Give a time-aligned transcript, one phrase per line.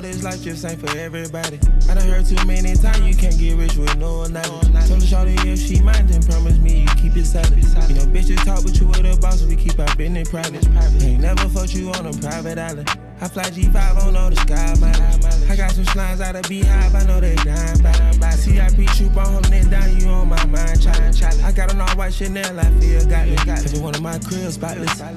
[0.00, 1.58] this life just ain't for everybody.
[1.88, 4.88] I done heard too many times you can't get rich with no knowledge.
[4.88, 7.50] Told the shorty if she mind, then promise me you keep it solid.
[7.50, 10.64] You know, bitches talk, but you with a boss, we keep our business private.
[11.02, 12.88] Ain't never fucked you on a private island.
[13.20, 15.50] I fly G5 on all the sky mileage.
[15.50, 17.92] I got some slimes out of Beehive, I know they dying by.
[18.18, 18.30] by.
[18.30, 21.22] CIP troop on holding it down, you on my mind, challenge.
[21.22, 23.38] I got an all white Chanel, I feel got it.
[23.38, 25.00] Cause you one of my crib spotless.
[25.00, 25.12] I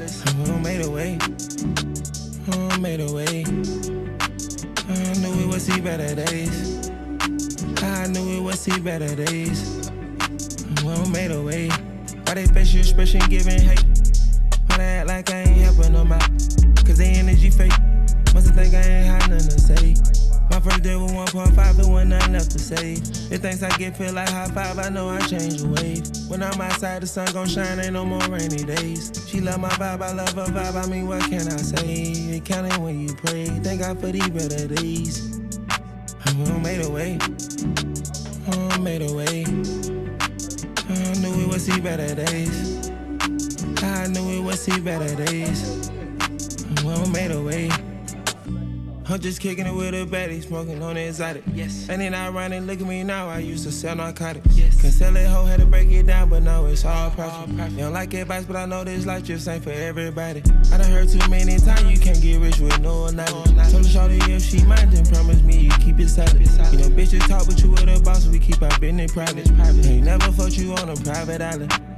[0.60, 1.18] made a way.
[2.52, 3.95] I made a way.
[5.56, 6.90] Would see better days.
[7.82, 9.90] I knew we would see better days.
[10.84, 11.70] Well, made a way.
[11.70, 13.86] Why they your expression giving hate?
[14.68, 16.28] Why they act like I ain't helping them out?
[16.86, 17.72] Cause they energy fake.
[18.34, 19.96] Must think I ain't had nothing to say.
[20.52, 22.96] My first day was 1.5 and when nothing left to say.
[23.34, 26.30] If things I get feel like high five, I know I change the wave.
[26.30, 29.26] When I'm outside, the sun gon' shine, ain't no more rainy days.
[29.30, 32.36] She love my vibe, I love her vibe, I mean, what can I say?
[32.36, 33.46] It counting when you pray.
[33.46, 35.35] Thank God for these better days.
[36.38, 37.18] I made a way.
[38.48, 39.46] I made a way.
[40.90, 42.90] I knew we would see better days.
[43.82, 45.90] I knew we would see better days.
[46.84, 47.70] Well, made a way.
[49.08, 51.44] I'm just kicking it with a baddie, smoking on the exotic.
[51.54, 51.90] Yes.
[51.90, 53.30] And then I run and look at me now.
[53.30, 54.58] I used to sell narcotics.
[54.58, 54.82] Yes.
[54.82, 57.50] Cause sell it hoe had to break it down, but now it's all profit.
[57.72, 60.42] You don't like advice, but I know this life just ain't for everybody.
[60.72, 63.72] I done heard too many times you can't get rich with no knowledge.
[63.72, 66.34] Told the shorty if she mind, then promise me you keep it solid.
[66.34, 69.48] You know, bitches talk, but you with a boss, we keep our business private.
[69.86, 71.95] Ain't never fucked you on a private island.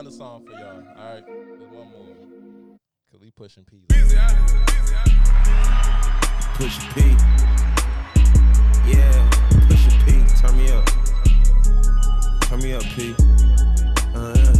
[0.00, 0.80] More song for y'all.
[0.96, 1.24] All right,
[1.72, 2.78] one more.
[3.10, 3.82] Cause we pushing P.
[6.54, 7.16] Push a P.
[8.86, 9.30] Yeah,
[9.66, 10.22] push a P.
[10.40, 10.86] Turn me up.
[12.42, 13.12] Turn me up, P.
[14.14, 14.54] Uh,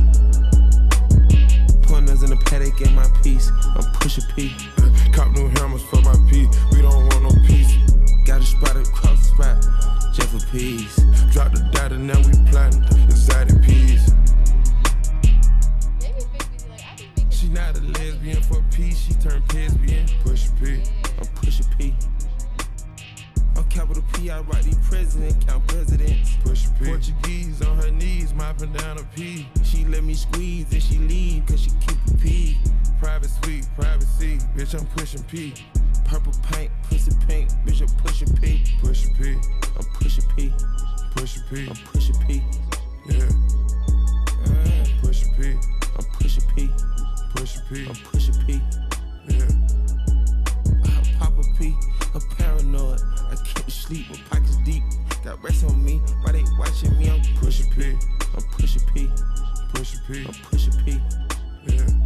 [1.87, 3.53] Pointers in the Patek in my piece.
[3.77, 4.57] I'm push a P.
[5.13, 6.49] Cop new hammers for my P.
[6.73, 7.77] We don't want no peace.
[8.27, 10.13] Got a spot across the spot.
[10.13, 10.97] Jeff for peace.
[11.31, 14.13] Drop the data, now we planting exotic peas.
[17.49, 18.99] She not a lesbian for peace.
[18.99, 20.07] She turned lesbian.
[20.23, 20.83] Push a P.
[21.19, 21.95] I'm push a P.
[23.57, 24.31] I'm capital P.
[24.31, 26.37] I write these president, count presidents.
[26.45, 26.85] Push a P.
[26.85, 29.49] Portuguese on her knees, mopping down a P.
[29.65, 32.59] She let me squeeze and she leave cause she keep a P.
[33.01, 34.37] Private suite, privacy.
[34.55, 35.55] Bitch, I'm pushing P.
[36.05, 38.63] Purple paint, pussy pink, bitch, I'm pushing P.
[38.83, 39.39] Push a P.
[39.75, 40.53] I'm pushing P.
[41.17, 41.67] Push a P.
[41.67, 42.43] I'm pushing P.
[43.09, 43.25] Yeah.
[44.45, 45.57] Uh, Push a P.
[45.97, 46.98] I'm pushing P.
[47.35, 47.87] Push a P.
[47.87, 48.61] I'm pushing P.
[49.29, 49.45] Yeah.
[50.85, 51.75] I pop a P.
[52.15, 53.01] I'm paranoid.
[53.31, 54.83] I can't sleep, my pockets deep.
[55.25, 56.01] Got rest on me.
[56.23, 57.11] Why they watching me?
[57.11, 57.97] I'm Push a P.
[58.37, 59.11] I'm pushing P.
[59.75, 60.25] Push a P.
[60.27, 61.01] I'm pushing P.
[61.67, 61.98] Yeah.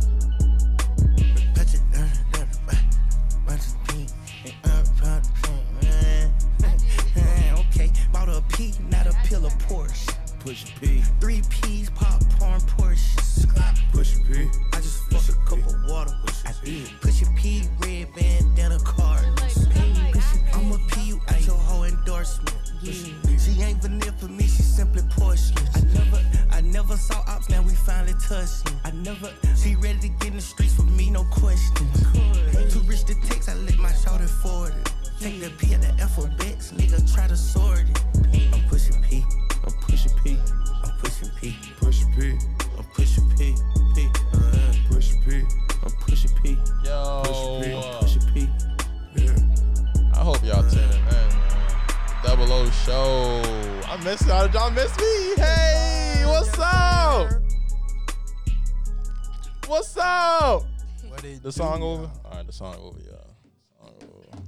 [62.52, 63.36] The song over, y'all.
[63.80, 64.42] Song over.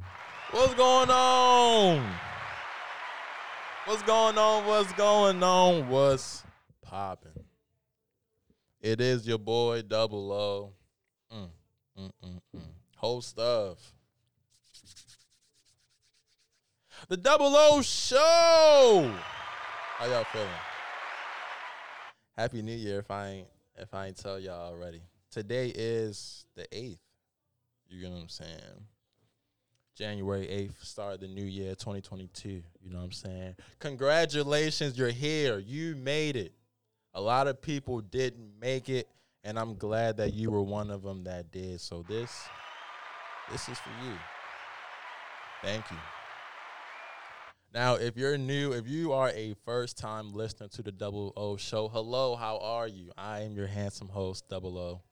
[0.50, 2.06] What's going on?
[3.86, 4.66] What's going on?
[4.66, 5.88] What's going on?
[5.88, 6.42] What's
[6.82, 7.32] popping?
[8.80, 10.72] It is your boy Double O.
[11.34, 11.48] Mm,
[11.98, 12.60] mm, mm, mm.
[12.96, 13.76] Host the
[17.16, 19.14] Double O Show.
[19.96, 20.48] How y'all feeling?
[22.36, 25.00] Happy New Year if I ain't if I ain't tell y'all already.
[25.30, 27.03] Today is the eighth.
[27.88, 28.86] You know what I'm saying?
[29.96, 32.48] January 8th, start the new year, 2022.
[32.48, 33.54] You know what I'm saying?
[33.78, 35.58] Congratulations, you're here.
[35.58, 36.52] You made it.
[37.14, 39.08] A lot of people didn't make it,
[39.44, 41.80] and I'm glad that you were one of them that did.
[41.80, 42.42] So this,
[43.52, 44.14] this is for you.
[45.62, 45.96] Thank you.
[47.72, 51.56] Now, if you're new, if you are a first time listener to the Double O
[51.56, 53.10] show, hello, how are you?
[53.16, 55.02] I am your handsome host, Double O,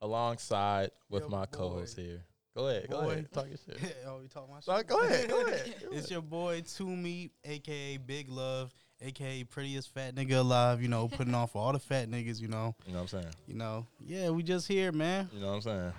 [0.00, 2.22] alongside with my co host here.
[2.56, 3.10] Go ahead, go Boy.
[3.12, 3.96] ahead, talk your shit.
[4.06, 4.86] oh, you talking my shit?
[4.88, 5.74] go ahead, go ahead.
[5.92, 10.82] It's your boy Toomey, aka Big Love, aka prettiest fat nigga alive.
[10.82, 12.40] You know, putting on for all the fat niggas.
[12.40, 13.34] You know, You know what I'm saying?
[13.46, 13.86] you know.
[14.04, 15.28] Yeah, we just here, man.
[15.32, 15.92] You know what I'm saying?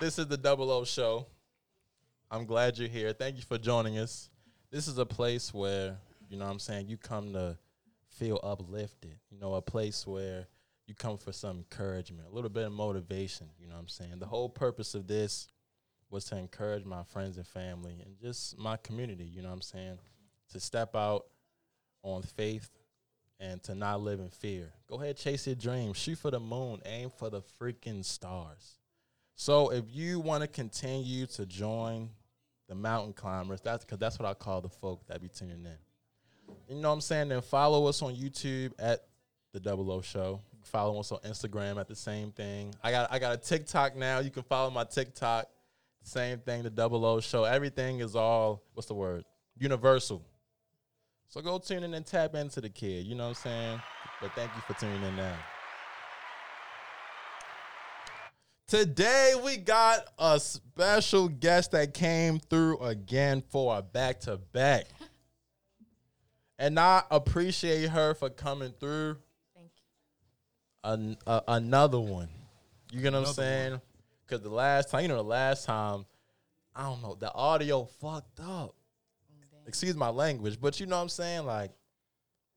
[0.00, 1.26] This is the Double O Show.
[2.30, 3.12] I'm glad you're here.
[3.12, 4.30] Thank you for joining us.
[4.70, 5.96] This is a place where,
[6.28, 7.58] you know what I'm saying, you come to
[8.08, 9.16] feel uplifted.
[9.30, 10.46] You know, a place where
[10.90, 13.46] you come for some encouragement, a little bit of motivation.
[13.60, 14.18] You know what I'm saying?
[14.18, 15.46] The whole purpose of this
[16.10, 19.62] was to encourage my friends and family and just my community, you know what I'm
[19.62, 19.98] saying?
[20.52, 21.26] To step out
[22.02, 22.68] on faith
[23.38, 24.72] and to not live in fear.
[24.88, 28.78] Go ahead, chase your dreams, shoot for the moon, aim for the freaking stars.
[29.36, 32.10] So if you want to continue to join
[32.68, 36.74] the mountain climbers, that's because that's what I call the folk that be tuning in.
[36.74, 37.28] You know what I'm saying?
[37.28, 39.04] Then follow us on YouTube at
[39.52, 40.40] the Double O Show.
[40.64, 42.74] Follow us on Instagram at the same thing.
[42.82, 44.20] I got I got a TikTok now.
[44.20, 45.46] You can follow my TikTok.
[46.02, 47.44] Same thing, the Double O Show.
[47.44, 49.24] Everything is all what's the word?
[49.58, 50.24] Universal.
[51.28, 53.06] So go tune in and tap into the kid.
[53.06, 53.82] You know what I'm saying?
[54.20, 55.36] But thank you for tuning in now.
[58.66, 64.86] Today we got a special guest that came through again for a back to back.
[66.58, 69.16] And I appreciate her for coming through.
[70.84, 72.28] An, uh, another one.
[72.92, 73.80] You get what I'm Another saying?
[74.26, 76.04] Because the last time, you know, the last time,
[76.74, 78.74] I don't know, the audio fucked up.
[79.66, 81.46] Excuse my language, but you know what I'm saying?
[81.46, 81.70] Like,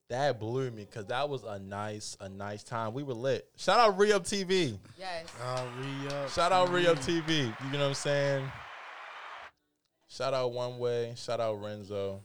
[0.10, 2.94] that blew me because that was a nice, a nice time.
[2.94, 3.48] We were lit.
[3.58, 4.78] Shout out Re-Up TV.
[4.98, 5.26] Yes.
[5.42, 7.24] Uh, re-up, Shout out Re-Up TV.
[7.24, 7.38] TV.
[7.66, 8.52] You know what I'm saying?
[10.08, 11.14] Shout out One Way.
[11.18, 12.22] Shout out Renzo.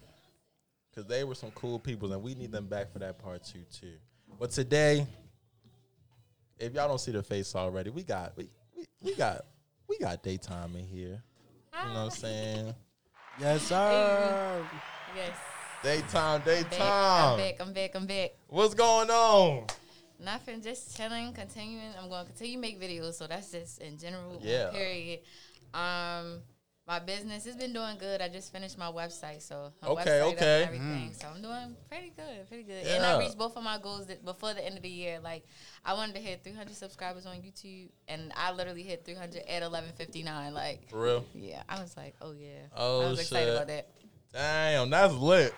[0.91, 3.65] Because they were some cool people, and we need them back for that part two,
[3.73, 3.95] too.
[4.39, 5.07] But today,
[6.59, 9.43] if y'all don't see the face already, we got we, we, we got
[9.89, 11.23] we got DaeeTime in here.
[11.73, 12.75] You know what I'm saying?
[13.41, 14.67] Yes, sir.
[15.15, 15.37] Yes.
[15.83, 16.81] DaeeTime, I'm back.
[16.81, 17.61] I'm back.
[17.61, 17.91] I'm back.
[17.95, 18.31] I'm back.
[18.49, 19.67] What's going on?
[20.23, 20.61] Nothing.
[20.61, 21.33] Just chilling.
[21.33, 21.93] Continuing.
[22.01, 23.15] I'm going to continue make videos.
[23.15, 24.41] So that's just in general.
[24.43, 24.71] Yeah.
[24.71, 25.21] Period.
[25.73, 26.41] Um,
[26.89, 28.23] my business has been doing good.
[28.23, 30.63] I just finished my website, so my Okay, website okay.
[30.65, 31.11] everything.
[31.11, 31.21] Mm.
[31.21, 32.87] So I'm doing pretty good, pretty good.
[32.87, 35.21] And I reached both of my goals that before the end of the year.
[35.23, 35.45] Like
[35.85, 40.53] I wanted to hit 300 subscribers on YouTube, and I literally hit 300 at 11:59.
[40.55, 41.25] Like For real?
[41.35, 42.49] yeah, I was like, oh yeah.
[42.75, 43.91] Oh, I was excited about that.
[44.33, 45.55] Damn, that's lit.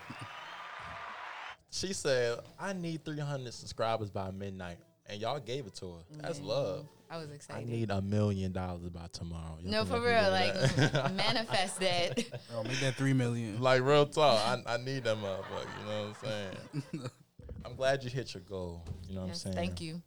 [1.70, 4.78] She said, I need 300 subscribers by midnight.
[5.06, 5.98] And y'all gave it to her.
[6.20, 6.46] That's Yeah.
[6.46, 6.86] love.
[7.10, 7.66] I was excited.
[7.66, 9.58] I need a million dollars by tomorrow.
[9.60, 10.30] Y'all No, for real.
[10.30, 11.12] Like that?
[11.16, 12.24] manifest that.
[12.54, 13.60] Oh, make that three million.
[13.60, 14.38] like real talk.
[14.38, 15.66] I, I need that motherfucker.
[15.80, 17.10] You know what I'm saying?
[17.64, 18.84] I'm glad you hit your goal.
[19.08, 19.66] You know what yes, I'm saying?
[19.66, 20.00] thank you.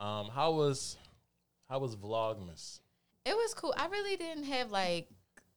[0.00, 0.96] Um, how was
[1.68, 2.80] how was Vlogmas?
[3.26, 3.74] It was cool.
[3.76, 5.08] I really didn't have like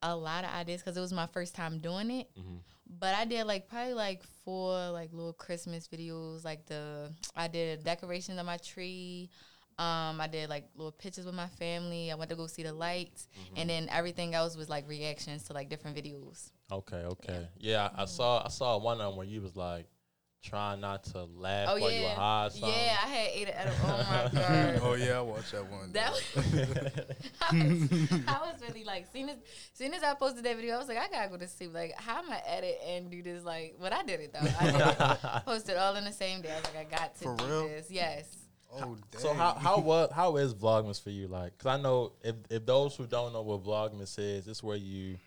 [0.02, 2.28] a lot of ideas because it was my first time doing it.
[2.38, 2.58] Mm-hmm.
[3.00, 6.44] But I did like probably like four like little Christmas videos.
[6.44, 9.30] Like the I did a decoration of my tree.
[9.80, 12.12] Um, I did like little pictures with my family.
[12.12, 13.54] I went to go see the lights, Mm-hmm.
[13.58, 16.52] and then everything else was like reactions to like different videos.
[16.72, 17.48] Okay, okay.
[17.60, 19.88] Yeah, I, I saw I saw one of them where you was like
[20.44, 22.48] trying not to laugh Oh while you were yeah, high.
[22.48, 22.98] or yeah.
[23.02, 23.56] I had ate it.
[23.56, 24.80] At a, oh my god.
[24.84, 25.92] oh yeah, I watched that one.
[25.94, 26.22] That was,
[27.42, 29.38] I was, I was really like, soon as,
[29.74, 31.74] soon as I posted that video, I was like, I gotta go to sleep.
[31.74, 33.44] Like, how am I edit and do this?
[33.46, 34.48] Like, but I did it though.
[34.60, 35.44] I did it.
[35.46, 36.52] posted all in the same day.
[36.52, 37.68] I was like, I got to For do real?
[37.70, 37.88] this.
[37.90, 38.36] Yes.
[38.82, 39.22] Oh, dang.
[39.22, 41.28] So how how what how is Vlogmas for you?
[41.28, 44.78] Like, cause I know if if those who don't know what Vlogmas is, it's where
[44.78, 45.18] you,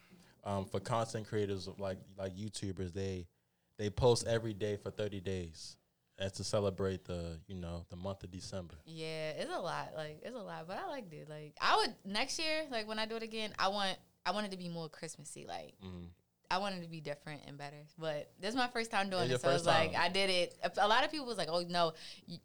[0.44, 3.26] um, for content creators like like YouTubers, they
[3.78, 5.76] they post every day for thirty days,
[6.18, 8.74] as to celebrate the you know the month of December.
[8.84, 9.92] Yeah, it's a lot.
[9.96, 11.28] Like, it's a lot, but I liked it.
[11.28, 14.46] Like, I would next year, like when I do it again, I want, I want
[14.46, 15.44] it to be more Christmassy.
[15.46, 16.06] Like, Mhm.
[16.50, 17.76] I wanted to be different and better.
[17.98, 19.90] But this is my first time doing it, so it's like.
[19.96, 20.54] I did it.
[20.78, 21.92] A- lot of people was like, "Oh no,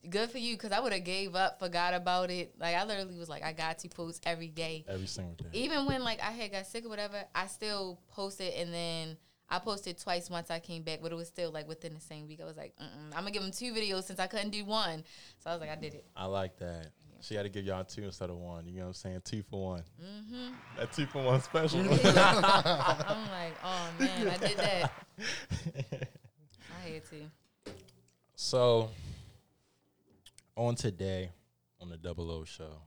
[0.09, 2.53] good for you," because I would have gave up, forgot about it.
[2.59, 4.85] Like I literally was like, I got to post every day.
[4.87, 5.49] Every single day.
[5.53, 9.17] even when like I had got sick or whatever, I still posted and then
[9.49, 12.25] I posted twice once I came back, but it was still like within the same
[12.27, 12.39] week.
[12.41, 15.03] I was like, I'm gonna give them two videos since I couldn't do one,
[15.39, 16.05] so I was like, I did it.
[16.15, 16.87] I like that.
[17.21, 18.67] She had to give y'all two instead of one.
[18.67, 19.21] You know what I'm saying?
[19.23, 19.83] Two for one.
[20.01, 20.53] Mm-hmm.
[20.77, 21.79] That two for one special.
[21.81, 24.91] I'm like, oh man, I did that.
[26.77, 27.71] I hate to.
[28.35, 28.89] So,
[30.57, 31.29] on today,
[31.79, 32.81] on the Double O Show.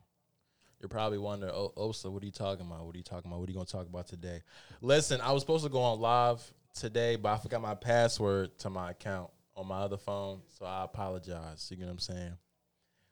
[0.80, 2.84] You're probably wondering, oh, Osa, what are you talking about?
[2.84, 3.40] What are you talking about?
[3.40, 4.42] What are you going to talk about today?
[4.82, 6.42] Listen, I was supposed to go on live
[6.74, 10.84] today, but I forgot my password to my account on my other phone, so I
[10.84, 11.68] apologize.
[11.70, 12.32] You get what I'm saying?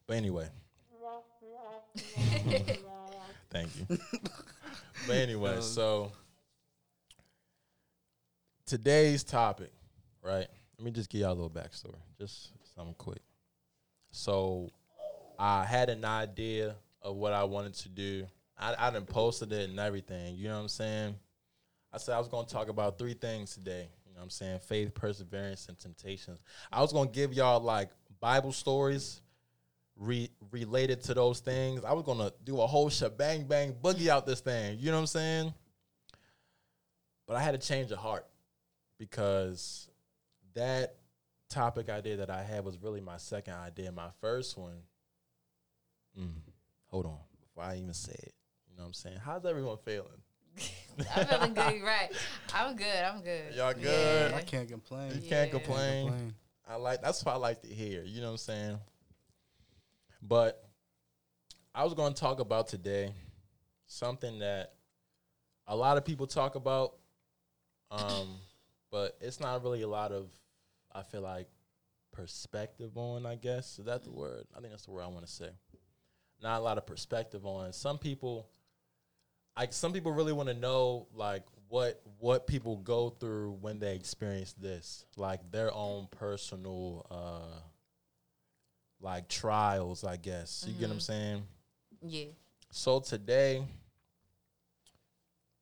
[0.07, 0.49] But anyway.
[3.51, 3.99] Thank you.
[5.07, 6.13] but anyway, um, so
[8.67, 9.73] today's topic,
[10.23, 10.47] right?
[10.79, 13.23] Let me just give y'all a little backstory, just something quick.
[14.11, 14.71] So
[15.39, 18.27] I had an idea of what I wanted to do.
[18.59, 20.37] I, I done posted it and everything.
[20.37, 21.15] You know what I'm saying?
[21.93, 23.89] I said I was going to talk about three things today.
[24.07, 24.61] You know what I'm saying?
[24.61, 26.41] Faith, perseverance, and temptations.
[26.71, 29.22] I was going to give y'all like Bible stories
[30.03, 31.85] re- related to those things.
[31.85, 34.79] I was going to do a whole shebang bang boogie out this thing.
[34.79, 35.55] You know what I'm saying?
[37.27, 38.27] But I had to change of heart
[38.99, 39.89] because
[40.55, 40.97] that
[41.49, 43.93] topic idea that I had was really my second idea.
[43.93, 44.83] My first one,
[46.19, 46.29] mm,
[46.87, 48.35] hold on, before I even say it,
[48.69, 49.19] you know what I'm saying?
[49.25, 50.09] How's everyone feeling?
[51.17, 52.11] I'm feeling good, right?
[52.53, 52.87] I'm good.
[52.87, 53.55] I'm good.
[53.55, 54.31] Y'all good?
[54.31, 54.37] Yeah.
[54.37, 55.13] I can't complain.
[55.15, 56.09] You can't complain.
[56.09, 56.35] complain.
[56.69, 58.03] I like that's what I like to hear.
[58.05, 58.79] You know what I'm saying?
[60.23, 60.63] But
[61.75, 63.13] I was going to talk about today
[63.87, 64.75] something that
[65.67, 66.95] a lot of people talk about,
[67.91, 68.37] um,
[68.91, 70.31] but it's not really a lot of.
[70.95, 71.49] I feel like
[72.13, 73.27] perspective on.
[73.27, 74.45] I guess is that the word?
[74.57, 75.49] I think that's the word I want to say.
[76.43, 77.73] Not a lot of perspective on.
[77.73, 78.49] Some people,
[79.57, 83.95] like some people, really want to know like what what people go through when they
[83.95, 87.61] experience this, like their own personal, uh
[89.03, 90.05] like trials.
[90.05, 91.43] I guess you get what I'm saying.
[92.07, 92.27] Yeah.
[92.71, 93.63] So today,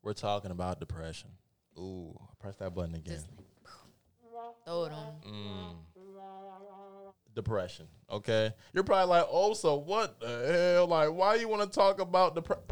[0.03, 1.31] we're talking about depression.
[1.79, 3.15] Ooh, press that button again.
[3.15, 3.27] Just
[4.65, 5.15] throw it on.
[5.27, 5.75] Mm.
[7.35, 7.87] Depression.
[8.11, 10.87] Okay, you're probably like, oh, so what the hell?
[10.87, 12.65] Like, why you want to talk about depression?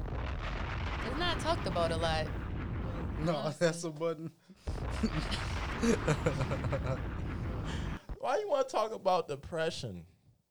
[1.07, 2.27] It's not talked about a lot.
[3.25, 3.57] No, Honestly.
[3.67, 4.31] that's a button.
[8.21, 10.05] Why you want to talk about depression?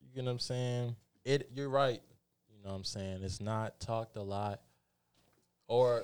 [0.08, 0.96] You get what I'm saying?
[1.26, 1.50] It.
[1.54, 2.02] You're right.
[2.50, 3.20] You know what I'm saying?
[3.24, 4.62] It's not talked a lot,
[5.68, 6.04] or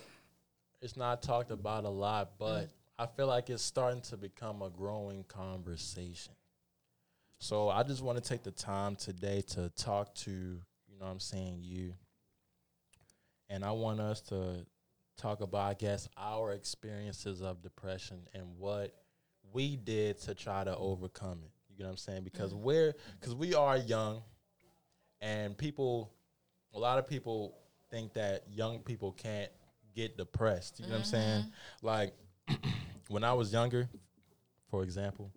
[0.81, 2.69] it's not talked about a lot, but
[2.99, 6.33] I feel like it's starting to become a growing conversation.
[7.39, 11.11] So I just want to take the time today to talk to, you know what
[11.11, 11.93] I'm saying, you.
[13.49, 14.65] And I want us to
[15.17, 18.93] talk about, I guess, our experiences of depression and what
[19.53, 21.51] we did to try to overcome it.
[21.73, 22.23] You get what I'm saying?
[22.23, 24.21] Because we're because we are young
[25.21, 26.13] and people
[26.73, 27.57] a lot of people
[27.89, 29.51] think that young people can't
[29.95, 30.79] get depressed.
[30.79, 31.41] You know what I'm saying?
[31.41, 31.85] Mm-hmm.
[31.85, 32.13] Like
[33.09, 33.89] when I was younger,
[34.69, 35.31] for example,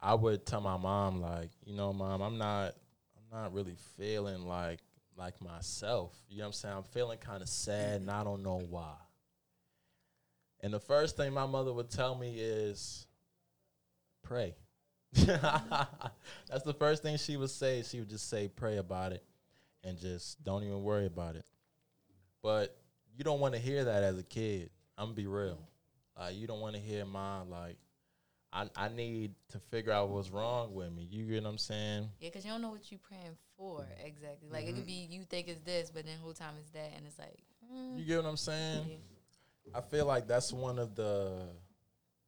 [0.00, 2.74] I would tell my mom like, you know, mom, I'm not
[3.16, 4.80] I'm not really feeling like
[5.16, 6.14] like myself.
[6.28, 6.74] You know what I'm saying?
[6.76, 8.94] I'm feeling kind of sad and I don't know why.
[10.60, 13.06] And the first thing my mother would tell me is
[14.22, 14.54] pray.
[16.50, 17.82] That's the first thing she would say.
[17.82, 19.22] She would just say pray about it
[19.82, 21.44] and just don't even worry about it.
[22.42, 22.76] But
[23.16, 24.70] you don't want to hear that as a kid.
[24.98, 25.58] I'm gonna be real.
[26.18, 27.76] Like you don't want to hear mom like
[28.52, 31.06] I I need to figure out what's wrong with me.
[31.10, 32.08] You get what I'm saying?
[32.20, 34.48] Yeah, because you don't know what you're praying for exactly.
[34.50, 37.06] Like it could be you think it's this, but then whole time it's that, and
[37.06, 37.36] it's like,
[37.72, 38.86] mm, You get what I'm saying?
[38.88, 39.76] yeah.
[39.76, 41.48] I feel like that's one of the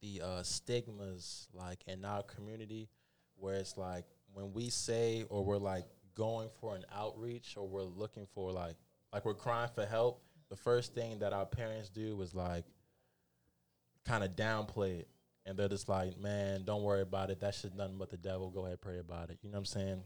[0.07, 2.89] the uh, stigmas like in our community
[3.37, 5.85] where it's like when we say or we're like
[6.15, 8.77] going for an outreach or we're looking for like
[9.13, 12.65] like we're crying for help, the first thing that our parents do is like
[14.05, 15.09] kind of downplay it.
[15.45, 17.41] And they're just like, man, don't worry about it.
[17.41, 18.51] That shit's nothing but the devil.
[18.51, 19.39] Go ahead, pray about it.
[19.43, 20.03] You know what I'm saying?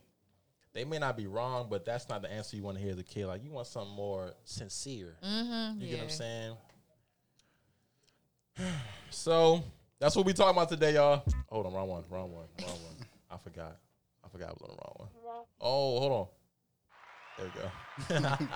[0.74, 2.98] They may not be wrong, but that's not the answer you want to hear as
[2.98, 3.24] a kid.
[3.26, 5.16] Like, you want something more sincere.
[5.24, 5.90] Mm-hmm, You yeah.
[5.92, 6.56] get what I'm saying?
[9.10, 9.64] So
[10.00, 11.22] that's what we talking about today, y'all.
[11.48, 13.06] Hold on, wrong one, wrong one, wrong one.
[13.30, 13.76] I forgot.
[14.24, 15.08] I forgot I was on the wrong one.
[15.60, 16.26] Oh, hold on.
[17.38, 17.50] There
[18.08, 18.38] we go.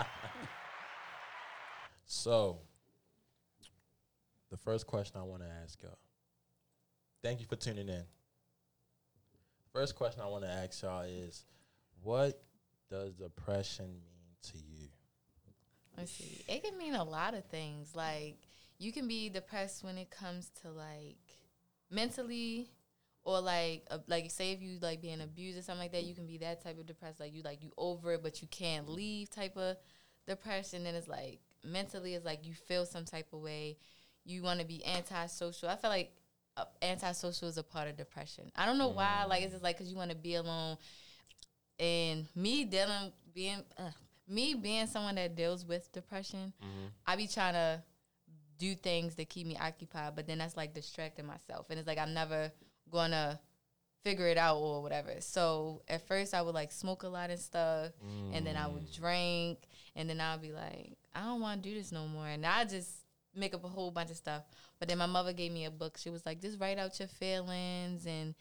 [2.07, 2.59] so,
[4.51, 5.99] the first question I want to ask y'all.
[7.23, 8.05] Thank you for tuning in.
[9.73, 11.45] First question I want to ask y'all is,
[12.03, 12.43] what
[12.91, 14.89] does depression mean to you?
[15.97, 16.45] Let's see.
[16.49, 17.95] It can mean a lot of things.
[17.95, 18.37] Like
[18.79, 21.17] you can be depressed when it comes to like
[21.95, 22.69] mentally
[23.23, 26.15] or like uh, like say if you like being abused or something like that, you
[26.15, 27.21] can be that type of depressed.
[27.21, 29.77] Like you like you over it, but you can't leave type of
[30.27, 30.85] depression.
[30.85, 33.79] Then it's like mentally, it's like you feel some type of way.
[34.25, 35.69] You want to be antisocial.
[35.69, 36.13] I feel like
[36.57, 38.51] uh, antisocial is a part of depression.
[38.57, 39.25] I don't know why.
[39.25, 40.77] Like it's just like because you want to be alone.
[41.79, 43.91] And me dealing being uh,
[44.29, 46.87] me being someone that deals with depression, Mm-hmm.
[47.07, 47.83] I be trying to
[48.65, 51.99] do things to keep me occupied, but then that's like distracting myself, and it's like
[51.99, 52.53] I'm never
[52.91, 53.41] gonna
[54.03, 55.15] figure it out or whatever.
[55.21, 57.93] So at first I would like smoke a lot and stuff,
[58.33, 58.95] and then I would Mm.
[59.01, 59.59] drink,
[59.97, 62.65] and then I'd be like, I don't want to do this no more, and I
[62.65, 62.91] just
[63.35, 64.43] make up a whole bunch of stuff.
[64.79, 65.97] But then my mother gave me a book.
[65.97, 68.35] She was like, just write out your feelings and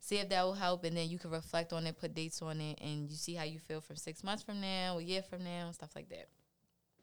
[0.00, 2.60] see if that will help, and then you can reflect on it, put dates on
[2.60, 5.44] it, and you see how you feel from six months from now, a year from
[5.44, 6.28] now, and stuff like that.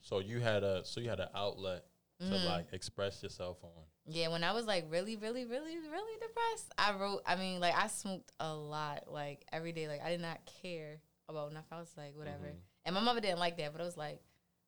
[0.01, 1.85] So you had a so you had an outlet
[2.19, 2.45] to Mhm.
[2.45, 3.71] like express yourself on.
[4.05, 7.21] Yeah, when I was like really, really, really, really depressed, I wrote.
[7.25, 9.87] I mean, like I smoked a lot, like every day.
[9.87, 11.67] Like I did not care about nothing.
[11.71, 12.45] I was like, whatever.
[12.47, 12.59] Mhm.
[12.85, 14.21] And my mother didn't like that, but I was like,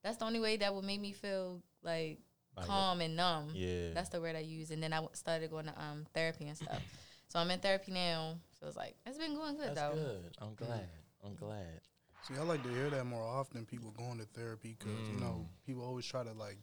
[0.04, 2.20] that's the only way that would make me feel like
[2.56, 3.52] Like, calm and numb.
[3.56, 3.94] Yeah.
[3.94, 4.72] That's the word I use.
[4.72, 6.82] And then I started going to um therapy and stuff.
[7.30, 8.38] so I'm in therapy now.
[8.60, 9.96] So it's like it's been going good That's though.
[9.96, 10.36] good.
[10.40, 10.90] I'm glad.
[11.24, 11.82] I'm glad.
[12.24, 13.66] See, I like to hear that more often.
[13.66, 15.66] People going to therapy because you know Mm.
[15.66, 16.58] people always try to like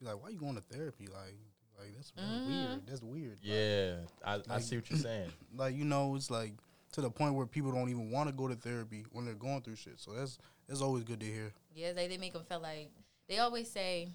[0.00, 1.36] be like, "Why you going to therapy?" Like,
[1.78, 2.46] like that's really Mhm.
[2.68, 2.86] weird.
[2.86, 3.30] That's weird.
[3.30, 5.30] Like- Yeah, I, I like- see what you're saying.
[5.54, 6.52] like you know it's like
[6.92, 9.62] to the point where people don't even want to go to therapy when they're going
[9.62, 12.58] through shit so that's that's always good to hear Yeah, they, they make them feel
[12.60, 12.90] like
[13.28, 14.08] they always say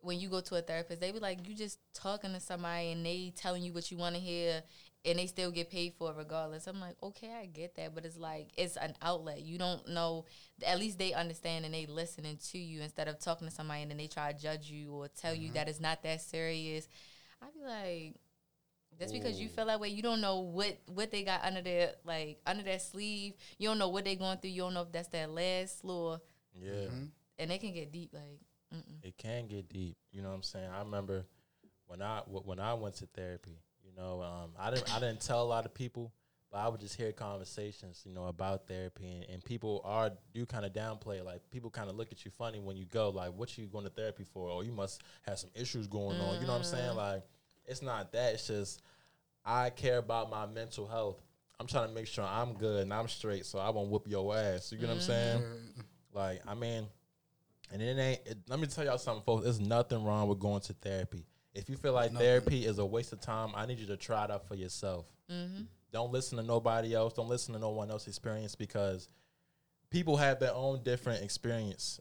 [0.00, 3.06] when you go to a therapist, they be like, you just talking to somebody and
[3.06, 4.60] they telling you what you want to hear
[5.04, 6.66] and they still get paid for it regardless.
[6.66, 9.42] I'm like, okay, I get that, but it's like it's an outlet.
[9.42, 10.26] You don't know.
[10.64, 13.90] At least they understand and they listening to you instead of talking to somebody and
[13.90, 16.88] then they try to judge you or tell you that it's not that serious.
[17.42, 18.14] I'd be like.
[19.00, 21.92] Just because you feel that way, you don't know what what they got under their
[22.04, 23.32] like under their sleeve.
[23.58, 24.50] You don't know what they going through.
[24.50, 26.22] You don't know if that's their last little
[26.54, 26.72] Yeah.
[26.72, 27.08] Mhm.
[27.38, 28.12] and they can get deep.
[28.12, 28.38] Like,
[28.72, 29.02] mm-mm.
[29.02, 29.96] it can get deep.
[30.10, 30.68] You know what I'm saying?
[30.70, 31.24] I remember
[31.86, 33.58] when I when I went to therapy.
[33.92, 36.12] You know, um, I didn't I didn't tell a lot of people,
[36.50, 38.02] but I would just hear conversations.
[38.04, 41.24] You know about therapy, and, and people are do kind of downplay.
[41.24, 43.10] Like people kind of look at you funny when you go.
[43.10, 44.48] Like, what you going to therapy for?
[44.48, 46.40] Or you must have some issues going on.
[46.40, 46.96] You know what I'm saying?
[46.96, 47.22] Like,
[47.66, 48.34] it's not that.
[48.34, 48.82] It's just
[49.44, 51.20] I care about my mental health.
[51.60, 54.36] I'm trying to make sure I'm good and I'm straight, so I won't whoop your
[54.36, 54.72] ass.
[54.72, 55.42] You get what I'm saying?
[56.12, 56.86] Like, I mean,
[57.72, 58.20] and it ain't.
[58.26, 59.44] It, let me tell y'all something, folks.
[59.44, 61.24] There's nothing wrong with going to therapy.
[61.54, 62.26] If you feel like Nothing.
[62.26, 65.06] therapy is a waste of time, I need you to try it out for yourself.
[65.30, 65.64] Mm-hmm.
[65.92, 67.12] Don't listen to nobody else.
[67.12, 69.08] Don't listen to no one else's experience because
[69.90, 72.00] people have their own different experience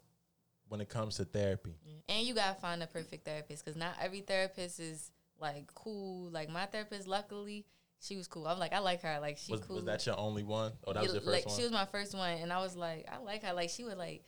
[0.69, 1.75] when it comes to therapy.
[2.07, 6.29] and you gotta find a perfect therapist because not every therapist is like cool.
[6.31, 7.65] Like my therapist, luckily,
[7.99, 8.47] she was cool.
[8.47, 9.19] I'm like, I like her.
[9.19, 9.75] Like she Was, cool.
[9.75, 10.71] was that your only one?
[10.87, 11.55] Oh, that was your first like one.
[11.57, 13.51] she was my first one, and I was like, I like her.
[13.53, 14.23] Like she would like,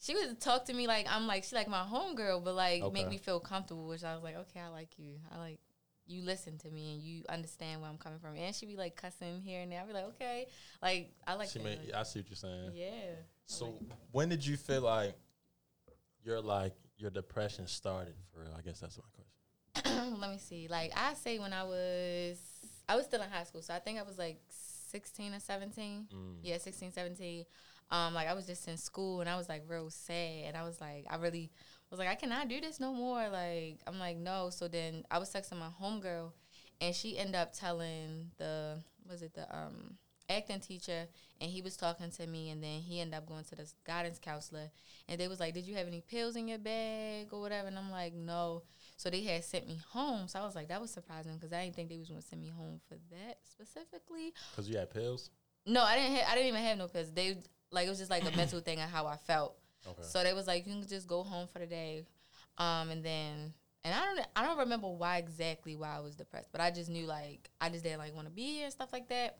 [0.00, 3.08] she would talk to me like I'm like she like my homegirl, but like make
[3.08, 3.88] me feel comfortable.
[3.88, 5.14] Which I was like, okay, I like you.
[5.34, 5.58] I like
[6.06, 8.34] you listen to me and you understand where I'm coming from.
[8.36, 9.82] And she be like cussing here and there.
[9.82, 10.46] I be like, okay,
[10.82, 11.64] like I like she that.
[11.64, 12.70] made, Like, I see what you're saying.
[12.74, 12.90] yeah.
[13.46, 13.74] So
[14.12, 15.14] when did you feel like
[16.24, 18.54] your like your depression started for real?
[18.56, 19.04] I guess that's my
[19.82, 20.18] question.
[20.20, 20.68] let me see.
[20.68, 22.38] Like I say when I was
[22.88, 24.40] I was still in high school, so I think I was like
[24.90, 26.08] 16 or 17.
[26.14, 26.34] Mm.
[26.42, 27.44] Yeah, 16, 17.
[27.90, 30.62] Um like I was just in school and I was like real sad and I
[30.62, 31.50] was like I really
[31.90, 33.28] was like I cannot do this no more.
[33.28, 34.50] Like I'm like no.
[34.50, 36.32] So then I was texting my homegirl
[36.80, 39.96] and she ended up telling the was it the um
[40.30, 41.06] acting teacher
[41.40, 44.18] and he was talking to me and then he ended up going to this guidance
[44.18, 44.70] counselor
[45.08, 47.78] and they was like did you have any pills in your bag or whatever and
[47.78, 48.62] i'm like no
[48.98, 51.64] so they had sent me home so i was like that was surprising because i
[51.64, 54.90] didn't think they was going to send me home for that specifically Cause you had
[54.90, 55.30] pills.
[55.64, 57.38] no i didn't ha- i didn't even have no pills they
[57.70, 60.02] like it was just like a mental thing of how i felt Okay.
[60.02, 62.04] so they was like, you can just go home for the day,
[62.58, 63.54] um, and then
[63.84, 66.90] and I don't I don't remember why exactly why I was depressed, but I just
[66.90, 69.38] knew like I just didn't like want to be here and stuff like that.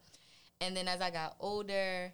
[0.60, 2.12] And then as I got older,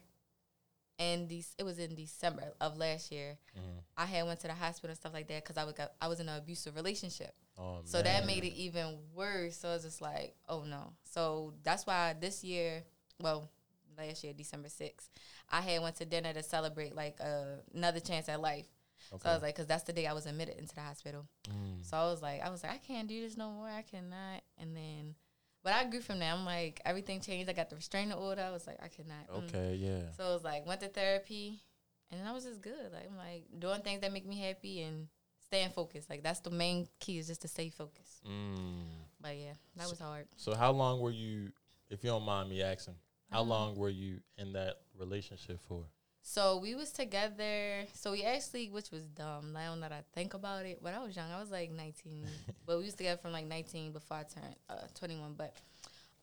[0.98, 3.82] and these it was in December of last year, Mhm.
[3.96, 6.08] I had went to the hospital and stuff like that because I was got, I
[6.08, 7.34] was in an abusive relationship.
[7.58, 9.56] Oh, So that made it even worse.
[9.58, 10.94] So it's just like, oh no.
[11.04, 12.82] So that's why this year,
[13.20, 13.50] well,
[13.96, 15.08] last year, December 6th,
[15.54, 18.66] I had went to dinner to celebrate like uh, another chance at life.
[19.10, 21.26] So I was like, because that's the day I was admitted into the hospital.
[21.48, 21.84] Mm.
[21.88, 23.68] So I was like, I was like, I can't do this no more.
[23.68, 24.42] I cannot.
[24.58, 25.14] And then,
[25.62, 26.32] but I grew from there.
[26.32, 27.48] I'm like, everything changed.
[27.48, 28.42] I got the restraining order.
[28.42, 29.28] I was like, I cannot.
[29.28, 29.48] mm.
[29.48, 30.10] Okay, yeah.
[30.16, 31.62] So it was like, went to therapy,
[32.10, 32.92] and then I was just good.
[32.92, 35.06] Like I'm like doing things that make me happy and
[35.46, 36.10] staying focused.
[36.10, 38.24] Like that's the main key is just to stay focused.
[38.24, 38.86] Mm.
[39.20, 40.26] But yeah, that was hard.
[40.36, 41.52] So how long were you,
[41.88, 42.94] if you don't mind me asking,
[43.34, 45.84] how Um, long were you in that relationship for?
[46.22, 47.84] So we was together.
[47.92, 49.52] So we actually, which was dumb.
[49.52, 51.30] Now that I think about it, when I was young.
[51.30, 52.26] I was like 19.
[52.66, 55.34] but we was together from like 19 before I turned uh, 21.
[55.36, 55.54] But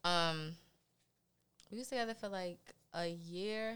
[0.03, 0.53] um,
[1.69, 2.59] we was together for like
[2.93, 3.75] a year,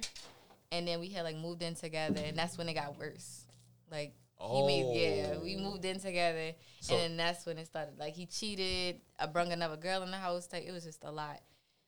[0.72, 3.44] and then we had like moved in together, and that's when it got worse.
[3.92, 5.60] Like he made yeah, we Oh.
[5.60, 8.00] moved in together, So- and then that's when it started.
[8.00, 9.00] Like he cheated.
[9.20, 10.48] I brung another girl in the house.
[10.52, 11.40] Like it was just a lot,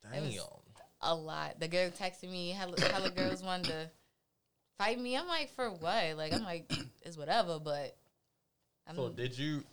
[0.03, 0.25] Damn.
[0.25, 0.35] was-
[1.01, 1.59] a lot.
[1.59, 2.51] The girl texted me.
[2.51, 3.89] Hella, hella girls wanted to
[4.77, 5.15] fight me.
[5.15, 6.17] I'm like, for what?
[6.17, 7.59] Like I'm like, it's whatever.
[7.59, 7.95] But
[8.87, 9.63] I'm So did you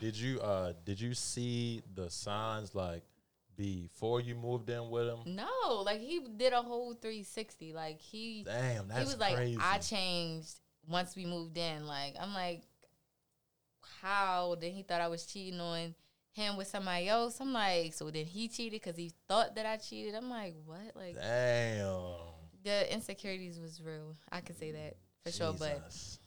[0.00, 3.02] did you uh did you see the signs like
[3.56, 5.20] before you moved in with him?
[5.34, 7.72] no, like he did a whole 360.
[7.72, 9.58] Like he Damn, that's he was like, crazy.
[9.60, 10.54] I changed
[10.88, 11.86] once we moved in.
[11.86, 12.62] Like, I'm like,
[14.02, 14.56] how?
[14.60, 15.94] Then he thought I was cheating on
[16.36, 17.40] him with somebody else.
[17.40, 20.14] I'm like, so then he cheated because he thought that I cheated.
[20.14, 20.94] I'm like, what?
[20.94, 22.02] Like, Damn.
[22.62, 24.14] the insecurities was real.
[24.30, 25.54] I can say that for sure.
[25.58, 26.18] But it's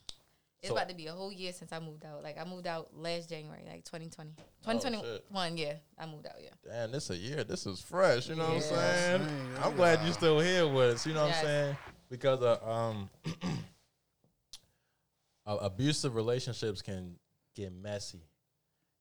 [0.63, 2.23] So- about to be a whole year since I moved out.
[2.23, 4.33] Like, I moved out last January, like 2020.
[4.39, 4.43] Oh,
[4.73, 5.73] 2021, yeah.
[5.95, 6.49] I moved out, yeah.
[6.65, 7.43] Damn, this a year.
[7.43, 8.29] This is fresh.
[8.29, 9.21] You know what I'm saying?
[9.21, 11.05] Dang, I'm glad you're still here with us.
[11.05, 11.77] You know what I'm saying?
[12.09, 13.09] Because uh, um,
[15.45, 17.15] uh, abusive relationships can
[17.55, 18.23] get messy,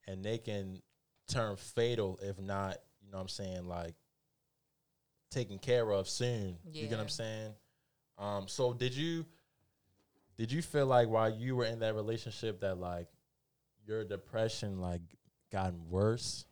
[0.07, 0.81] and they can
[1.29, 2.77] turn fatal if not.
[3.01, 3.67] You know what I'm saying?
[3.67, 3.95] Like
[5.29, 6.57] taken care of soon.
[6.65, 7.53] You get what I'm saying?
[8.17, 9.25] Um, so did you
[10.37, 13.07] did you feel like while you were in that relationship that like
[13.85, 15.01] your depression like
[15.51, 16.45] gotten worse?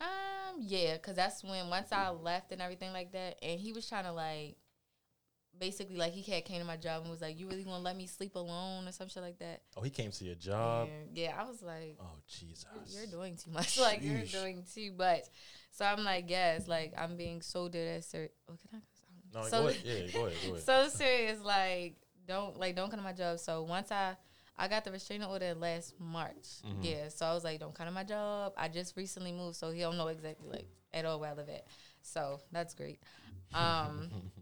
[0.00, 3.88] Um, yeah, cause that's when once I left and everything like that, and he was
[3.88, 4.56] trying to like,
[5.60, 7.96] basically like he had came to my job and was like, "You really gonna let
[7.96, 10.88] me sleep alone or some shit like that?" Oh, he came to your job.
[10.88, 12.66] And, yeah, I was like, Oh Jesus!
[12.88, 13.78] "You're doing too much.
[13.86, 15.24] like you're doing too much."
[15.70, 18.82] So I'm like, "Yes, like I'm being so dead certain." Oh, can I?
[19.32, 19.80] No, so, go ahead.
[19.84, 20.38] Yeah, go ahead.
[20.42, 20.62] Go ahead.
[20.64, 21.40] so serious.
[21.44, 21.94] Like,
[22.26, 23.38] don't like don't come to my job.
[23.38, 24.16] So once I
[24.58, 26.62] I got the restraining order last March.
[26.64, 26.82] Mhm.
[26.82, 27.08] Yeah.
[27.08, 28.52] So I was like, don't come to my job.
[28.56, 31.48] I just recently moved, so he don't know exactly like at all where I live
[31.48, 31.66] at.
[32.02, 33.00] So that's great.
[33.54, 34.10] Um,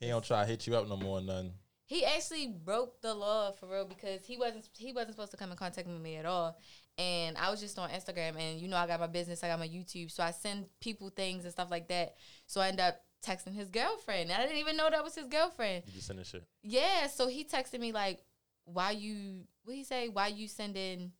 [0.00, 1.18] he don't try to hit you up no more.
[1.18, 1.52] or Nothing.
[1.84, 5.50] he actually broke the law for real because he wasn't he wasn't supposed to come
[5.50, 6.58] in contact with me at all.
[6.98, 9.58] And I was just on Instagram, and you know I got my business, I got
[9.58, 12.14] my YouTube, so I send people things and stuff like that.
[12.46, 15.26] So I end up texting his girlfriend, and I didn't even know that was his
[15.26, 15.82] girlfriend.
[15.86, 16.44] You just send this shit.
[16.62, 18.20] Yeah, so he texted me like,
[18.64, 19.42] "Why you?
[19.64, 20.08] What he say?
[20.08, 21.12] Why you sending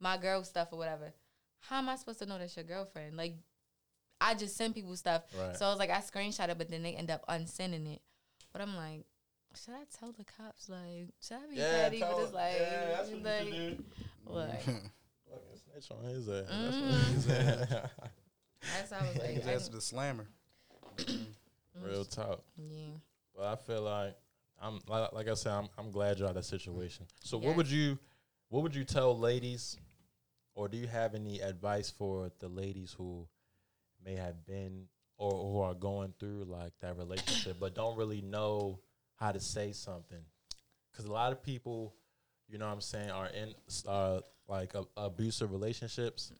[0.00, 1.14] my girl stuff or whatever?
[1.60, 3.16] How am I supposed to know that's your girlfriend?
[3.16, 3.36] Like,
[4.20, 5.22] I just send people stuff.
[5.38, 5.56] Right.
[5.56, 8.02] So I was like, I screenshot it, but then they end up unsending it.
[8.52, 9.04] But I'm like,
[9.54, 10.68] should I tell the cops?
[10.68, 12.00] Like, should I be petty?
[12.00, 13.84] But it's like, like, do.
[14.26, 14.62] like,
[15.32, 16.44] Fucking snitch on his ass.
[16.48, 17.14] That's what mm-hmm.
[17.14, 17.68] he said.
[18.76, 20.26] that's how I was like, That's I- the slammer.
[20.96, 21.86] Mm-hmm.
[21.86, 22.42] Real talk.
[22.58, 22.92] yeah.
[23.34, 24.14] But I feel like
[24.60, 27.06] I'm like, like I said, I'm I'm glad you're out of that situation.
[27.24, 27.46] So Yes.
[27.46, 27.98] what would you
[28.50, 29.78] what would you tell ladies
[30.54, 33.26] or do you have any advice for the ladies who
[34.04, 34.86] may have been
[35.22, 38.80] or who are going through like that relationship but don't really know
[39.16, 40.24] how to say something?
[40.92, 41.94] Cuz a lot of people,
[42.48, 43.54] you know what I'm saying, are in
[43.86, 46.32] uh like a, abusive relationships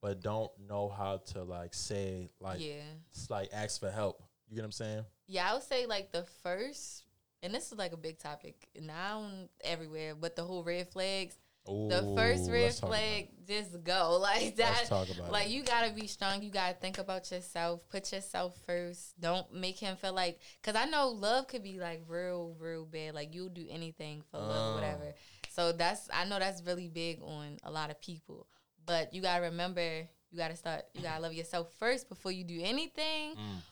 [0.00, 2.82] but don't know how to like say like yeah.
[3.10, 4.22] it's like ask for help.
[4.48, 5.04] You get what I'm saying?
[5.26, 7.04] Yeah, I would say like the first,
[7.42, 9.26] and this is like a big topic now
[9.62, 11.36] everywhere, but the whole red flags.
[11.68, 14.74] The first Ooh, red let's talk about flag, just go like that.
[14.78, 15.50] Let's talk about like it.
[15.50, 16.42] you gotta be strong.
[16.42, 17.86] You gotta think about yourself.
[17.90, 19.20] Put yourself first.
[19.20, 20.38] Don't make him feel like.
[20.62, 23.14] Cause I know love could be like real, real bad.
[23.14, 24.80] Like you'll do anything for love, Uh.
[24.80, 25.14] whatever.
[25.50, 28.46] So that's I know that's really big on a lot of people.
[28.86, 30.84] But you gotta remember, you gotta start.
[30.94, 33.34] You gotta love yourself first before you do anything.
[33.34, 33.62] Mm.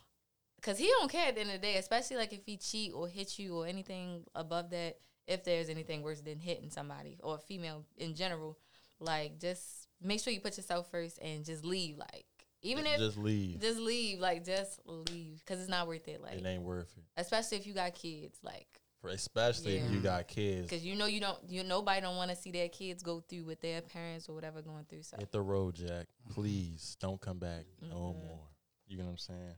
[0.62, 2.92] Cause he don't care at the end of the day, especially like if he cheat
[2.92, 4.98] or hit you or anything above that.
[5.26, 8.58] If there's anything worse than hitting somebody or a female in general,
[9.00, 11.98] like just make sure you put yourself first and just leave.
[11.98, 12.24] Like
[12.62, 16.22] even if just leave, just leave, like just leave, cause it's not worth it.
[16.22, 17.04] Like it ain't worth it.
[17.16, 18.66] especially if you got kids, like
[19.00, 20.62] For especially if you got kids.
[20.70, 23.44] because you know you don't you nobody don't want to see their kids go through
[23.44, 25.02] with their parents or whatever going through.
[25.02, 26.06] So Hit the road, Jack.
[26.30, 28.22] Please don't come back no Mhm.
[28.22, 28.48] more.
[28.88, 29.54] You know what I'm saying?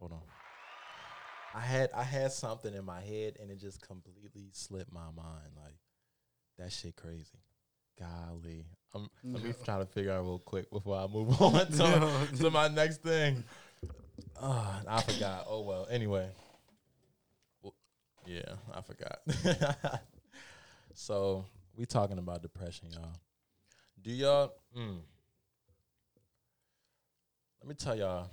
[0.00, 0.22] Hold on.
[1.56, 5.52] I had I had something in my head and it just completely slipped my mind.
[5.56, 5.76] Like
[6.58, 7.38] that shit crazy.
[7.98, 8.66] Golly.
[8.94, 9.64] I'm let me Yeah.
[9.64, 13.42] try to figure out real quick before I move on to, to my next thing.
[14.38, 15.46] Ah, I forgot.
[15.48, 15.86] Oh well.
[15.90, 16.28] Anyway.
[17.62, 17.74] Well,
[18.26, 19.20] Yeah, I forgot.
[20.94, 23.12] so we talking about depression, y'all.
[24.02, 24.52] Do y'all?
[24.76, 24.98] Mm,
[27.62, 28.28] let me tell y'all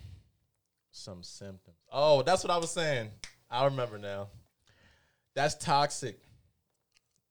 [0.93, 1.75] some symptoms.
[1.91, 3.09] Oh, that's what I was saying.
[3.51, 4.27] I remember now.
[5.35, 6.19] That's toxic.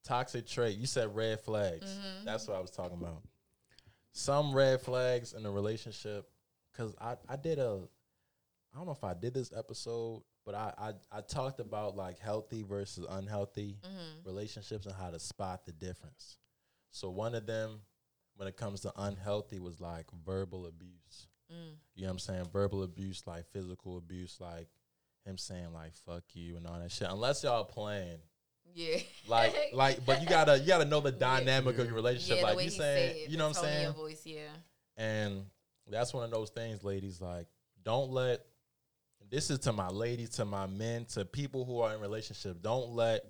[0.05, 0.77] Toxic trait.
[0.77, 1.87] You said red flags.
[1.91, 2.25] Mhm.
[2.25, 3.23] That's what I was talking about.
[4.13, 6.29] Some red flags in a relationship.
[6.77, 7.81] Cause I, I did a
[8.75, 12.19] I don't know if I did this episode but I, I I talked about like
[12.19, 14.27] healthy versus unhealthy Mm-hmm.
[14.27, 16.39] relationships and how to spot the difference.
[16.91, 17.81] So one of them,
[18.37, 21.29] when it comes to unhealthy, was like verbal abuse.
[21.53, 21.75] Mm.
[21.95, 22.45] You know what I'm saying?
[22.53, 24.69] Verbal abuse, like physical abuse, like
[25.25, 27.09] him saying like "fuck you" and all that shit.
[27.11, 28.19] Unless y'all playing,
[28.75, 28.99] Yeah.
[29.29, 31.19] like like, but you gotta you gotta know the Yeah.
[31.19, 32.39] dynamic of your relationship.
[32.39, 33.93] yeah, like you saying, you know what I'm saying?
[33.93, 34.49] Voice, yeah.
[34.97, 35.45] And
[35.89, 37.21] that's one of those things, ladies.
[37.21, 37.47] Like,
[37.83, 38.45] don't let
[39.31, 42.61] this is to my ladies, to my men, to people who are in relationship.
[42.63, 43.25] Don't let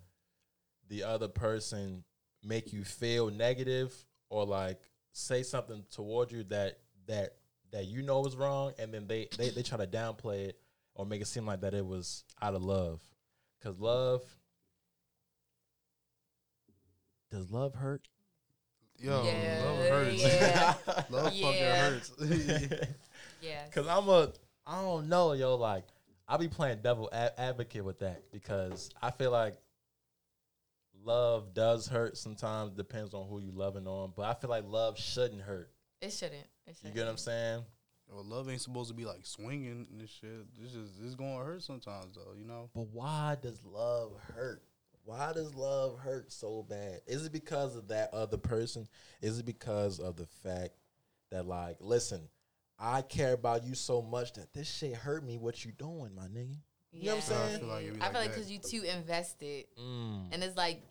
[0.89, 2.05] the other person
[2.43, 3.95] make you feel negative
[4.29, 4.81] or like
[5.13, 7.37] say something toward you that that
[7.73, 10.59] that you know is wrong, and then they they, they try to downplay it
[10.95, 13.01] or make it seem like that it was out of love.
[13.63, 14.23] Cause love
[17.31, 18.07] does love hurt?
[18.99, 20.23] Yo, Yeah, love hurts.
[20.23, 20.75] yeah.
[21.11, 21.47] love Yeah.
[21.47, 22.13] fucking hurts.
[23.41, 23.71] Yes.
[23.75, 24.33] Cause I'm a,
[24.67, 25.57] I don't know, yo.
[25.57, 25.85] Like,
[26.29, 29.55] I be playing devil a- advocate with that because I feel like
[31.05, 32.73] love does hurt sometimes.
[32.73, 35.71] Depends on who you loving on, but I feel like love shouldn't hurt.
[36.01, 36.47] It shouldn't.
[36.67, 36.95] It You shouldn't.
[36.95, 37.65] get what I'm saying?
[38.09, 40.45] Well, love ain't supposed to be like swinging and shit.
[40.61, 42.69] This just this gonna hurt sometimes though, you know.
[42.75, 44.63] But why does love hurt?
[45.05, 47.01] Why does love hurt so bad?
[47.07, 48.87] Is it because of that other person?
[49.21, 50.75] Is it because of the fact
[51.31, 52.29] that like, listen,
[52.79, 55.39] I care about you so much that this shit hurt me.
[55.39, 56.57] What you doing, my nigga?
[56.93, 57.57] You know what I'm saying?
[57.57, 60.29] I feel like it be I like like because you too invested, Mm.
[60.33, 60.83] and it's like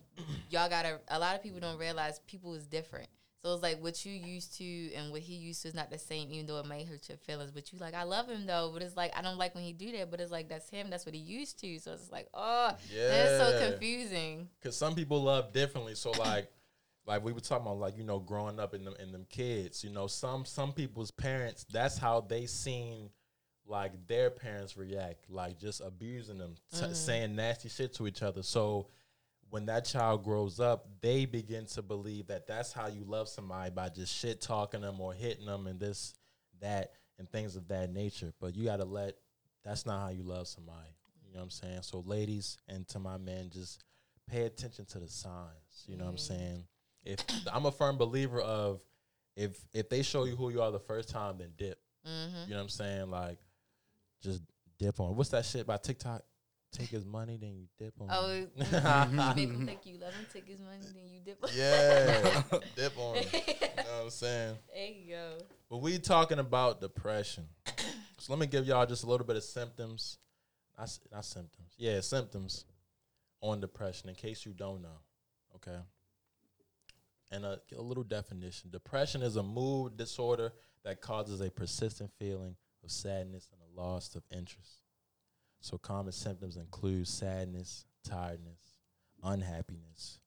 [0.50, 1.00] y'all gotta.
[1.08, 3.08] A lot of people don't realize people is different.
[3.42, 5.98] So it's like what you used to and what he used to is not the
[5.98, 7.50] same, even though it may hurt your feelings.
[7.50, 8.70] But you like, I love him though.
[8.72, 10.12] But it's like I don't like when he do that.
[10.12, 10.90] But it's like that's him.
[10.90, 11.78] That's what he used to.
[11.80, 14.48] So it's like, oh, that's so confusing.
[14.62, 15.96] Cause some people love differently.
[15.96, 16.52] So like,
[17.06, 19.82] like we were talking about, like you know, growing up in them in them kids.
[19.82, 21.66] You know, some some people's parents.
[21.68, 23.10] That's how they seen
[23.66, 26.92] like their parents react, like just abusing them, t- mm-hmm.
[26.92, 28.44] saying nasty shit to each other.
[28.44, 28.86] So
[29.52, 33.70] when that child grows up, they begin to believe that that's how you love somebody
[33.70, 36.14] by just shit talking them or hitting them and this,
[36.62, 38.32] that, and things of that nature.
[38.40, 39.12] But you got to let.
[39.62, 40.96] That's not how you love somebody.
[41.26, 41.82] You know what I'm saying?
[41.82, 43.84] So ladies and to my men, just
[44.26, 45.84] pay attention to the signs.
[45.86, 46.64] You know what I'm saying?
[47.04, 47.18] If
[47.52, 48.80] I'm a firm believer of
[49.36, 51.78] if if they show you who you are the first time, then dip.
[52.08, 52.44] Mm-hmm.
[52.44, 53.10] You know what I'm saying?
[53.10, 53.38] Like
[54.22, 54.40] just
[54.78, 55.14] dip on.
[55.14, 56.22] What's that shit by TikTok?
[56.72, 58.08] Take his money, then you dip on.
[58.10, 58.56] Oh, it.
[59.36, 61.38] people think you love him, take his money, then you dip.
[61.42, 61.50] On.
[61.54, 62.42] Yeah,
[62.76, 63.16] dip on.
[63.16, 63.24] Him.
[63.34, 64.56] You know what I'm saying?
[64.74, 65.32] there you go.
[65.68, 67.44] But we talking about depression.
[68.18, 70.18] So let me give y'all just a little bit of symptoms.
[70.78, 71.74] Not, not symptoms.
[71.76, 72.64] Yeah, symptoms
[73.42, 75.00] on depression in case you don't know.
[75.56, 75.78] Okay.
[77.30, 78.70] And a, a little definition.
[78.70, 80.52] Depression is a mood disorder
[80.84, 84.81] that causes a persistent feeling of sadness and a loss of interest.
[85.62, 88.58] So common symptoms include sadness, tiredness,
[89.22, 90.18] unhappiness,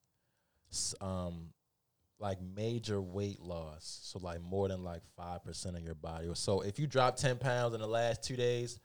[1.00, 1.50] um,
[2.20, 4.00] like major weight loss.
[4.04, 6.28] So like more than like five percent of your body.
[6.34, 8.80] So if you drop ten pounds in the last two days,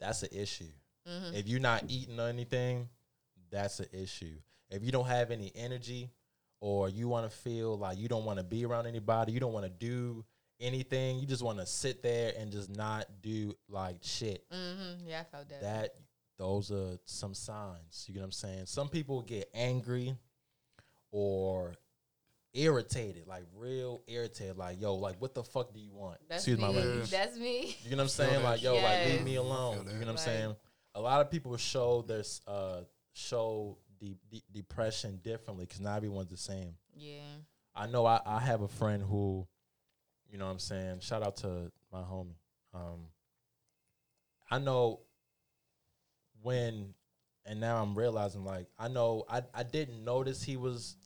[0.00, 0.72] that's an issue.
[1.08, 1.36] Mm-hmm.
[1.36, 2.88] If you're not eating or anything,
[3.50, 4.36] that's an issue.
[4.70, 6.10] If you don't have any energy,
[6.60, 9.52] or you want to feel like you don't want to be around anybody, you don't
[9.52, 10.24] want to do
[10.60, 14.44] anything, you just want to sit there and just not do like shit.
[14.52, 15.08] Mm-hmm.
[15.08, 15.62] Yeah, I felt that.
[15.62, 15.94] That
[16.38, 18.04] those are some signs.
[18.06, 18.66] You get what I'm saying?
[18.66, 20.16] Some people get angry
[21.10, 21.74] or
[22.52, 26.18] irritated, like real irritated, like yo, like what the fuck do you want?
[26.28, 26.64] That's Excuse me.
[26.64, 27.10] my language.
[27.10, 27.76] That's me.
[27.84, 28.42] You know what I'm saying?
[28.42, 29.86] Like yo, like leave me alone.
[29.86, 30.18] You know what I'm that.
[30.20, 30.56] saying?
[30.94, 32.80] A lot of people show their uh
[33.12, 36.74] show de- de- depression differently because not everyone's the same.
[36.96, 37.20] Yeah.
[37.74, 39.46] I know I, I have a friend who,
[40.30, 42.34] you know what I'm saying, shout out to my homie.
[42.74, 43.06] Um
[44.50, 45.00] I know
[46.42, 46.94] when
[47.46, 50.96] and now I'm realizing like I know I, I didn't notice he was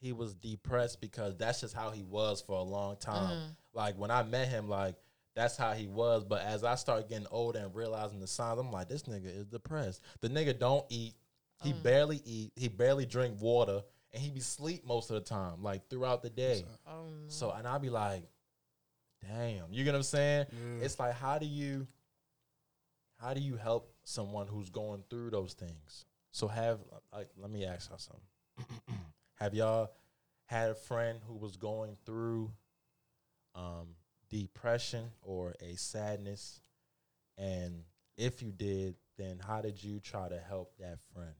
[0.00, 3.36] he was depressed because that's just how he was for a long time.
[3.36, 3.56] Mhm.
[3.72, 4.96] Like when I met him, like
[5.34, 6.24] that's how he was.
[6.24, 9.46] But as I start getting older and realizing the signs, I'm like, this nigga is
[9.46, 10.02] depressed.
[10.20, 11.14] The nigga don't eat.
[11.62, 11.82] He Mm.
[11.84, 12.52] barely eat.
[12.56, 16.28] He barely drink water, and he be sleep most of the time, like throughout the
[16.30, 16.64] day.
[16.86, 17.06] Oh.
[17.28, 18.24] So and I'll be like,
[19.26, 20.46] damn, you get what I'm saying?
[20.50, 20.84] Yeah.
[20.84, 21.86] It's like how do you
[23.20, 26.06] how do you help someone who's going through those things?
[26.30, 26.80] So have
[27.12, 28.96] like let me ask y'all something.
[29.34, 29.92] have y'all
[30.46, 32.50] had a friend who was going through
[33.54, 33.88] um
[34.30, 36.60] depression or a sadness
[37.38, 37.82] and
[38.16, 41.34] if you did, then how did you try to help that friend?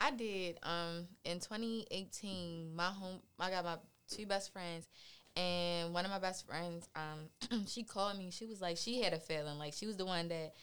[0.00, 0.58] I did.
[0.62, 3.76] Um, in 2018, my home, I got my
[4.10, 4.88] two best friends,
[5.36, 8.30] and one of my best friends, um, she called me.
[8.30, 10.54] She was like, she had a feeling like she was the one that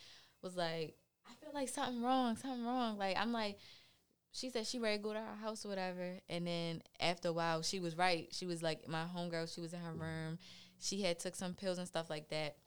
[0.41, 0.95] was like,
[1.27, 2.97] I feel like something wrong, something wrong.
[2.97, 3.58] Like I'm like,
[4.32, 6.19] she said she ready to go to her house or whatever.
[6.29, 8.27] And then after a while, she was right.
[8.32, 9.53] She was like my homegirl.
[9.53, 10.38] She was in her room.
[10.79, 12.58] She had took some pills and stuff like that.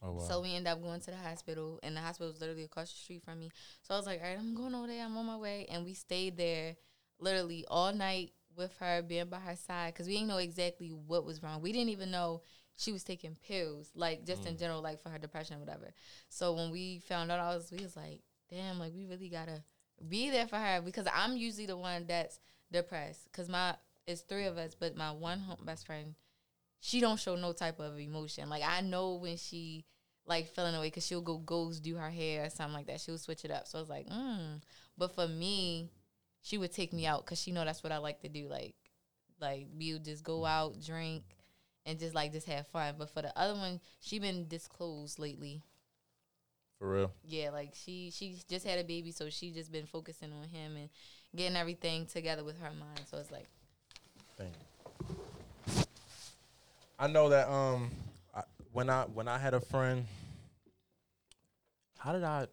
[0.00, 0.18] Oh wow.
[0.20, 2.98] So we ended up going to the hospital, and the hospital was literally across the
[2.98, 3.50] street from me.
[3.82, 5.04] So I was like, all right, I'm going over there.
[5.04, 5.66] I'm on my way.
[5.70, 6.76] And we stayed there
[7.18, 11.24] literally all night with her, being by her side, because we didn't know exactly what
[11.24, 11.62] was wrong.
[11.62, 12.42] We didn't even know
[12.76, 15.92] she was taking pills, like just in general, like for her depression or whatever.
[16.28, 19.62] So when we found out, I was, we was like, damn, like we really gotta
[20.08, 22.38] be there for her because I'm usually the one that's
[22.70, 23.28] depressed.
[23.32, 23.74] Cause my
[24.06, 26.14] it's three of us, but my one home best friend,
[26.80, 28.48] she don't show no type of emotion.
[28.48, 29.84] Like I know when she
[30.26, 33.00] like feeling away because she'll go ghost do her hair or something like that.
[33.00, 33.66] She'll switch it up.
[33.66, 34.60] So I was like, mm.
[34.96, 35.90] But for me,
[36.42, 38.48] she would take me out because she know that's what I like to do.
[38.48, 38.74] Like,
[39.40, 41.24] like we would just go out, drink,
[41.86, 42.94] and just like just have fun.
[42.98, 45.62] But for the other one, she been disclosed lately.
[46.78, 47.12] For real.
[47.24, 50.76] Yeah, like she she just had a baby, so she just been focusing on him
[50.76, 50.88] and
[51.34, 53.00] getting everything together with her mind.
[53.10, 53.46] So it's like,
[54.36, 55.84] Thank you.
[56.98, 57.90] I know that um
[58.34, 60.06] I, when I when I had a friend
[61.98, 62.46] how did I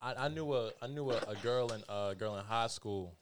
[0.00, 3.14] I, I knew a I knew a, a girl in a girl in high school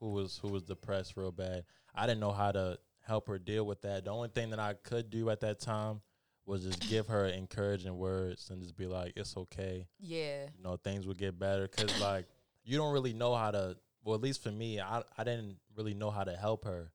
[0.00, 1.64] who was who was depressed real bad.
[1.94, 4.04] I didn't know how to help her deal with that.
[4.04, 6.00] The only thing that I could do at that time
[6.44, 10.76] was just give her encouraging words and just be like, "It's okay." yeah, you know
[10.76, 12.26] things would get better because like
[12.64, 15.94] you don't really know how to well at least for me i, I didn't really
[15.94, 16.92] know how to help her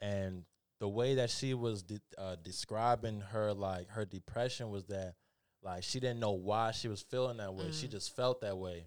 [0.00, 0.44] and
[0.80, 5.14] the way that she was de- uh, describing her like her depression was that
[5.62, 8.86] like she didn't know why she was feeling that way she just felt that way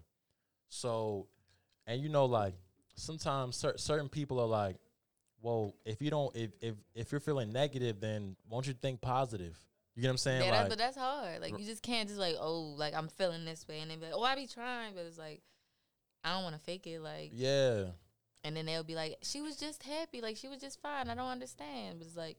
[0.68, 1.28] so
[1.86, 2.54] and you know like
[2.94, 4.76] sometimes cer- certain people are like
[5.40, 9.58] well if you don't if, if if you're feeling negative then won't you think positive
[9.94, 11.42] you get what i'm saying yeah, like that, but that's hard.
[11.42, 14.06] Like you just can't just like, oh, like I'm feeling this way, and then be
[14.06, 15.42] like, oh, I be trying, but it's like,
[16.24, 17.00] I don't want to fake it.
[17.00, 17.86] Like, yeah
[18.44, 20.20] And then they'll be like, she was just happy.
[20.20, 21.08] Like, she was just fine.
[21.08, 21.98] I don't understand.
[21.98, 22.36] But it's like,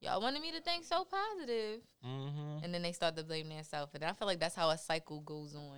[0.00, 1.80] y'all wanted me to think so positive.
[2.04, 2.64] mm-hmm.
[2.64, 3.92] And then they start to blame themselves.
[3.94, 5.76] And I feel like that's how a cycle goes on.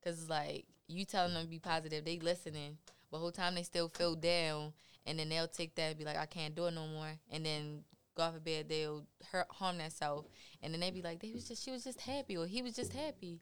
[0.00, 2.78] Because, it's like, you telling them to be positive, they listening.
[3.14, 4.72] But whole time they still feel down.
[5.06, 7.12] And then they'll take that and be like, I can't do it no more.
[7.30, 7.84] And then,
[8.16, 10.26] God forbid, they'll hurt, harm themselves.
[10.64, 12.36] And then they be like, they was just, she was just happy.
[12.36, 13.40] Or he was just happy.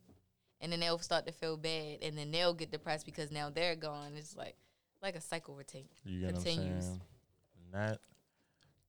[0.61, 2.01] And then they'll start to feel bad.
[2.03, 4.13] And then they'll get depressed because now they're gone.
[4.15, 4.57] It's like,
[5.03, 5.87] like a cycle routine.
[6.05, 6.91] You get continues.
[7.73, 7.99] that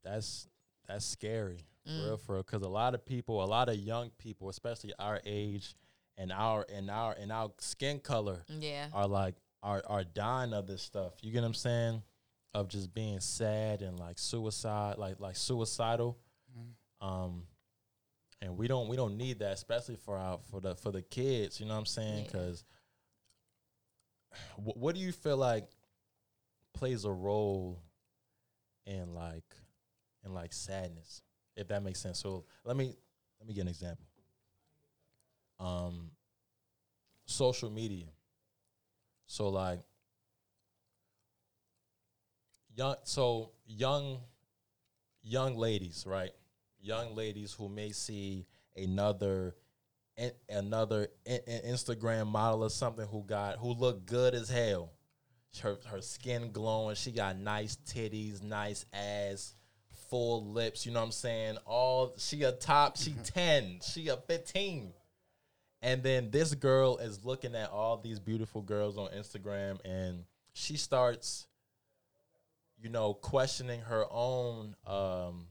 [0.04, 0.48] that's
[0.86, 2.06] that's scary, Mm.
[2.06, 2.44] real, for real.
[2.44, 5.76] Because a lot of people, a lot of young people, especially our age
[6.18, 8.90] and our and our and our skin color, Yeah.
[8.94, 11.14] are like are are dying of this stuff.
[11.22, 12.04] You get what I'm saying?
[12.54, 16.20] Of just being sad and like suicide, like like suicidal.
[17.02, 17.44] Um,
[18.42, 21.60] and we don't we don't need that, especially for our for the for the kids.
[21.60, 22.26] You know what I'm saying?
[22.26, 22.32] Yeah.
[22.32, 22.66] Because
[24.58, 25.68] what, what do you feel like
[26.74, 27.82] plays a role
[28.86, 29.56] in like
[30.26, 31.22] in like sadness,
[31.56, 32.20] if that makes sense?
[32.20, 32.94] So let me
[33.40, 34.06] let me get an example.
[35.60, 36.12] Um,
[37.26, 38.08] social media.
[39.34, 39.80] So like
[42.76, 44.20] young so young
[45.24, 46.30] young ladies, right?
[46.80, 48.46] Young ladies who may see
[48.78, 49.56] another
[50.48, 54.92] another in, in- Instagram model or something who got who look good as hell.
[55.64, 59.56] Her her skin glowing, she got nice titties, nice ass,
[60.12, 61.58] full lips, you know what I'm saying?
[61.66, 63.24] All she a top, she mm-hmm.
[63.24, 64.94] 10, she a 15.
[65.84, 70.78] And then this girl is looking at all these beautiful girls on Instagram and she
[70.78, 71.46] starts
[72.82, 75.48] you know questioning her own um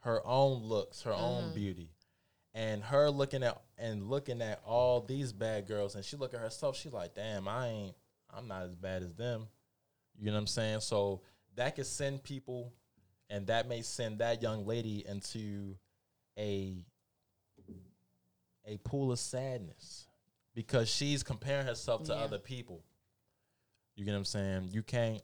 [0.00, 1.90] her own looks, her own beauty.
[2.54, 6.40] And her looking at and looking at all these bad girls and she look at
[6.40, 7.94] herself, she like, "Damn, I ain't
[8.30, 9.46] I'm not as bad as them."
[10.18, 10.80] You know what I'm saying?
[10.80, 11.22] So
[11.56, 12.72] that could send people
[13.30, 15.76] and that may send that young lady into
[16.38, 16.84] a
[18.66, 20.06] a pool of sadness
[20.54, 22.18] because she's comparing herself to Yeah.
[22.20, 22.84] other people.
[23.96, 24.68] You get what I'm saying?
[24.72, 25.22] You can't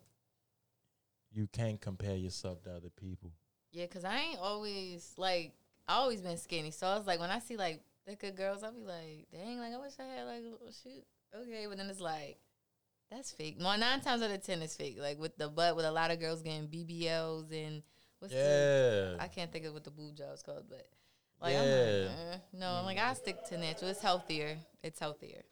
[1.30, 3.32] you can't compare yourself to other people.
[3.70, 5.52] Yeah, cause I ain't always like
[5.86, 8.72] I always been skinny, so I was like when I see like thicker girls, I'll
[8.72, 11.06] be like, dang, like I wish I had like a little shit.
[11.34, 12.38] Okay, but then it's like
[13.10, 13.60] that's fake.
[13.60, 14.96] More nine times out of ten is fake.
[15.00, 17.82] Like with the butt, with a lot of girls getting BBLs and
[18.18, 20.88] what's the I can't think of what the boob job's called, but
[21.40, 21.60] like Yeah.
[21.60, 22.38] I'm like, eh.
[22.54, 23.90] no, I'm like I stick to natural.
[23.90, 24.58] It's healthier.
[24.82, 25.42] It's healthier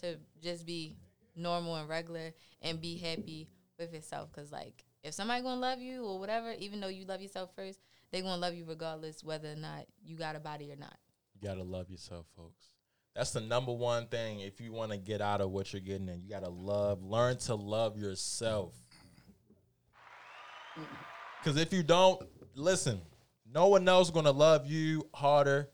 [0.00, 0.96] to just be
[1.36, 3.48] normal and regular and be happy
[3.78, 4.32] with yourself.
[4.32, 7.80] Cause like if somebody gonna love you or whatever, even though you love yourself first,
[8.10, 10.96] they gonna love you regardless whether or not you got a body or not.
[11.34, 12.70] You gotta love yourself, folks.
[13.14, 16.08] That's the number one thing if you want to get out of what you're getting
[16.08, 16.20] in.
[16.20, 18.74] You got to love, learn to love yourself.
[21.42, 22.22] Because if you don't,
[22.54, 23.00] listen,
[23.52, 25.68] no one else is going to love you harder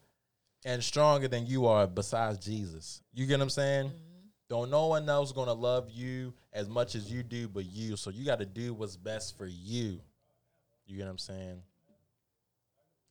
[0.65, 3.03] and stronger than you are besides Jesus.
[3.13, 3.87] You get what I'm saying?
[3.87, 4.03] Mm-hmm.
[4.49, 7.97] Don't no one else going to love you as much as you do but you.
[7.97, 10.01] So you got to do what's best for you.
[10.87, 11.63] You get what I'm saying?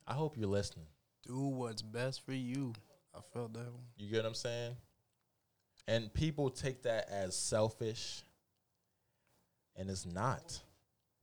[0.06, 0.86] I hope you're listening.
[1.26, 2.72] Do what's best for you.
[3.14, 3.82] I felt that one.
[3.98, 4.76] You get what I'm saying?
[5.88, 8.22] And people take that as selfish,
[9.76, 10.60] and it's not.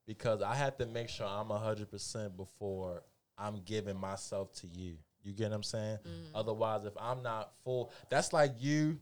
[0.06, 3.04] Because I have to make sure I'm 100% before
[3.38, 4.98] I'm giving myself to you.
[5.24, 5.98] You get what I'm saying?
[6.36, 9.00] Otherwise, if I'm not full, that's like you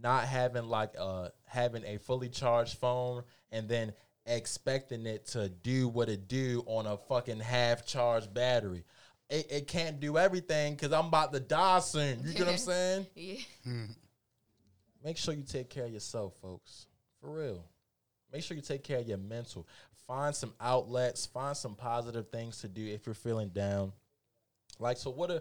[0.00, 3.92] not having like a having a fully charged phone and then
[4.26, 8.84] expecting it to do what it do on a fucking half charged battery.
[9.28, 12.22] It, it can't do everything because I'm about to die soon.
[12.24, 13.06] You get what I'm saying?
[13.14, 13.34] Yeah.
[13.64, 13.84] Hmm.
[15.04, 16.86] Make sure you take care of yourself, folks.
[17.20, 17.64] For real.
[18.32, 19.66] Make sure you take care of your mental.
[20.06, 21.26] Find some outlets.
[21.26, 23.92] Find some positive things to do if you're feeling down.
[24.78, 25.40] Like, so what are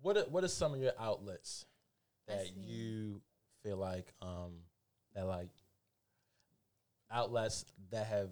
[0.00, 1.64] what are, what are some of your outlets
[2.26, 3.20] that you
[3.62, 4.52] feel like um
[5.14, 5.50] that like
[7.10, 8.30] outlets that have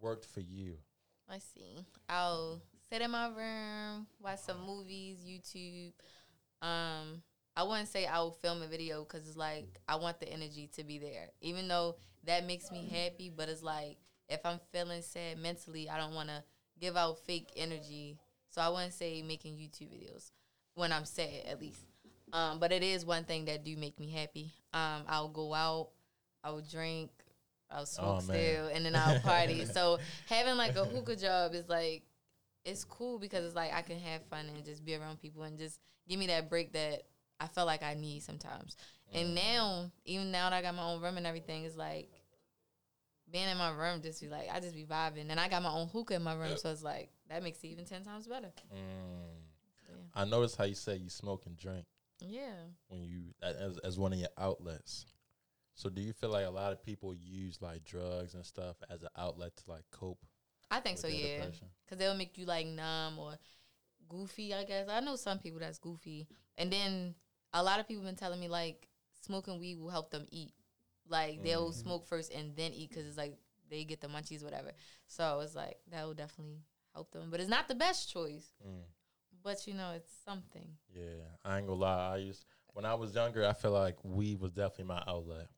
[0.00, 0.76] worked for you?
[1.28, 1.84] Let's see.
[2.08, 5.92] I'll sit in my room, watch some movies, YouTube.
[6.60, 7.22] Um,
[7.56, 10.68] I wouldn't say I will film a video because it's like I want the energy
[10.74, 13.30] to be there, even though that makes me happy.
[13.34, 13.98] But it's like
[14.28, 16.42] if I'm feeling sad mentally, I don't want to
[16.80, 18.18] give out fake energy.
[18.50, 20.30] So I wouldn't say making YouTube videos
[20.74, 21.80] when I'm sad, at least.
[22.32, 24.52] Um, but it is one thing that do make me happy.
[24.72, 25.88] Um, I'll go out,
[26.44, 27.10] I'll drink,
[27.70, 29.64] I'll smoke Oh, still, and then I'll party.
[29.72, 29.98] so
[30.28, 32.02] having like a hookah job is like
[32.64, 35.58] it's cool because it's like I can have fun and just be around people and
[35.58, 37.02] just give me that break that
[37.40, 38.76] I felt like I need sometimes.
[39.12, 42.10] And now, even now that I got my own room and everything, it's like
[43.30, 45.70] being in my room just be like I just be vibing, and I got my
[45.70, 48.52] own hookah in my room, so it's like that makes it even ten times better.
[48.72, 48.78] Mm.
[49.88, 49.94] Yeah.
[50.14, 51.86] I noticed how you said you smoke and drink.
[52.20, 52.52] Yeah,
[52.88, 55.06] when you as as one of your outlets.
[55.74, 59.02] So do you feel like a lot of people use like drugs and stuff as
[59.02, 60.18] an outlet to like cope?
[60.70, 61.08] I think so.
[61.08, 61.46] Yeah,
[61.84, 63.34] because they'll make you like numb or
[64.08, 64.52] goofy.
[64.52, 67.14] I guess I know some people that's goofy, and then
[67.54, 68.86] a lot of people been telling me like
[69.20, 70.52] smoking weed will help them eat.
[71.08, 71.78] Like they'll Mm-hmm.
[71.80, 73.34] smoke first and then eat because it's like
[73.70, 74.72] they get the munchies, whatever.
[75.06, 76.62] So it's like that will definitely
[76.94, 78.46] help them, but it's not the best choice.
[78.66, 78.82] Mm,
[79.42, 80.68] But you know, it's something.
[80.94, 82.14] yeah, I ain't gonna lie.
[82.14, 82.44] I used
[82.74, 85.48] when I was younger, I feel like weed was definitely my outlet.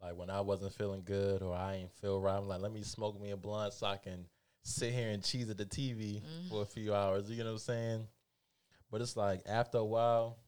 [0.00, 2.82] Like when I wasn't feeling good or I ain't feel right, I'm like, let me
[2.82, 4.26] smoke me a blunt so I can
[4.62, 7.30] sit here and cheese at the TV for a few hours.
[7.30, 8.06] You know what I'm saying?
[8.90, 10.38] But it's like after a while,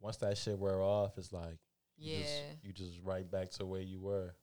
[0.00, 1.56] once that shit wear off, it's like
[1.98, 4.34] you Yeah, just, you just right back to where you were.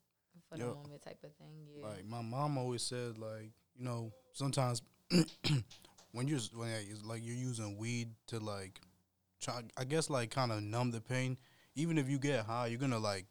[0.50, 1.68] for the moment type of thing.
[1.76, 4.82] Yeah, Like my mom always said, like you know, sometimes
[6.12, 8.80] when you're when it's like you're using weed to like,
[9.42, 11.38] try, I guess like kind of numb the pain.
[11.76, 13.26] Even if you get high, you're gonna like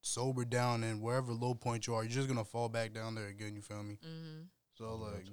[0.00, 3.28] sober down, and wherever low point you are, you're just gonna fall back down there
[3.28, 3.54] again.
[3.54, 3.98] You feel me?
[4.02, 4.42] hmm
[4.74, 5.26] So like,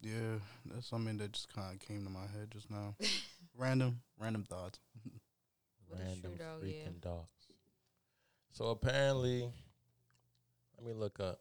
[0.00, 2.94] yeah, that's something that just kind of came to my head just now.
[3.56, 4.78] random, random thoughts.
[5.88, 6.44] True random yeah.
[6.62, 7.28] freaking dogs.
[8.52, 9.48] So apparently,
[10.76, 11.40] let me look up.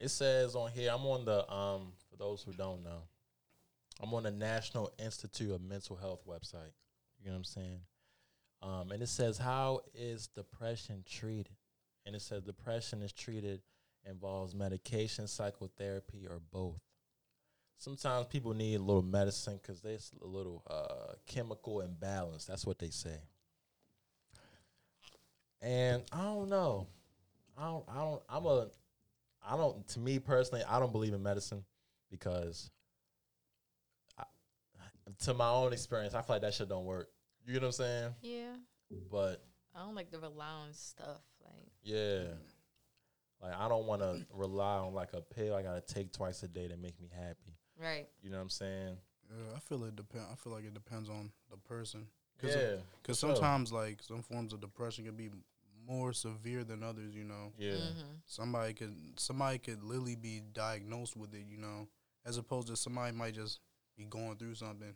[0.00, 3.02] It says on here, I'm on the um for those who don't know,
[4.00, 6.72] I'm on the National Institute of Mental Health website.
[7.20, 7.80] You know what I'm saying?
[8.62, 11.50] Um, and it says how is depression treated?
[12.04, 13.60] And it says depression is treated
[14.04, 16.80] involves medication, psychotherapy, or both.
[17.78, 22.44] Sometimes people need a little medicine because there's a little uh, chemical imbalance.
[22.44, 23.18] That's what they say.
[25.62, 26.88] And I don't know.
[27.56, 27.84] I don't.
[27.88, 28.22] I don't.
[28.28, 28.66] I'm a.
[29.48, 29.86] I don't.
[29.88, 31.64] To me personally, I don't believe in medicine
[32.10, 32.70] because,
[34.18, 34.24] I,
[35.24, 37.08] to my own experience, I feel like that shit don't work.
[37.46, 38.14] You get what I'm saying?
[38.22, 38.54] Yeah,
[39.10, 39.42] But
[39.74, 41.20] I don't like the rely on stuff.
[41.44, 42.22] Like, yeah,
[43.42, 46.48] like I don't want to rely on like a pill I gotta take twice a
[46.48, 47.56] day to make me happy.
[47.80, 48.06] right?
[48.22, 48.96] You know what I'm saying?
[49.28, 50.24] Yeah, I feel it depend.
[50.30, 52.06] I feel like it depends on the person.
[52.40, 52.76] Cause Yeah.
[53.00, 53.36] Because for sure.
[53.36, 55.30] sometimes, like, some forms of depression can be
[55.86, 57.14] more severe than others.
[57.14, 57.76] You know, Yeah.
[57.76, 61.44] hmm somebody could somebody could literally be diagnosed with it.
[61.48, 61.88] You know,
[62.24, 63.60] as opposed to somebody might just
[63.96, 64.94] be going through something.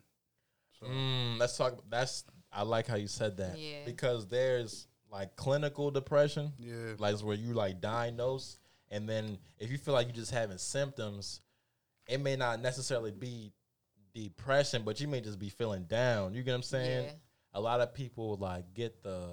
[0.79, 1.83] So Mm, let's talk.
[1.89, 3.57] That's I like how you said that.
[3.57, 3.85] Yeah.
[3.85, 8.57] Because there's like clinical depression, yeah, like it's where you like diagnose,
[8.91, 11.41] and then if you feel like you're just having symptoms,
[12.07, 13.53] it may not necessarily be
[14.13, 16.33] depression, but you may just be feeling down.
[16.33, 17.05] You get what I'm saying?
[17.05, 17.11] Yeah.
[17.53, 19.29] a lot of people like get the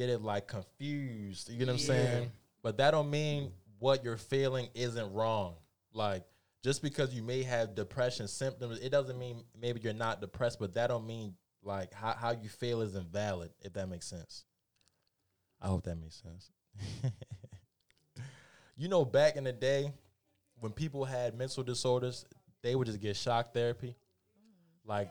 [0.00, 1.50] get it like confused.
[1.50, 2.32] You get what I'm saying?
[2.62, 5.56] But that don't mean what you're feeling isn't wrong.
[5.92, 6.24] Like
[6.64, 10.72] just because you may have depression symptoms, it doesn't mean maybe you're not depressed, but
[10.74, 14.46] that don't mean like how, how you feel is invalid, if that makes sense.
[15.60, 16.50] I hope that makes sense.
[18.78, 19.92] you know, back in the day,
[20.60, 22.24] when people had mental disorders,
[22.62, 23.96] they would just get shock therapy.
[24.86, 25.10] Like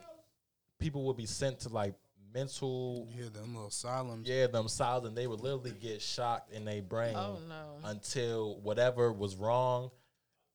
[0.80, 1.94] people would be sent to like
[2.34, 4.28] mental Yeah, them little asylums.
[4.28, 7.78] yeah, them sides, and they would literally get shocked in their brain Oh no.
[7.84, 9.92] until whatever was wrong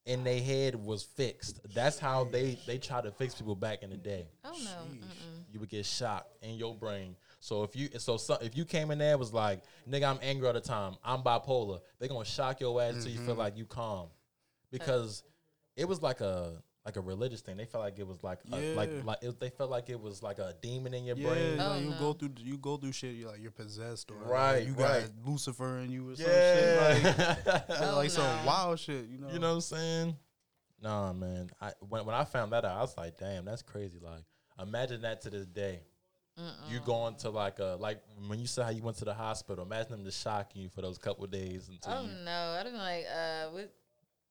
[0.06, 1.60] in their head was fixed.
[1.74, 4.26] That's how they they try to fix people back in the day.
[4.44, 4.96] Oh no.
[4.96, 5.44] Mm-mm.
[5.52, 7.16] You would get shocked in your brain.
[7.40, 10.18] So if you so, so if you came in there and was like, nigga, I'm
[10.22, 10.96] angry all the time.
[11.04, 11.80] I'm bipolar.
[11.98, 13.38] They gonna shock your ass until you feel mm-hmm.
[13.38, 14.08] like you calm,
[14.70, 15.22] because
[15.76, 17.56] it was like a like a religious thing.
[17.56, 19.00] They felt like it was like a, like Yeah.
[19.04, 21.60] like it, they felt like it was like a demon in your Yeah, brain.
[21.60, 21.98] Oh, like you no.
[21.98, 23.14] go through you go through shit.
[23.14, 25.10] You like you're possessed or Right, like, you got right.
[25.24, 27.04] Lucifer in you or some shit
[27.46, 29.06] like Oh, like some wild shit.
[29.06, 29.28] You know.
[29.32, 30.16] You know what I'm saying?
[30.82, 31.50] Nah, man.
[31.60, 33.98] I when when I found that out, I was like, damn, that's crazy.
[34.02, 34.24] Like,
[34.60, 35.80] imagine that to this day.
[36.68, 39.64] You going to like a like when you said how you went to the hospital.
[39.64, 42.08] Imagine them just shocking you for those couple days until Oh you.
[42.24, 42.56] no.
[42.58, 43.68] I'd have been like, uh, with,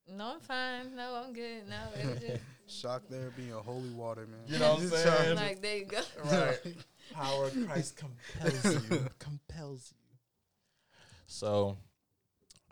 [0.08, 0.96] no, I'm fine.
[0.96, 1.68] No, I'm good.
[1.68, 4.40] No, it was just Shock therapy and holy water, man.
[4.46, 5.36] You know what I'm saying?
[5.36, 6.00] like there you go.
[6.24, 6.58] Right.
[7.12, 9.06] Power of Christ compels you.
[9.18, 10.16] compels you.
[11.26, 11.76] So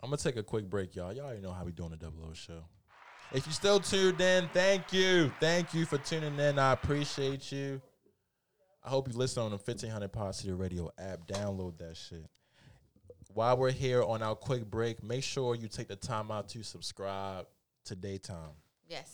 [0.01, 1.13] I'm gonna take a quick break, y'all.
[1.13, 2.63] Y'all already know how we doing the Double O show.
[3.31, 5.31] If you still tuned in, thank you.
[5.39, 6.57] Thank you for tuning in.
[6.57, 7.81] I appreciate you.
[8.83, 11.27] I hope you listen on the 1500 Pod City Radio app.
[11.27, 12.25] Download that shit.
[13.33, 16.63] While we're here on our quick break, make sure you take the time out to
[16.63, 17.47] subscribe
[17.85, 18.53] to DaeeTime.
[18.87, 19.11] Yes.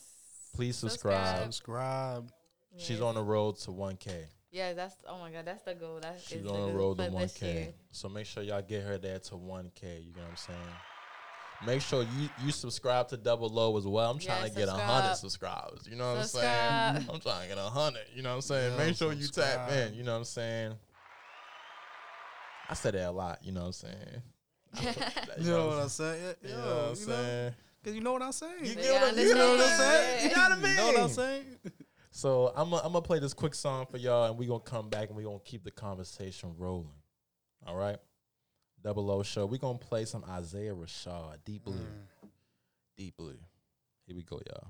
[0.53, 1.43] Please subscribe.
[1.43, 2.31] Subscribe.
[2.77, 4.25] She's on the road to 1K.
[4.51, 5.99] Yeah, that's oh my god, that's the goal.
[6.01, 7.73] That She's on the goal road to 1K.
[7.91, 10.05] So make sure y'all get her there to 1K.
[10.05, 10.59] You know what I'm saying?
[11.65, 14.09] Make sure you, you subscribe to Double O as well.
[14.09, 15.87] I'm trying Yeah, to get a 100 subscribers.
[15.89, 17.05] You know what I'm saying?
[17.09, 17.99] I'm trying to get a 100.
[18.15, 18.73] You know what I'm saying?
[18.77, 19.93] Yeah, make sure you tap in.
[19.93, 20.73] You know what I'm saying?
[22.69, 23.39] I said that a lot.
[23.41, 23.95] You know what I'm saying?
[24.75, 26.35] I put that, You know what I'm saying?
[26.43, 27.53] You know what I'm saying?
[27.83, 28.53] cause you know what I'm saying.
[28.65, 30.29] You Yeah, get what, you know what I'm saying?
[30.29, 30.69] You know what I mean?
[30.71, 31.45] You know what I'm saying?
[32.11, 34.89] So I'm gonna I'm gonna play this quick song for y'all, and we gonna come
[34.89, 36.89] back and we gonna keep the conversation rolling.
[37.65, 37.97] All right,
[38.83, 39.45] Double O show.
[39.45, 42.29] We gonna play some Isaiah Rashad, Deep Blue, mm.
[42.97, 43.37] Deep Blue.
[44.07, 44.67] Here we go, y'all.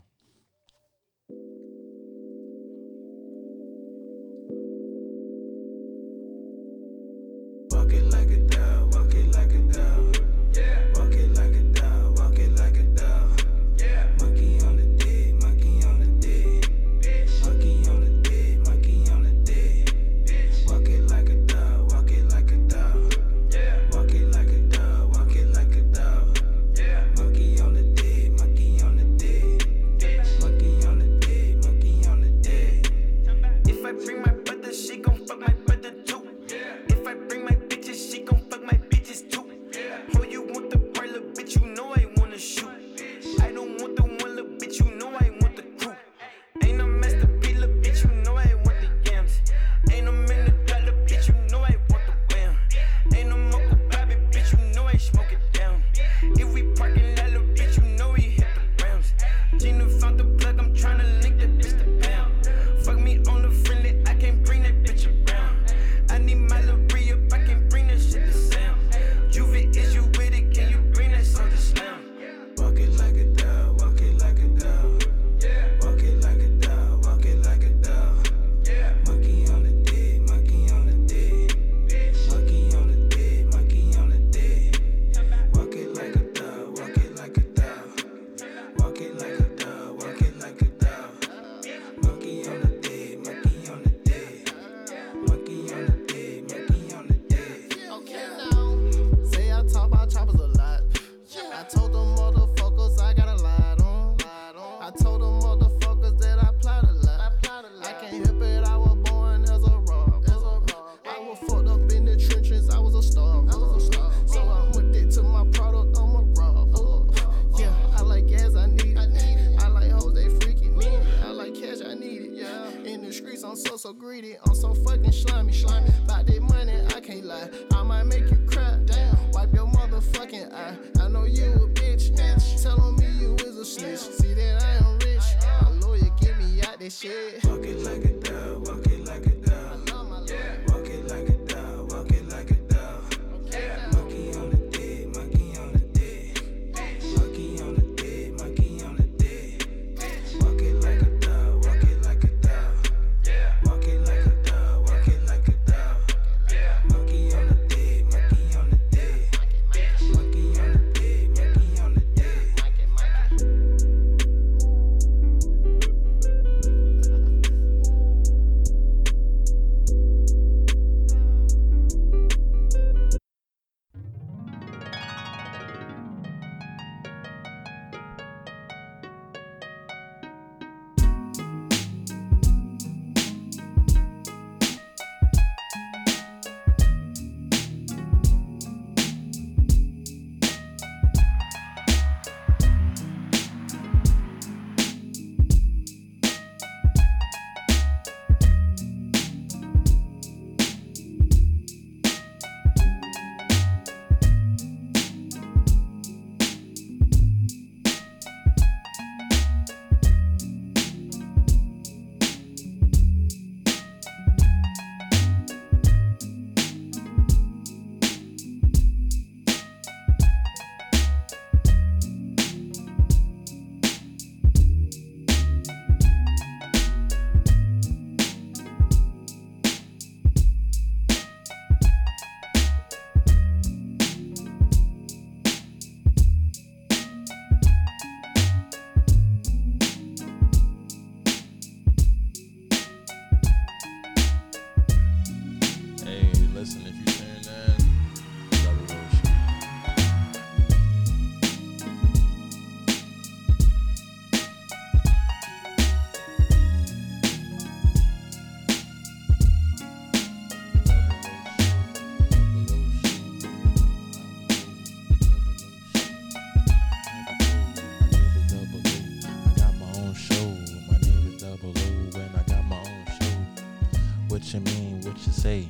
[275.50, 275.68] Say.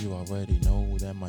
[0.00, 1.28] You already know that my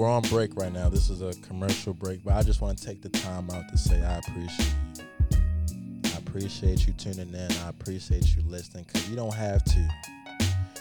[0.00, 0.88] we're, on break right now.
[0.88, 3.76] This is a commercial break, but I just want to take the time out to
[3.76, 4.72] say I appreciate
[5.30, 5.38] you.
[6.06, 7.52] I appreciate you tuning in.
[7.64, 9.88] I appreciate you listening because you don't have to.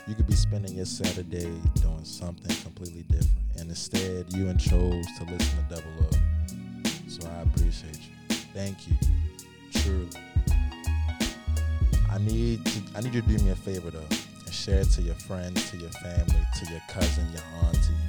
[0.07, 1.51] You could be spending your Saturday
[1.81, 3.37] doing something completely different.
[3.57, 6.89] And instead, you and chose to listen to Double O.
[7.09, 8.35] So I appreciate you.
[8.53, 8.95] Thank you.
[9.73, 10.07] Truly.
[12.09, 13.99] I need to, I need you to do me a favor though.
[14.45, 18.08] And share it to your friends, to your family, to your cousin, your auntie,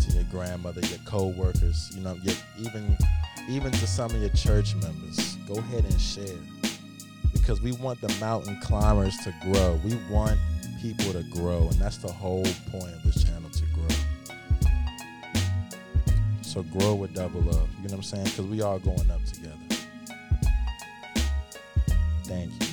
[0.00, 2.96] to your grandmother, your co-workers, you know, your, even
[3.48, 5.36] even to some of your church members.
[5.46, 6.38] Go ahead and share.
[7.32, 9.80] Because we want the mountain climbers to grow.
[9.84, 10.38] We want
[10.80, 13.88] people to grow, and that's the whole point of this channel to grow.
[16.42, 17.68] So grow with double love.
[17.82, 18.24] You know what I'm saying?
[18.24, 19.56] Because we are going up together.
[22.24, 22.69] Thank you.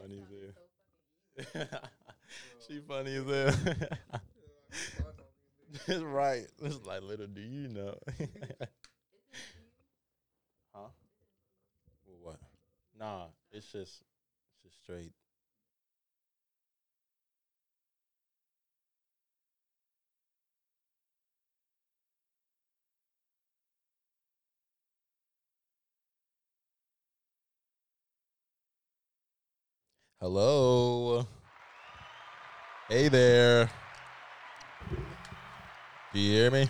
[0.00, 0.22] funny
[1.38, 1.80] as hell.
[2.66, 4.20] she funny as hell.
[5.86, 6.46] It's right.
[6.62, 7.94] It's like little do you know.
[10.74, 10.88] huh?
[12.06, 12.40] Well, what?
[12.98, 14.02] Nah, it's just
[14.64, 15.12] it's just straight.
[30.20, 31.26] Hello.
[32.88, 33.70] Hey there.
[36.12, 36.66] Do you hear me?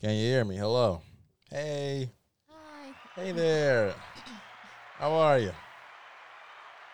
[0.00, 0.56] Can you hear me?
[0.56, 1.00] Hello.
[1.48, 2.10] Hey.
[2.48, 2.92] Hi.
[3.14, 3.94] Hey there.
[4.98, 5.52] How are you?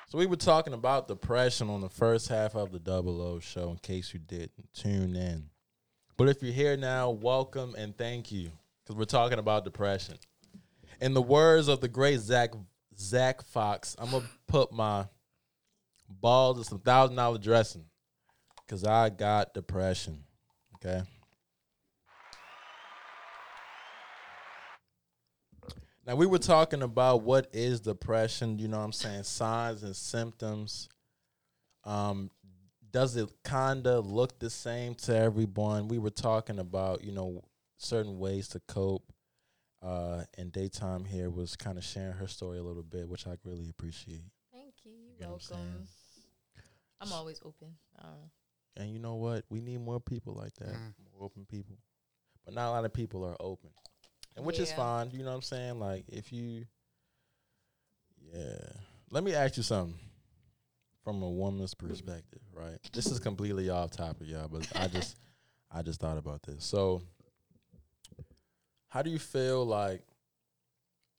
[0.08, 3.70] So we were talking about depression on the first half of the Double O show
[3.70, 5.48] in case you didn't tune in.
[6.18, 8.50] But if you're here now, welcome and thank you
[8.84, 10.16] because we're talking about depression.
[11.00, 12.50] In the words of the great Zack
[12.98, 15.06] Zack Fox, I'm gonna put my
[16.08, 17.84] balls in some thousand dollar dressing
[18.66, 20.24] because I got depression.
[20.76, 21.02] Okay.
[26.06, 29.94] Now we were talking about what is depression, you know what I'm saying, signs and
[29.94, 30.88] symptoms.
[31.84, 32.30] Um
[32.90, 35.88] does it kind of look the same to everyone?
[35.88, 37.42] We were talking about, you know,
[37.76, 39.12] certain ways to cope.
[39.82, 43.36] Uh and DaeeTime here was kind of sharing her story a little bit, which I
[43.44, 44.22] really appreciate.
[44.52, 44.92] Thank you.
[44.92, 45.60] You You're know I'm saying?
[45.60, 45.86] welcome.
[47.00, 47.76] I'm always open.
[47.98, 48.30] Um,
[48.76, 49.44] And you know what?
[49.50, 50.94] We need more people like that, Mm.
[51.12, 51.76] more open people.
[52.44, 53.70] But not a lot of people are open,
[54.36, 55.10] and which is fine.
[55.10, 55.78] You know what I'm saying?
[55.80, 56.64] Like if you,
[58.32, 58.56] yeah.
[59.10, 59.98] Let me ask you something
[61.02, 62.78] from a woman's perspective, right?
[62.92, 65.16] This is completely off topic, y'all, but I just,
[65.70, 66.64] I just thought about this.
[66.64, 67.02] So,
[68.88, 70.02] how do you feel like?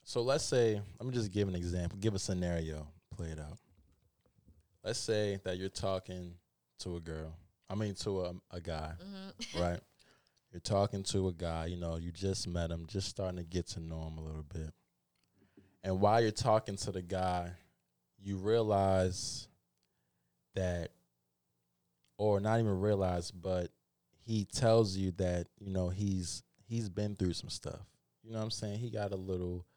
[0.04, 3.60] So let's say, let me just give an example, give a scenario, play it out.
[4.90, 6.34] Let's say that you're talking
[6.80, 7.36] to a girl.
[7.70, 9.62] I mean, to a, a guy, mhm.
[9.62, 9.80] right?
[10.52, 13.68] You're talking to a guy, you know, you just met him, just starting to get
[13.68, 14.74] to know him a little bit.
[15.84, 17.52] And while you're talking to the guy,
[18.20, 19.48] you realize
[20.56, 20.90] that,
[22.18, 23.70] or not even realize, but
[24.26, 27.86] he tells you that, you know, he's he's been through some stuff.
[28.24, 28.80] You know what I'm saying?
[28.80, 29.68] He got a little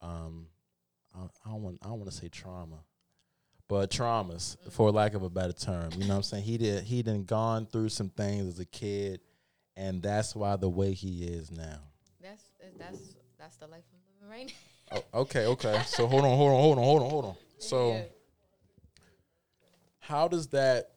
[0.00, 0.46] um
[1.16, 2.84] I, I don't want I don't want to say trauma
[3.68, 5.90] but traumas for lack of a better term.
[5.94, 6.44] You know what i'm saying?
[6.44, 9.20] He did he done gone through some things as a kid
[9.76, 11.80] and that's why the way he is now.
[12.22, 12.42] That's
[12.78, 14.52] that's that's the life I'm living right
[14.92, 15.02] now.
[15.14, 15.82] oh, okay okay.
[15.86, 17.36] So hold on hold on hold on hold on hold on.
[17.58, 18.02] So Yeah.
[19.98, 20.92] how does that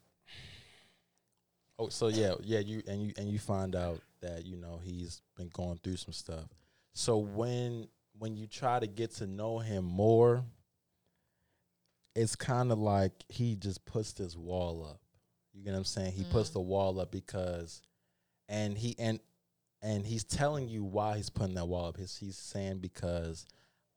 [1.78, 5.22] oh so yeah yeah you and you and you find out that you know he's
[5.36, 6.46] been going through some stuff.
[6.94, 10.44] So when when you try to get to know him more
[12.16, 15.00] it's kind of like he just puts this wall up
[15.54, 16.54] you get what i'm saying he puts Mm.
[16.54, 17.82] the wall up because
[18.48, 19.20] and he and
[19.82, 23.46] and he's telling you why he's putting that wall up he's, he's saying because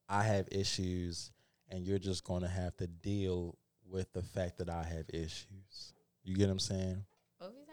[0.08, 1.30] i have issues
[1.70, 3.56] and you're just going to have to deal
[3.88, 5.94] with the fact that I have issues.
[6.22, 7.04] You get what I'm saying?
[7.38, 7.66] What was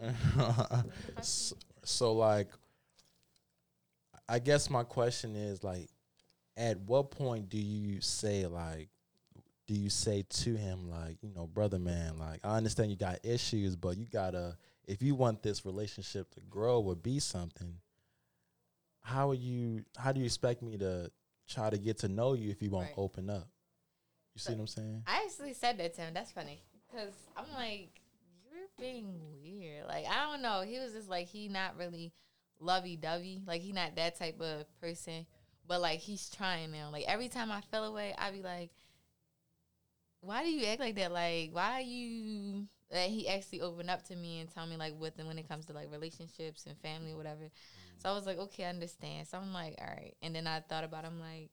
[0.00, 0.14] I mean?
[0.38, 0.84] I'm
[1.16, 2.48] like, so, so like
[4.28, 5.88] I guess my question is like
[6.56, 8.88] at what point do you say like
[9.66, 13.18] do you say to him like, you know, brother man, like I understand you got
[13.24, 14.56] issues, but you got to
[14.86, 17.74] if you want this relationship to grow or be something,
[19.02, 21.10] how are you how do you expect me to
[21.48, 22.94] try to get to know you if you won't Right.
[22.98, 23.48] open up?
[24.34, 25.02] You see But- what I'm saying?
[25.06, 26.14] I actually said that to him.
[26.14, 28.00] That's funny because I'm like,
[28.50, 29.86] you're being weird.
[29.86, 30.62] Like I don't know.
[30.62, 32.12] He was just like he not really
[32.60, 33.42] lovey dovey.
[33.46, 35.26] Like he not that type of person.
[35.68, 36.90] But like he's trying now.
[36.92, 38.70] Like every time I fell away, i'd be like,
[40.26, 41.12] why do you act like that?
[41.12, 42.66] Like why you?
[42.90, 45.48] That he actually opened up to me and tell me like what and when it
[45.48, 47.50] comes to like relationships and family or whatever.
[47.98, 49.26] So I was like, okay, I understand.
[49.28, 50.14] So I'm like, all right.
[50.22, 51.50] And then I thought about, it, I'm like,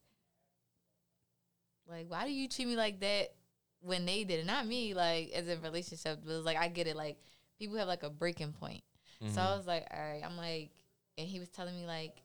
[1.90, 3.34] like why do you treat me like that
[3.82, 4.46] when they did it?
[4.46, 6.20] Not me, like as a relationship.
[6.24, 6.96] But it was like I get it.
[6.96, 7.18] Like
[7.60, 8.84] people have like a breaking point.
[9.26, 9.42] So Mm-hmm.
[9.42, 10.22] I was like, all right.
[10.26, 10.72] I'm like,
[11.18, 12.23] and he was telling me like,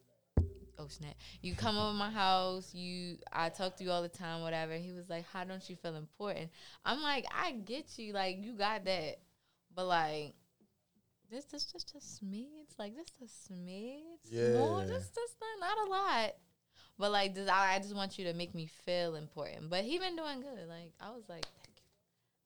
[0.78, 2.74] oh snap, you come over my house.
[2.74, 4.74] You, I talk to you all the time, whatever.
[4.74, 6.50] He was like, how don't you feel important?
[6.84, 8.12] I'm like, I get you.
[8.12, 9.18] Like you got that,
[9.74, 10.34] but like.
[11.30, 14.86] This just just a smidge, like just a smidge, more, Yeah.
[14.86, 16.34] just just not, not a lot,
[16.98, 19.68] but like just, I, I just want you to make me feel important.
[19.68, 20.66] But he been doing good.
[20.66, 21.82] Like I was like, thank you.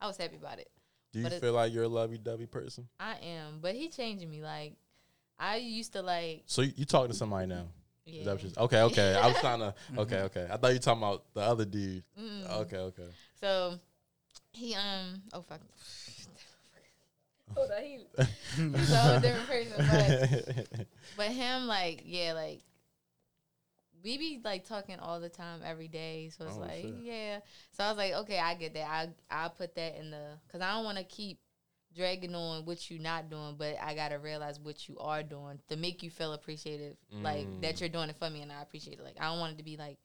[0.01, 0.69] I was happy about it.
[1.13, 2.89] Do you but feel like you're a lovey-dovey person?
[2.99, 4.41] I am, but he changing me.
[4.41, 4.73] Like
[5.39, 7.67] I used to like So you, you talking to somebody now?
[8.05, 8.63] Is that what Yeah.
[8.63, 9.15] okay, okay.
[9.15, 9.73] I was trying to.
[9.97, 10.47] Okay, okay.
[10.51, 12.03] I thought you were talking about the other dude.
[12.19, 12.49] Mm.
[12.61, 13.07] Okay, okay.
[13.39, 13.75] So
[14.51, 15.61] he um oh fuck.
[17.55, 17.99] Hold on, he,
[18.77, 20.43] he's a whole different person.
[20.75, 20.87] But
[21.17, 22.61] but him like yeah like
[24.03, 26.29] we be like talking all the time every day.
[26.37, 26.95] So it's Oh, like shit.
[27.01, 27.39] yeah.
[27.71, 28.87] So I was like okay I get that.
[29.31, 31.39] I I put that in the because I don't want to keep
[31.95, 35.75] dragging on what you not doing, but I gotta realize what you are doing to
[35.77, 37.79] make you feel appreciative, like that Mm.
[37.79, 39.03] you're doing it for me, and I appreciate it.
[39.03, 39.97] Like I don't want it to be like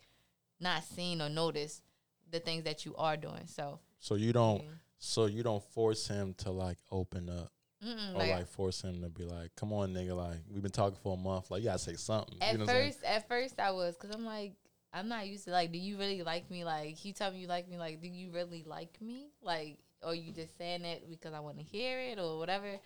[0.61, 1.82] not seen or noticed
[2.30, 3.47] the things that you are doing.
[3.47, 4.62] So so you don't.
[4.62, 4.70] yeah.
[5.01, 7.53] So you don't force him to like open up,
[7.84, 10.16] Mm-mm, or like, like force him to be like, "Come on, nigga!
[10.16, 11.51] Like we've been talking for a month.
[11.53, 12.93] Like you gotta say something." at you know what I'm saying?
[12.93, 14.55] first, at first I was, cause I'm like,
[14.93, 16.64] I'm not used to like, do you really like me?
[16.64, 17.78] Like, he tell me you like me.
[17.78, 19.28] Like, do you really like me?
[19.41, 22.78] Like, or you just saying it because I want to hear it or whatever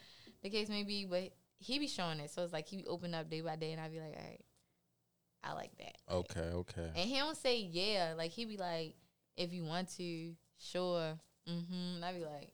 [0.43, 1.05] the case may be.
[1.05, 3.73] But he be showing it, so it's like he be open up day by day,
[3.73, 4.45] and I be like, all right,
[5.45, 5.97] I like that.
[6.11, 6.91] Okay, okay.
[6.97, 8.15] And he don't say yeah.
[8.17, 8.95] Like he be like,
[9.37, 11.19] if you want to, sure.
[11.49, 11.97] Mm-hmm.
[11.97, 12.53] And I be like,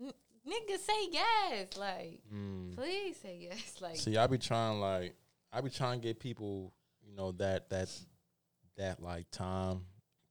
[0.00, 0.12] "N-
[0.46, 1.76] nigga, say yes.
[1.76, 2.74] Like, Mm.
[2.76, 3.76] please say yes.
[3.80, 5.14] Like, See, I be trying like
[5.52, 6.72] I be trying to get people,
[7.04, 7.88] you know, that that
[8.76, 9.80] that like time,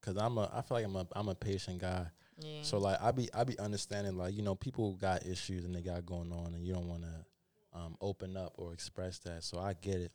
[0.02, 2.06] cause I'm a I feel like I'm a I'm a patient guy.
[2.40, 2.62] Yeah.
[2.64, 5.82] So like I be I be understanding like you know people got issues and they
[5.82, 7.26] got going on and you don't want to
[7.80, 9.44] um, open up or express that.
[9.44, 10.12] So I get it,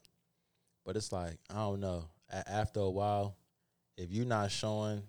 [0.85, 2.09] but it's like I don't know.
[2.31, 3.37] A- after a while,
[3.97, 5.03] if you're not showing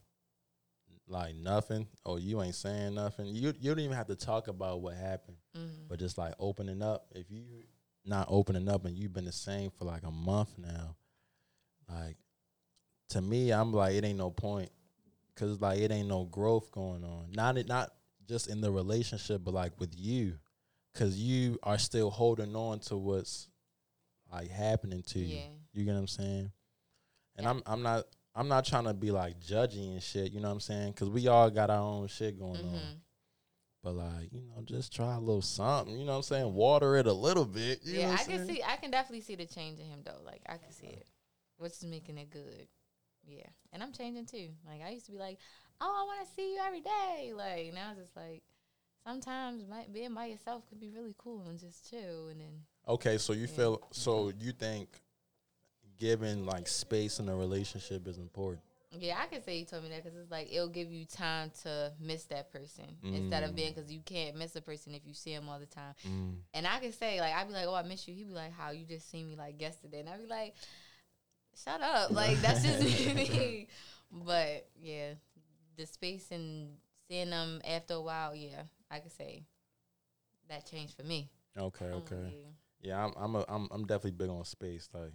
[1.08, 4.82] like nothing or you ain't saying nothing, you you don't even have to talk about
[4.82, 5.88] what happened Mhm.
[5.90, 7.08] but just like opening up.
[7.12, 7.44] If you
[8.06, 10.96] not opening up and you've been the same for like a month now,
[11.90, 12.18] like
[13.10, 14.72] to me, I'm like it ain't no point
[15.34, 17.32] because like it ain't no growth going on.
[17.32, 17.92] Not it, not
[18.28, 20.38] just in the relationship, but like with you,
[20.94, 23.50] because you are still holding on to what's
[24.32, 25.38] like happening to you.
[25.38, 25.48] Yeah.
[25.74, 26.52] You get what I'm saying?
[27.36, 27.50] And Yeah.
[27.50, 28.06] I'm I'm not
[28.36, 30.32] I'm not trying to be like judgy and shit.
[30.32, 30.92] You know what I'm saying?
[30.92, 32.76] Because we all got our own shit going on.
[32.76, 32.96] Mhm.
[33.84, 35.98] But like, you know, just try a little something.
[36.00, 36.54] You know what I'm saying?
[36.54, 37.82] Water it a little bit.
[37.84, 38.48] You yeah, I can saying?
[38.48, 38.64] see.
[38.64, 40.22] I can definitely see the change in him though.
[40.26, 41.06] Like I can see it,
[41.58, 42.68] which is making it good.
[43.28, 44.50] Yeah, and I'm changing too.
[44.68, 45.38] Like I used to be like,
[45.82, 47.34] oh, I want to see you every day.
[47.36, 48.44] Like now it's just like
[49.06, 52.28] sometimes my, being by yourself could be really cool and just chill.
[52.30, 53.48] And then Okay, so you Yeah.
[53.56, 54.90] feel so you think
[55.98, 58.62] giving like space in a relationship is important.
[58.92, 61.52] yeah, I can say you told me that because it's like it'll give you time
[61.64, 65.14] to miss that person instead of being because you can't miss a person if you
[65.14, 65.96] see him all the time.
[66.08, 66.36] Mm.
[66.54, 68.14] And I can say like I'd be like, oh, I miss you.
[68.14, 70.54] He'd be like, how you just seen me like yesterday, and I'd be like,
[71.64, 72.82] shut up, like that's just
[73.16, 73.68] me.
[74.12, 75.14] But yeah,
[75.78, 76.78] the space and
[77.08, 79.44] seeing them after a while, yeah, I could say
[80.50, 81.30] that changed for me.
[81.58, 82.16] Okay, Um, okay.
[82.24, 82.50] yeah.
[82.82, 84.90] Yeah, I'm I'm a, I'm I'm definitely big on space.
[84.94, 85.14] Like,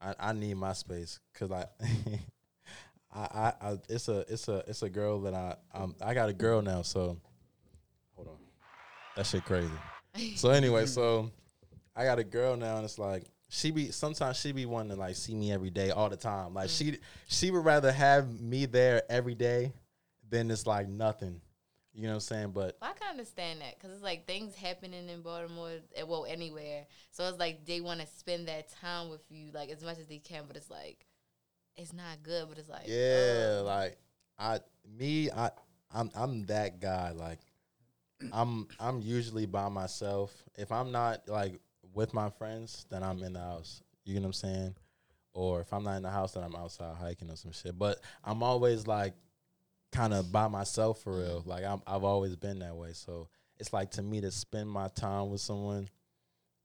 [0.00, 1.64] I, I need my space because I,
[3.12, 6.28] I, I I it's a it's a it's a girl that I um I got
[6.28, 6.82] a girl now.
[6.82, 7.16] So,
[8.14, 8.36] hold on,
[9.16, 9.70] that shit crazy.
[10.36, 11.30] So anyway, so
[11.96, 14.96] I got a girl now, and it's like she be sometimes she be wanting to
[14.96, 16.54] like see me every day, all the time.
[16.54, 19.72] Like she she would rather have me there every day
[20.28, 21.40] than it's like nothing.
[21.94, 22.50] You know what I'm saying?
[22.50, 26.26] But Well, I can understand that because it's like things happening in Baltimore, eh, well,
[26.28, 26.86] anywhere.
[27.10, 30.06] So it's like they want to spend that time with you, like as much as
[30.06, 30.44] they can.
[30.46, 31.06] But it's like
[31.76, 32.48] it's not good.
[32.48, 33.98] But it's like Yeah, like
[34.38, 35.50] I me I
[35.92, 37.12] I'm I'm that guy.
[37.12, 37.40] Like
[38.32, 40.32] I'm I'm usually by myself.
[40.56, 41.58] If I'm not like
[41.98, 43.82] with my friends, then I'm in the house.
[44.04, 44.74] You know what I'm saying?
[45.32, 47.76] Or if I'm not in the house, then I'm outside hiking or some shit.
[47.76, 49.14] But I'm always like
[49.90, 51.42] kind of by myself for real.
[51.44, 52.92] Like I'm I've always been that way.
[52.92, 53.28] So
[53.58, 55.88] it's like to me to spend my time with someone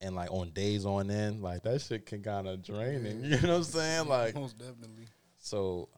[0.02, 3.24] and like on days on end, like that shit can kind of draining.
[3.24, 4.08] You know what I'm saying?
[4.08, 5.08] Like most definitely.
[5.40, 5.90] so,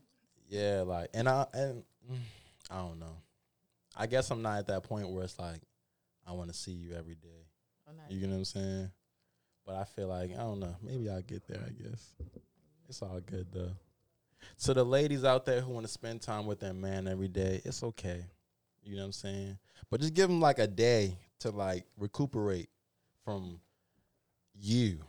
[0.48, 1.84] yeah, like, and I and
[2.72, 3.18] I don't know.
[3.98, 5.60] I guess I'm not at that point where it's like
[6.26, 7.46] I want to see you every day.
[8.10, 8.92] You know what I'm saying?
[9.66, 10.76] But I feel like I don't know.
[10.84, 11.62] Maybe I'll get there.
[11.66, 12.16] I guess
[12.88, 13.72] it's all good though.
[14.58, 17.62] So the ladies out there who want to spend time with their man every day,
[17.66, 18.24] it's okay.
[18.84, 19.58] You know what I'm saying?
[19.90, 22.70] But just give them like a day to like recuperate
[23.24, 23.60] from
[24.54, 25.00] you,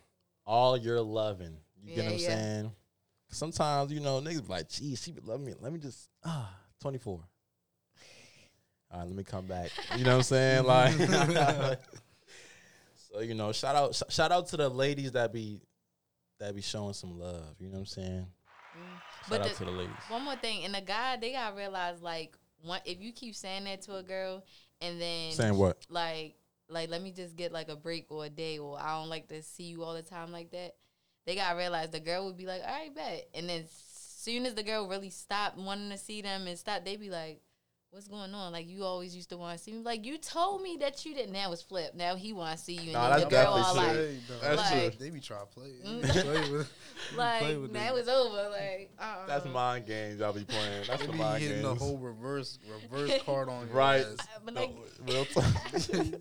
[0.46, 1.56] all your loving.
[1.82, 2.26] You get what I'm yeah.
[2.26, 2.72] saying?
[3.28, 5.52] Sometimes you know niggas be like, "Geez, she would love me.
[5.60, 6.50] Let me just ah
[6.80, 7.20] 24."
[8.92, 9.70] All right, let me come back.
[9.96, 10.64] You know what I'm saying?
[10.66, 10.94] Like,
[13.16, 15.60] so you know, shout out, sh- shout out to the ladies that be
[16.38, 17.54] that be showing some love.
[17.58, 18.26] You know what I'm saying?
[18.76, 18.80] Mm.
[19.20, 19.94] Shout But out the- to the ladies.
[20.08, 23.64] One more thing, and the guy they gotta realize like one if you keep saying
[23.64, 24.44] that to a girl
[24.80, 25.86] and then Saying what?
[25.88, 26.36] like
[26.68, 29.28] like let me just get like a break or a day or I don't like
[29.28, 30.74] to see you all the time like that.
[31.26, 33.28] they gotta realize the girl would be like, all right, bet.
[33.34, 36.96] And then soon as the girl really stopped wanting to see them and stop, they
[36.96, 37.40] be like,
[37.90, 38.52] what's going on?
[38.52, 39.78] Like you always used to want to see me.
[39.82, 41.32] Like you told me that you didn't.
[41.32, 41.94] Now it's flipped.
[41.96, 42.80] Now he want to see you.
[42.82, 44.06] And Nah, then that's the girl all definitely like, true.
[44.06, 44.90] Hey, though, That's true.
[45.06, 45.70] They be trying to play.
[45.84, 46.22] Mm.
[46.22, 46.72] play with,
[47.16, 48.48] like play with now it's over.
[48.50, 49.26] Like uh-uh.
[49.26, 50.84] That's mind games y'all be playing.
[50.88, 51.78] That's They the be mind hitting games.
[51.78, 54.04] the whole reverse reverse card on your Right.
[54.04, 54.26] ass.
[54.44, 54.72] But No,
[55.06, 55.44] real talk.
[55.88, 56.20] real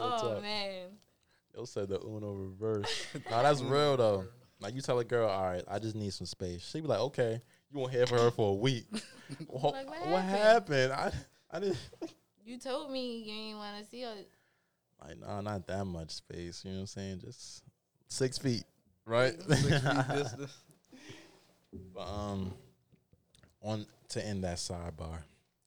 [0.00, 0.42] oh talk.
[0.42, 0.86] man.
[1.54, 3.06] Yo said the Uno reverse.
[3.30, 4.24] nah, that's real though.
[4.60, 6.62] Like you tell a girl, all right, I just need some space.
[6.62, 7.42] She be like, okay,
[7.72, 8.86] you won't hear from her for a week.
[9.46, 10.92] what, Like, what what happened?
[10.92, 11.12] I
[11.50, 11.78] I didn't
[12.44, 14.14] You told me you didn't want to see her.
[15.02, 16.64] like nah, not that much space.
[16.64, 17.20] You know what I'm saying?
[17.24, 17.62] Just
[18.08, 18.64] six feet,
[19.06, 19.40] right?
[19.40, 20.58] Six feet distance.
[21.94, 22.52] But um,
[23.62, 25.22] on to end that sidebar.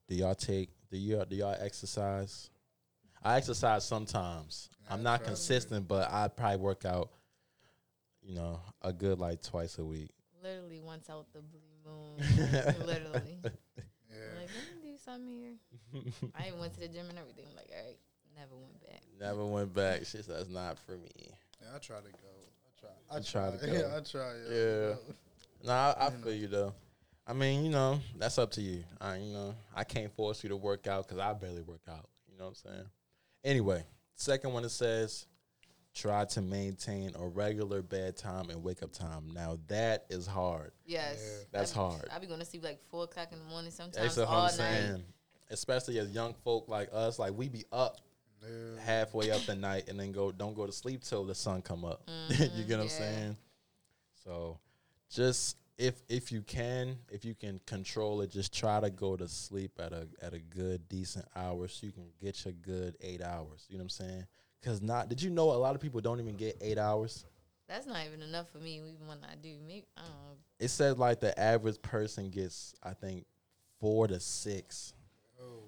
[0.08, 2.50] Do y'all take do y'all do y'all exercise?
[3.22, 4.70] I exercise sometimes.
[4.88, 7.10] I'm not consistent, but I probably work out,
[8.22, 10.10] you know, a good like twice a week.
[10.42, 12.86] Literally once out the blue moon.
[12.86, 13.38] Literally.
[14.08, 14.40] Yeah.
[14.40, 16.32] Like, let me do something here.
[16.34, 17.44] I even went to the gym and everything.
[17.54, 17.98] Like, all right,
[18.34, 19.02] never went back.
[19.20, 20.06] Never went back.
[20.06, 21.34] Shit, that's not for me.
[21.60, 22.08] Yeah, I try to go.
[22.64, 22.90] I try.
[23.10, 23.72] I You try to go.
[23.72, 24.32] Yeah, I try.
[24.50, 24.88] Yeah.
[24.88, 24.94] Yeah.
[25.64, 26.74] Nah, I, I feel you though.
[27.26, 28.84] I mean, you know, that's up to you.
[29.00, 32.08] I, you know, I can't force you to work out because I barely work out.
[32.30, 32.86] You know what I'm saying?
[33.44, 33.84] Anyway,
[34.14, 35.26] second one it says,
[35.92, 39.30] try to maintain a regular bedtime and wake up time.
[39.34, 40.70] Now that is hard.
[40.84, 41.18] Yes.
[41.20, 41.44] Yeah.
[41.50, 42.08] That's I be- hard.
[42.14, 44.36] I be going to sleep like four o'clock in the morning sometimes That's what all
[44.42, 44.52] I'm night.
[44.52, 45.04] saying.
[45.50, 47.96] Especially as young folk like us, like we be up
[48.42, 48.80] Yeah.
[48.80, 51.84] halfway up the night and then go don't go to sleep till the sun come
[51.84, 52.02] up.
[52.28, 53.36] you Mhm, get what I'm saying?
[54.24, 54.58] So
[55.10, 59.28] just if if you can, if you can control it, just try to go to
[59.28, 63.22] sleep at a at a good decent hour so you can get your good eight
[63.22, 63.66] hours.
[63.68, 64.26] You know what I'm saying?
[64.62, 67.24] Cause not did you know a lot of people don't even get eight hours?
[67.68, 69.56] That's not even enough for me, even when I do.
[69.66, 70.36] Maybe I don't know.
[70.60, 73.26] It says like the average person gets I think
[73.80, 74.92] four to six.
[75.40, 75.64] Oh.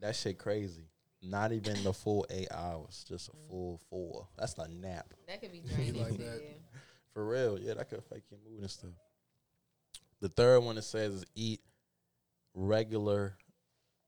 [0.00, 0.88] That shit crazy.
[1.28, 4.28] Not even the full eight hours, just a full four.
[4.38, 5.12] That's a nap.
[5.26, 6.02] That could be draining.
[6.02, 6.42] like that.
[7.12, 8.90] For real, yeah, that could affect your mood and stuff.
[10.20, 11.60] The third one it says is eat
[12.54, 13.36] regular,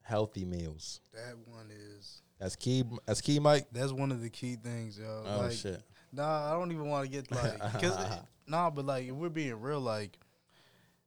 [0.02, 1.00] healthy meals.
[1.12, 2.22] That one is.
[2.38, 2.84] That's key.
[3.06, 3.66] That's key, Mike.
[3.72, 5.24] That's one of the key things, yo.
[5.26, 5.82] Oh like, shit.
[6.12, 9.28] Nah, I don't even want to get like, cause it- nah, but like if we're
[9.28, 10.16] being real, like,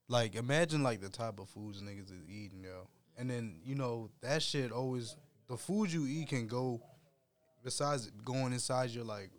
[0.07, 2.87] like imagine like the type of foods niggas is eating, yo,
[3.17, 5.15] and then you know that shit always
[5.51, 6.81] the food you eat can go
[7.63, 9.29] besides going inside your like,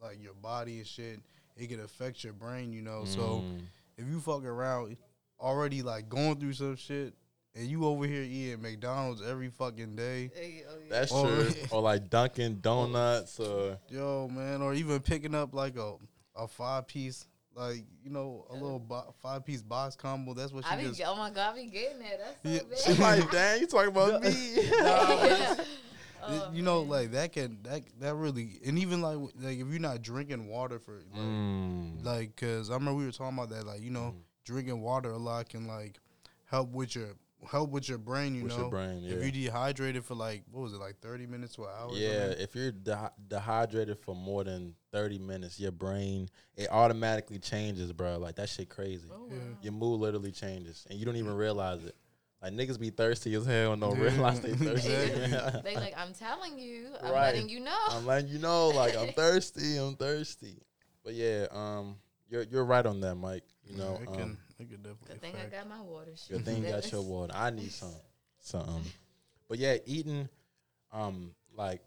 [0.00, 1.20] like your body and shit.
[1.56, 3.04] It can affect your brain, you know.
[3.06, 3.62] So Mm.
[3.96, 4.96] if you fuck around
[5.40, 7.14] already like going through some shit.
[7.56, 10.86] And you over here eating McDonald's every fucking day, Hey, oh, yeah.
[10.90, 11.52] that's Or- true.
[11.70, 15.94] or like Dunkin' Donuts, or yo, man, or even picking up like a
[16.34, 20.34] a five piece, like you know, a little bo- five piece box combo.
[20.34, 21.02] That's what I she be, just.
[21.06, 22.20] oh my god, I be getting that.
[22.42, 22.96] That's so Yeah, bad.
[22.96, 24.30] she like, dang, you talking about me?
[24.80, 25.54] Yeah.
[26.26, 26.88] Oh, you know, man.
[26.90, 30.78] like that can that that really, and even like like if you're not drinking water
[30.78, 32.02] for like, Mm.
[32.04, 34.14] like, cause I remember we were talking about that, like you know,
[34.46, 35.98] drinking water a lot can like
[36.46, 37.08] help with your
[37.50, 38.34] help with your brain.
[38.34, 39.14] You With know, your brain, yeah.
[39.16, 41.90] if you dehydrated for like what was it like thirty minutes to an hour?
[41.92, 42.40] Yeah, something?
[42.44, 48.18] if you're de- dehydrated for more than 30 minutes, your brain it automatically changes, bro.
[48.18, 49.08] Like that shit crazy.
[49.12, 49.36] Oh, Yeah.
[49.62, 51.94] Your mood literally changes, and you don't even realize it.
[52.42, 54.88] Like niggas be thirsty as hell and don't Yeah, realize they thirsty.
[54.88, 57.34] they like, I'm telling you, I'm Right.
[57.34, 57.76] letting you know.
[57.88, 59.78] I'm letting you know, like I'm thirsty.
[59.78, 60.58] I'm thirsty.
[61.02, 61.96] But yeah, um,
[62.28, 63.44] you're you're right on that, Mike.
[63.64, 65.08] You know, it um, can it definitely.
[65.08, 66.12] Good thing I got my water.
[66.28, 67.32] Good thing you got your water.
[67.36, 67.92] I need some,
[68.40, 68.82] something.
[69.48, 70.28] But yeah, eating,
[70.92, 71.82] um, like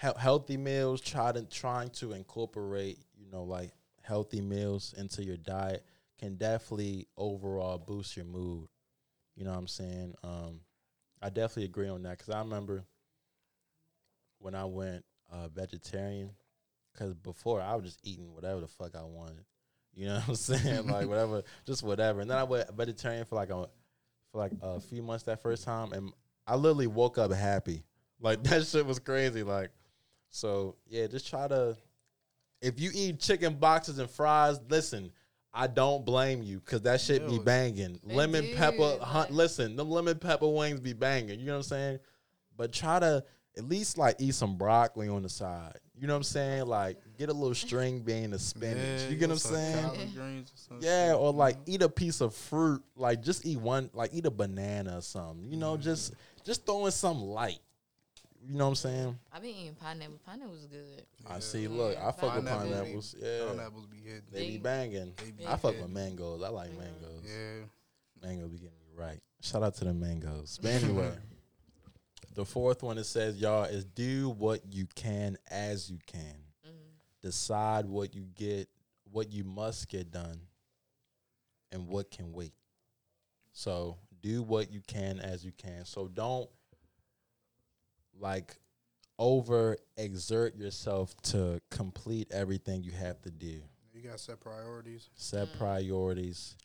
[0.00, 1.00] he- healthy meals.
[1.00, 3.70] Try to trying to incorporate, you know, like
[4.02, 5.84] healthy meals into your diet
[6.18, 8.68] can definitely overall boost your mood.
[9.36, 10.14] You know what I'm saying?
[10.22, 10.60] Um,
[11.22, 12.84] I definitely agree on that because I remember
[14.38, 16.30] when I went uh, vegetarian,
[16.92, 19.44] because before I was just eating whatever the fuck I wanted.
[19.94, 20.86] You know what I'm saying?
[20.88, 22.20] like whatever, just whatever.
[22.20, 23.68] And then I went vegetarian for like a
[24.32, 26.12] for like a few months that first time, and
[26.46, 27.82] I literally woke up happy.
[28.20, 29.42] Like that shit was crazy.
[29.42, 29.70] Like
[30.30, 31.06] so, yeah.
[31.06, 31.76] Just try to.
[32.62, 35.12] If you eat chicken boxes and fries, listen.
[35.52, 37.98] I don't blame you because that shit be banging.
[38.04, 41.40] They lemon do, pepper, hun- like- listen, them lemon pepper wings be banging.
[41.40, 41.98] You know what I'm saying?
[42.56, 43.24] But try to
[43.58, 45.78] at least like eat some broccoli on the side.
[45.98, 46.66] You know what I'm saying?
[46.66, 49.02] Like get a little string bean of spinach.
[49.02, 49.84] Yeah, you get what I'm saying?
[49.84, 51.70] or Yeah, shit, or like mm-hmm.
[51.72, 52.82] eat a piece of fruit.
[52.96, 55.44] Like just eat one, like eat a banana or something.
[55.44, 55.82] You know, mm-hmm.
[55.82, 56.14] just
[56.44, 57.58] just throw in some light.
[58.48, 59.18] You know what I'm saying?
[59.30, 60.18] I've been eating pineapple.
[60.24, 61.04] Pineapple was good.
[61.28, 61.68] I see.
[61.68, 63.16] Look, I fuck with Pineapple be- pineapples.
[63.20, 64.22] Yeah, Pineapples be hitting.
[64.32, 65.12] they be banging.
[65.22, 65.82] they be I fuck hitting.
[65.82, 66.42] with mangoes.
[66.42, 67.24] I like mangoes.
[67.24, 68.26] Yeah.
[68.26, 69.20] Mango be getting me right.
[69.42, 70.58] Shout out to the mangoes.
[70.62, 71.12] But anyway,
[72.34, 76.49] the fourth one it says, y'all, is do what you can as you can.
[77.22, 78.68] Decide what you get,
[79.10, 80.40] what you must get done,
[81.72, 82.54] and what can wait.
[83.52, 85.84] So do what you can as you can.
[85.84, 86.48] So don't
[88.18, 88.56] like
[89.18, 93.60] over exert yourself to complete everything you have to do
[93.92, 95.10] You gotta set priorities.
[95.14, 95.58] set mm-hmm.
[95.58, 96.56] priorities.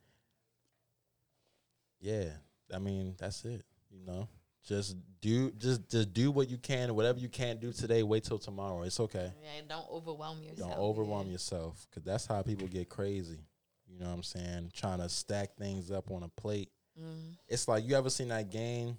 [1.99, 2.30] Yeah,
[2.73, 3.65] I mean that's it.
[3.91, 4.30] You know,
[4.65, 6.93] just do just just do what you can.
[6.95, 8.81] Whatever you can't do today, wait till tomorrow.
[8.83, 9.31] It's okay.
[9.41, 10.71] Yeah, don't overwhelm yourself.
[10.71, 11.33] Don't overwhelm yeah.
[11.33, 13.39] yourself because that's how people get crazy.
[13.87, 14.71] You know what I'm saying?
[14.73, 16.69] Trying to stack things up on a plate.
[16.99, 17.31] Mm-hmm.
[17.47, 18.97] It's like you ever seen that game?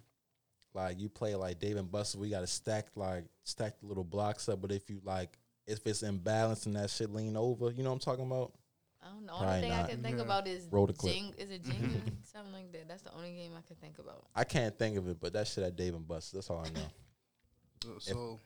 [0.72, 4.48] Like you play like Dave and Buster, we gotta stack like stack the little blocks
[4.48, 4.60] up.
[4.60, 7.94] But if you like, if it's imbalanced and that shit lean over, you know what
[7.94, 8.52] I'm talking about?
[9.28, 9.38] I don't.
[9.38, 10.22] Probably Only thing I can think Yeah.
[10.24, 11.14] about is Roll the clip.
[11.14, 12.00] Jing, is it Jenga?
[12.24, 12.88] Something like that.
[12.88, 14.26] That's the only game I can think about.
[14.34, 16.36] I can't think of it, but that shit at Dave and Buster.
[16.36, 16.86] That's all I know.
[17.82, 18.40] So, so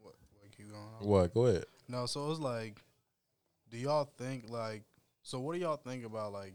[0.00, 0.14] what?
[0.40, 1.06] What keep going on?
[1.06, 1.34] what?
[1.34, 1.64] Go ahead.
[1.88, 2.80] No, so it's like,
[3.70, 4.82] do y'all think like,
[5.22, 6.54] so what do y'all think about like,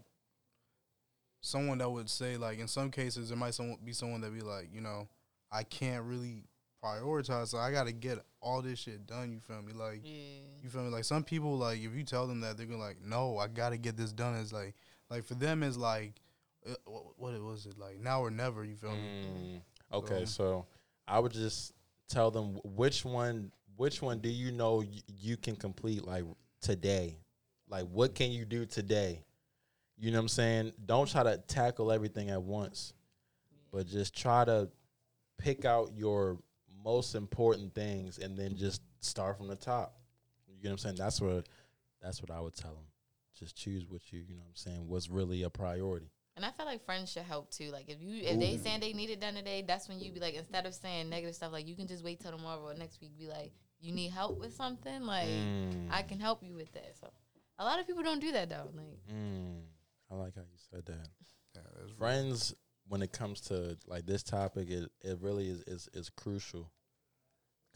[1.42, 4.42] someone that would say like, in some cases there might some, be someone that be
[4.42, 5.08] like, you know,
[5.52, 6.44] I can't really
[6.84, 9.32] prioritize, so I got to get all this shit done.
[9.32, 9.74] You feel me?
[9.74, 10.42] Like, Yeah.
[10.64, 10.90] you feel me?
[10.90, 13.70] Like some people like if you tell them that they're gonna like, no, I got
[13.70, 14.36] to get this done.
[14.36, 14.76] It's like,
[15.10, 16.14] like for them is like,
[16.70, 18.64] uh, what, what was it like now or never?
[18.64, 19.62] You feel me?
[19.92, 20.66] Mm, okay, So- so
[21.08, 21.74] I would just
[22.08, 23.52] tell them which one.
[23.76, 26.24] Which one do you know y- you can complete like
[26.62, 27.20] today?
[27.70, 29.24] Like what can you do today?
[30.00, 30.74] You know what I'm saying?
[30.86, 32.94] Don't try to tackle everything at once,
[33.72, 34.70] but just try to
[35.38, 36.40] pick out your
[36.88, 39.94] most important things and then just start from the top.
[40.48, 40.96] You know what I'm saying?
[40.96, 41.46] That's what
[42.02, 42.86] that's what I would tell them.
[43.38, 46.10] Just choose what you, you know what I'm saying, what's really a priority.
[46.38, 47.72] And I feel like friends should help too.
[47.72, 50.22] Like if you if they saying they need it done today, that's when you be
[50.22, 53.02] like instead of saying negative stuff, like you can just wait till tomorrow or next
[53.02, 53.18] week.
[53.20, 53.52] Be like,
[53.82, 55.88] you need help with something, like Mm.
[55.92, 56.96] I can help you with that.
[57.02, 57.10] So
[57.60, 58.70] a lot of people don't do that though.
[58.74, 59.62] Like Mm,
[60.10, 61.08] I like how you said that.
[61.54, 61.98] Yeah, that's real.
[61.98, 62.56] Friends,
[62.88, 66.72] when it comes to like this topic, it, it really is, is is crucial.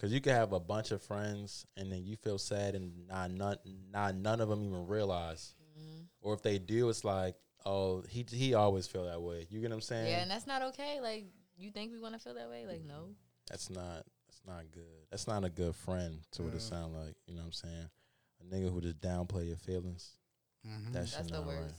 [0.01, 3.29] Cause you can have a bunch of friends, and then you feel sad, and not
[3.29, 3.57] none,
[3.93, 5.53] not none of them even realize.
[5.77, 6.01] mm-hmm.
[6.21, 7.35] Or if they do, it's like,
[7.67, 9.45] oh, he he always feel that way.
[9.51, 10.09] You get what I'm saying?
[10.09, 10.99] yeah, and that's not okay.
[10.99, 11.25] Like
[11.55, 12.65] you think we want to feel that way?
[12.67, 13.09] Like no.
[13.47, 15.05] That's not that's not good.
[15.11, 16.69] That's not a good friend to what it Yeah.
[16.69, 17.15] sound like.
[17.27, 17.89] You know what I'm saying?
[18.41, 20.13] A nigga who just downplay your feelings.
[20.65, 20.93] Mhm.
[20.93, 21.71] That shit That's the not right.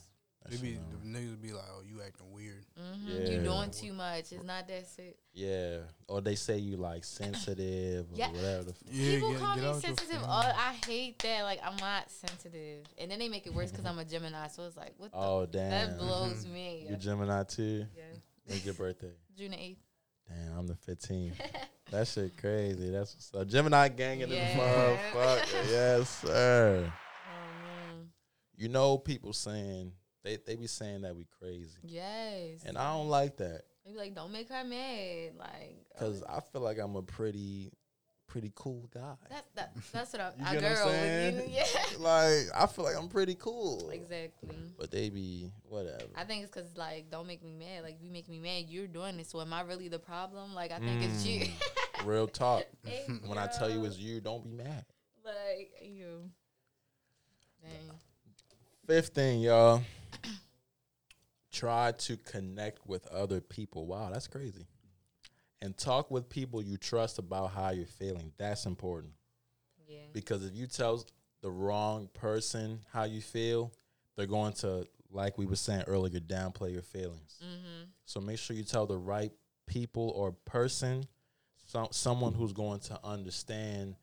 [0.44, 0.50] Worst.
[0.50, 2.64] That They shit be the niggas be like, oh, you acting weird.
[2.80, 3.08] Mm-hmm.
[3.08, 3.30] Yeah.
[3.30, 4.32] You doing too much.
[4.32, 5.16] It's not that shit.
[5.34, 5.78] Yeah,
[6.08, 8.30] or they say you like sensitive or Yeah.
[8.32, 8.64] whatever.
[8.64, 10.08] The f- Yeah, People get- call get me sensitive.
[10.08, 10.26] feelings.
[10.26, 11.42] All, I hate that.
[11.44, 14.48] Like I'm not sensitive, and then they make it worse because I'm a Gemini.
[14.48, 15.16] So it's like, what the?
[15.18, 16.86] oh damn, that blows me.
[16.90, 17.86] you Gemini too.
[17.96, 18.02] Yeah.
[18.46, 19.12] When's your birthday?
[19.36, 19.78] June eighth.
[20.28, 21.32] Damn, I'm the 15th.
[21.90, 22.90] that shit crazy.
[22.90, 23.46] That's what's up.
[23.48, 24.46] Gemini gang in Yeah.
[24.46, 24.56] this
[25.14, 25.70] motherfucker.
[25.70, 26.92] yes, sir.
[26.92, 27.62] Oh
[27.94, 28.08] man.
[28.56, 29.92] You know, people saying
[30.24, 32.64] they they be saying that we crazy, Yes.
[32.64, 35.32] and I don't like that They be like, don't make her mad.
[35.38, 37.72] Like, because I feel like I'm a pretty
[38.28, 39.14] pretty cool guy.
[39.28, 39.76] that's that.
[39.92, 40.30] That's what I.
[40.38, 41.36] You I get what I'm girl with saying?
[41.36, 41.42] you.
[41.50, 41.64] Yeah.
[41.98, 43.90] like I feel like I'm pretty cool.
[43.90, 44.56] exactly.
[44.78, 46.04] But they be whatever.
[46.16, 47.82] I think it's because like, don't make me mad.
[47.82, 48.64] Like, if you make me mad.
[48.68, 49.26] You're doing it.
[49.26, 50.54] So am I really the problem?
[50.54, 51.40] Like, I think it's you.
[51.46, 52.06] Mm.
[52.06, 52.64] Real talk.
[52.84, 54.84] Hey, when I tell you it's you, don't be mad.
[55.24, 56.30] like you.
[57.62, 57.96] Dang.
[58.86, 59.82] Fifth thing, y'all.
[61.52, 63.86] Try to connect with other people.
[63.86, 64.66] Wow, that's crazy.
[65.60, 68.32] And talk with people you trust about how you're feeling.
[68.38, 69.12] That's important.
[69.86, 69.98] Yeah.
[70.12, 71.04] Because if you tell
[71.42, 73.72] the wrong person how you feel,
[74.16, 77.38] they're going to, like we were saying earlier, downplay your feelings.
[77.44, 77.84] Mm-hmm.
[78.06, 79.32] So make sure you tell the right
[79.66, 81.06] people or person
[81.72, 83.96] some someone who's going to understand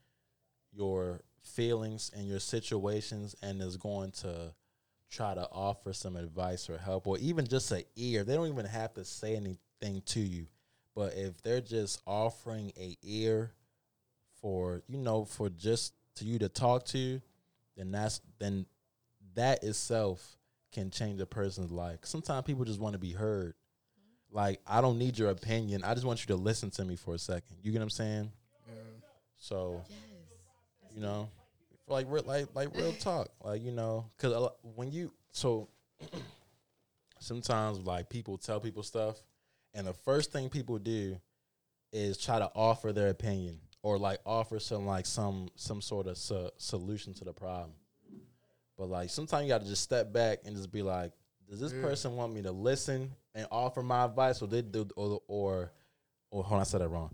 [0.72, 4.54] your feelings and your situations and is going to
[5.10, 8.24] try to offer some advice or help or even just an ear.
[8.24, 10.48] They don't even have to say anything to you.
[10.96, 13.52] But if they're just offering a ear
[14.42, 17.22] for, you know, for just to you to talk to,
[17.78, 18.66] then that's then
[19.36, 20.38] that itself
[20.72, 22.00] can change a person's life.
[22.04, 23.54] Sometimes people just want to be heard.
[24.32, 25.84] Like, I don't need your opinion.
[25.84, 27.58] I just want you to listen to me for a second.
[27.64, 28.32] You get what I'm saying?
[29.38, 29.82] So,
[30.94, 31.30] you know,
[31.90, 35.70] like real, like like real talk, like you know, because when you so
[37.20, 39.22] sometimes like people tell people stuff,
[39.74, 41.18] and the first thing people do
[41.92, 46.18] is try to offer their opinion or like offer some like some some sort of
[46.18, 47.72] so, solution to the problem.
[48.78, 51.12] But like sometimes you got to just step back and just be like,
[51.50, 55.22] does this person want me to listen and offer my advice, or they do, or
[55.28, 55.72] or
[56.32, 57.14] or hold on, I said that wrong.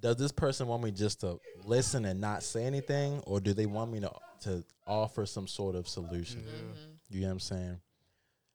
[0.00, 3.66] Does this person want me just to listen and not say anything, or do they
[3.66, 4.12] want me to
[4.42, 6.40] to offer some sort of solution?
[6.40, 6.66] Mm-hmm.
[6.66, 6.90] Mm-hmm.
[7.10, 7.80] You know what I'm saying?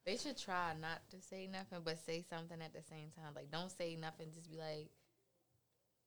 [0.06, 3.34] They should try not to say nothing, but say something at the same time.
[3.36, 4.28] Like, don't say nothing.
[4.34, 4.90] Just be like,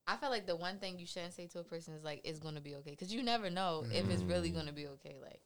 [0.06, 2.38] I feel like the one thing you shouldn't say to a person is like, "It's
[2.38, 4.58] gonna be okay," because you never know if it's really mm-hmm.
[4.58, 5.16] gonna be okay.
[5.20, 5.42] Like,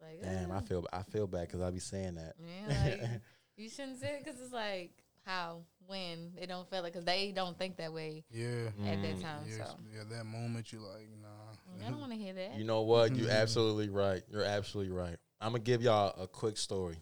[0.00, 2.34] like Damn, I "Ah." feel I feel bad because I'll be saying that.
[2.38, 3.10] Yeah, like,
[3.56, 4.92] you shouldn't say it because it's like
[5.24, 8.66] how when it don't feel like because they don't think that way Yeah.
[8.66, 9.02] at Mm.
[9.02, 9.44] that time.
[9.48, 11.86] Yeah, So yeah, that moment you're like, nah.
[11.86, 12.54] I don't want to hear that.
[12.56, 13.14] You know what?
[13.16, 14.22] You're absolutely right.
[14.30, 15.16] You're absolutely right.
[15.40, 16.96] I'm gonna give y'all a quick story,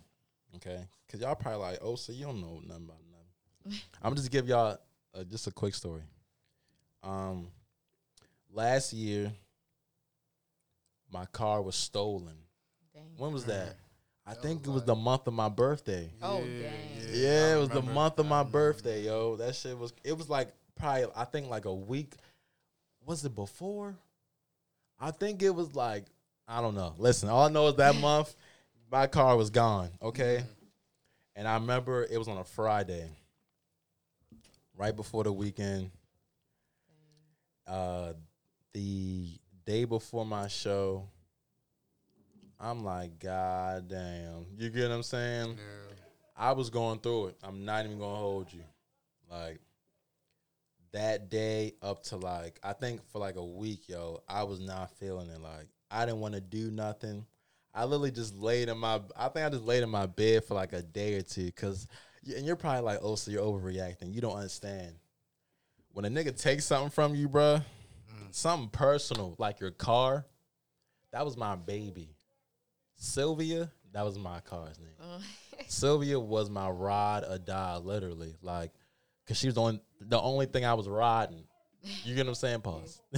[0.57, 0.87] okay?
[1.07, 3.81] Because y'all probably like, oh, so you don't know nothing about nothing.
[4.03, 4.79] I'm just give y'all
[5.15, 6.03] uh, just a quick story.
[7.03, 7.49] Um,
[8.51, 9.33] last year,
[11.11, 12.37] my car was stolen.
[12.95, 13.11] Dang.
[13.17, 13.77] When was that?
[14.31, 16.09] I That think was it was like- the month of my birthday.
[16.23, 16.99] Oh, Yeah, dang.
[17.13, 19.35] Yeah, I it was the month of my birthday, yo.
[19.37, 19.93] That shit was.
[20.05, 21.07] It was like probably.
[21.17, 22.15] I think like a week.
[23.05, 23.97] Was it before?
[25.01, 26.05] I think it was like.
[26.47, 26.95] I don't know.
[26.99, 28.37] Listen, all I know is that month,
[28.91, 29.91] my car was gone.
[30.01, 30.45] Okay,
[31.35, 33.11] and I remember it was on a Friday,
[34.77, 35.91] right before the weekend.
[37.67, 38.13] Uh,
[38.75, 41.09] the day before my show.
[42.61, 44.47] I'm like, God damn.
[44.59, 45.49] You get what I'm saying?
[45.57, 45.95] Yeah.
[46.37, 47.37] I was going through it.
[47.43, 48.65] I'm not even gonna hold you.
[49.31, 49.61] Like
[50.93, 54.91] that day up to like I think for like a week, yo, I was not
[54.99, 55.41] feeling it.
[55.41, 57.25] Like I didn't want to do nothing.
[57.75, 59.01] I literally just laid in my.
[59.17, 61.51] I think I just laid in my bed for like a day or two.
[61.53, 61.87] Cause
[62.37, 64.13] and you're probably like, oh, so you're overreacting.
[64.13, 64.95] You don't understand.
[65.93, 68.35] When a nigga takes something from you, bruh, mm.
[68.35, 70.27] something personal like your car,
[71.13, 72.15] that was my baby.
[73.01, 74.91] Sylvia, that was my car's name.
[75.01, 75.21] Uh,
[75.69, 78.35] Sylvia was my ride or die, literally.
[78.43, 78.73] Like,
[79.27, 81.45] cause she was the only, the only thing I was riding.
[82.05, 82.61] You get what I'm saying?
[82.61, 83.01] Pause.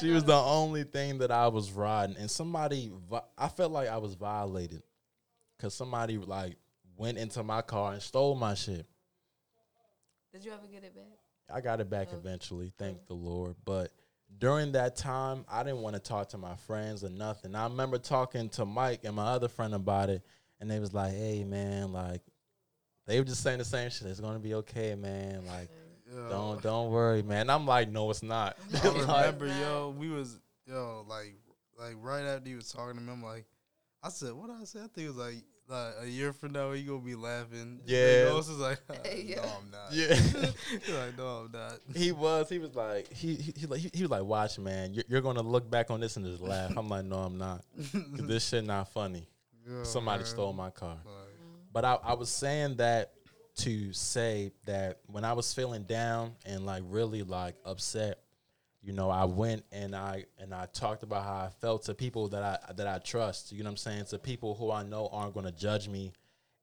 [0.00, 2.90] she was the only thing that I was riding, and somebody,
[3.38, 4.82] I felt like I was violated,
[5.60, 6.56] cause somebody like
[6.96, 8.84] went into my car and stole my shit.
[10.32, 11.04] Did you ever get it back?
[11.54, 13.54] I got it back eventually, thank the Lord.
[13.64, 13.92] But
[14.38, 17.54] during that time, I didn't want to talk to my friends or nothing.
[17.54, 20.22] I remember talking to Mike and my other friend about it,
[20.60, 22.22] and they was like, "Hey, man, like."
[23.06, 24.08] They were just saying the same shit.
[24.08, 25.44] It's gonna be okay, man.
[25.46, 25.68] Like,
[26.12, 27.50] Yo, don't don't worry, man.
[27.50, 28.56] I'm like, no, it's not.
[28.82, 31.34] I remember, yo, we was yo like
[31.78, 33.46] like right after he was talking to me, I'm like,
[34.02, 34.80] I said, what did I say?
[34.80, 37.80] I think it was like like a year from now, you gonna be laughing.
[37.86, 38.24] Yeah.
[38.24, 38.78] Ghost is like,
[39.24, 39.36] Yeah.
[39.36, 39.92] no, I'm not.
[39.92, 40.14] yeah.
[40.14, 41.78] He's like, no, I'm not.
[41.96, 42.48] he was.
[42.48, 44.92] He was like, he he he, like, he, he was like, watch, man.
[44.94, 46.72] You're, you're gonna look back on this and just laugh.
[46.76, 47.64] I'm like, no, I'm not.
[48.12, 49.28] this shit not funny.
[49.66, 50.26] Yo, Somebody man.
[50.26, 50.98] stole my car.
[51.04, 51.14] Like,
[51.72, 53.12] But I, I was saying that
[53.56, 58.18] to say that when I was feeling down and like really like upset,
[58.84, 62.28] you know, I went and I and I talked about how I felt to people
[62.28, 63.50] that I that I trust.
[63.50, 64.04] You know what I'm saying?
[64.06, 66.12] To people who I know aren't gonna judge me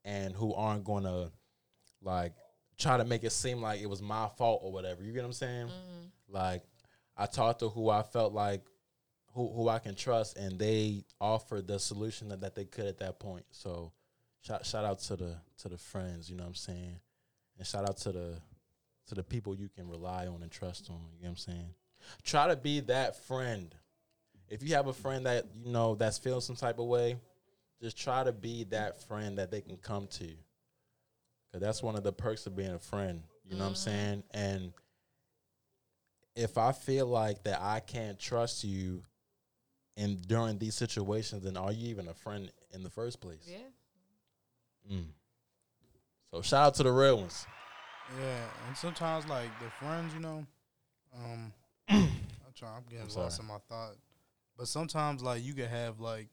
[0.05, 1.31] and who aren't gonna
[1.99, 2.33] like
[2.77, 5.03] try to make it seem like it was my fault or whatever.
[5.03, 5.67] You get what I'm saying?
[5.67, 6.33] Mm-hmm.
[6.35, 6.61] Like
[7.17, 8.61] I talked to who I felt like
[9.33, 12.99] who who I can trust and they offered the solution that, that they could at
[12.99, 13.45] that point.
[13.49, 13.93] So
[14.41, 16.99] shout shout out to the to the friends, you know what I'm saying?
[17.57, 18.37] And shout out to the
[19.07, 21.73] to the people you can rely on and trust on, you know what I'm saying?
[22.23, 23.73] Try to be that friend.
[24.49, 27.15] If you have a friend that you know that's feeling some type of way,
[27.81, 30.27] just try to be that friend that they can come to.
[31.51, 33.23] Cause that's one of the perks of being a friend.
[33.45, 34.23] You know what I'm saying?
[34.31, 34.71] And
[36.35, 39.03] if I feel like that I can't trust you
[39.97, 43.45] in during these situations, then are you even a friend in the first place?
[43.45, 44.95] Yeah.
[44.95, 45.05] Mm.
[46.31, 47.45] So shout out to the real ones.
[48.19, 50.45] Yeah, and sometimes like the friends, you know,
[51.13, 51.51] um,
[51.91, 52.75] I'm trying.
[52.77, 53.95] I'm getting I'm lost in my thought,
[54.57, 56.29] but sometimes like you can have like,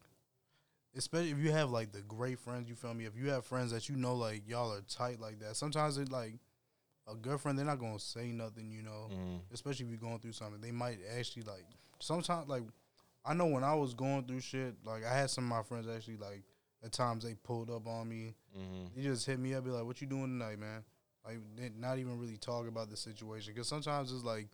[0.96, 2.68] especially if you have like the great friends.
[2.68, 3.06] You feel me?
[3.06, 6.10] If you have friends that you know like y'all are tight like that, sometimes it
[6.10, 6.34] like
[7.10, 7.58] a good friend.
[7.58, 9.08] They're not gonna say nothing, you know.
[9.12, 9.40] Mm.
[9.52, 11.64] Especially if you're going through something, they might actually like.
[12.00, 12.64] Sometimes like,
[13.24, 15.86] I know when I was going through shit, like I had some of my friends
[15.88, 16.42] actually like.
[16.84, 18.36] At times they pulled up on me.
[18.56, 18.84] Mm-hmm.
[18.94, 20.84] They just hit me up, be like, "What you doing tonight, man?"
[21.26, 21.38] Like,
[21.76, 24.46] not even really talk about the situation because sometimes it's like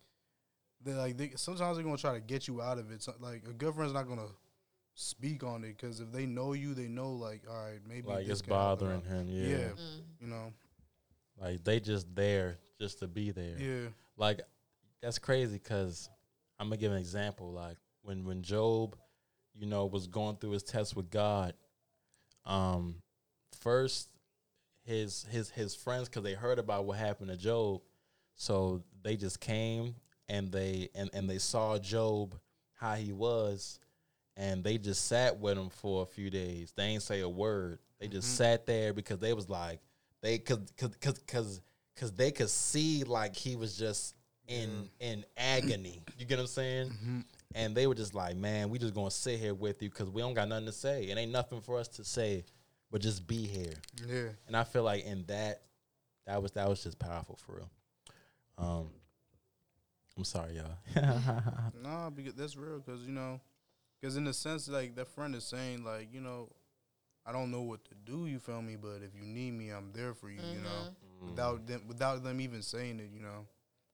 [0.85, 3.01] they like they, sometimes they're gonna try to get you out of it.
[3.03, 4.27] So, like a good friend's not gonna
[4.93, 8.25] speak on it because if they know you, they know like, all right, maybe Like
[8.27, 9.27] this it's can help them bothering out.
[9.27, 9.27] him.
[9.27, 9.47] Yeah.
[9.57, 10.01] Yeah, Mm.
[10.21, 10.53] you know,
[11.41, 13.57] Like they just there just to be there.
[13.57, 14.41] yeah, Like
[15.01, 16.09] that's crazy because
[16.59, 17.51] I'm gonna give an example.
[17.51, 18.95] Like when when Job,
[19.53, 21.53] you know, was going through his test with God.
[22.45, 23.01] Um,
[23.59, 24.09] first
[24.83, 27.81] his his his friends because they heard about what happened to Job,
[28.35, 29.95] so they just came
[30.29, 32.35] and they and and they saw Job
[32.73, 33.79] how he was,
[34.35, 36.73] and they just sat with him for a few days.
[36.75, 37.79] They ain't say a word.
[37.99, 39.79] They just sat there because they was like
[40.21, 41.61] they cause cause cause cause,
[41.95, 44.15] cause they could see like he was just
[44.47, 46.03] in in agony.
[46.17, 46.91] You get what I'm saying?
[47.55, 50.21] And they were just like, man, we just gonna sit here with you because we
[50.21, 51.05] don't got nothing to say.
[51.05, 52.43] It ain't nothing for us to say,
[52.91, 53.73] but just be here.
[54.05, 54.27] yeah.
[54.47, 55.61] And I feel like in that,
[56.27, 57.69] that was that was just powerful for real.
[58.57, 58.89] Um,
[60.17, 61.01] I'm sorry, y'all.
[61.83, 62.79] Nah, because that's real.
[62.79, 63.41] Because you know,
[63.99, 66.49] because in the sense like that friend is saying like, you know,
[67.25, 68.25] I don't know what to do.
[68.27, 68.75] You feel me?
[68.75, 70.39] But if you need me, I'm there for you.
[70.41, 70.69] You know,
[71.23, 71.29] Mm.
[71.29, 73.09] without them without them even saying it.
[73.13, 73.45] You know,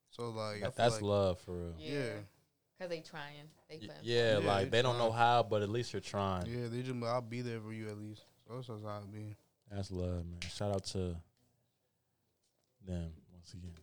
[0.09, 1.73] so like That- that's like, love for real.
[1.79, 1.91] Yeah.
[1.93, 2.11] Yeah.
[2.79, 3.47] Cause they trying.
[3.69, 6.01] They Y- putting Yeah, Yeah, like they they don't know how, but at least you're
[6.01, 6.47] trying.
[6.47, 8.23] Yeah, they just I'll be there for you at least.
[8.47, 9.35] So that's just how it be.
[9.71, 10.39] That's love, man.
[10.49, 11.15] Shout out to
[12.85, 13.73] them once again.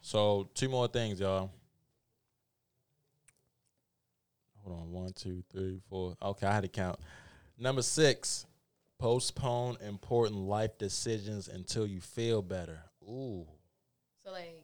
[0.00, 1.50] So two more things, y'all.
[4.64, 6.16] Hold on, one, two, three, four.
[6.22, 6.98] Okay, I had to count.
[7.58, 8.46] Number six,
[8.98, 12.78] postpone important life decisions until you feel better.
[13.02, 13.46] Ooh,
[14.24, 14.62] So like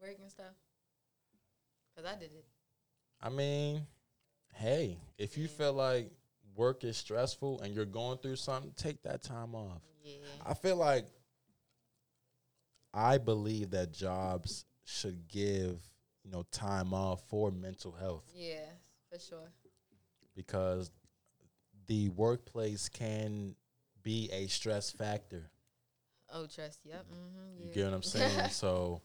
[0.00, 0.54] work and stuff.
[1.96, 2.44] Cause I did it.
[3.22, 3.86] I mean,
[4.54, 6.10] hey, if you feel like
[6.56, 9.80] work is stressful and you're going through something, take that time off.
[10.02, 10.14] Yeah.
[10.44, 11.06] I feel like
[12.94, 15.80] I believe that jobs should give
[16.24, 18.70] you know time off for mental health Yeah,
[19.10, 19.52] for sure.
[20.36, 20.90] because
[21.86, 23.56] the workplace can
[24.02, 25.50] be a stress factor.
[26.32, 26.80] Oh, trust.
[26.84, 27.04] Yep.
[27.12, 27.62] Mm-hmm.
[27.66, 28.48] You get what I'm saying?
[28.50, 29.02] so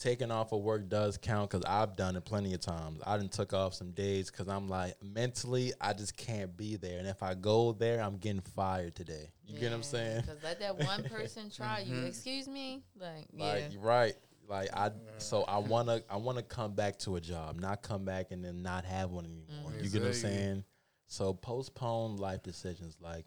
[0.00, 3.00] taking off of work does count because I've done it plenty of times.
[3.06, 6.98] I didn't took off some days because I'm like mentally I just can't be there,
[6.98, 9.30] and if I go there, I'm getting fired today.
[9.46, 10.22] You get what I'm saying?
[10.22, 11.94] Because let that one person try you.
[11.94, 12.06] Mm-hmm.
[12.06, 12.82] Excuse me.
[12.98, 13.44] Like, yeah.
[13.44, 14.14] Like right.
[14.48, 18.32] Like I so I wanna I wanna come back to a job, not come back
[18.32, 19.70] and then not have one anymore.
[19.70, 19.84] Mm-hmm.
[19.84, 20.64] You get what I'm saying?
[21.06, 22.96] So postpone life decisions.
[23.00, 23.26] Like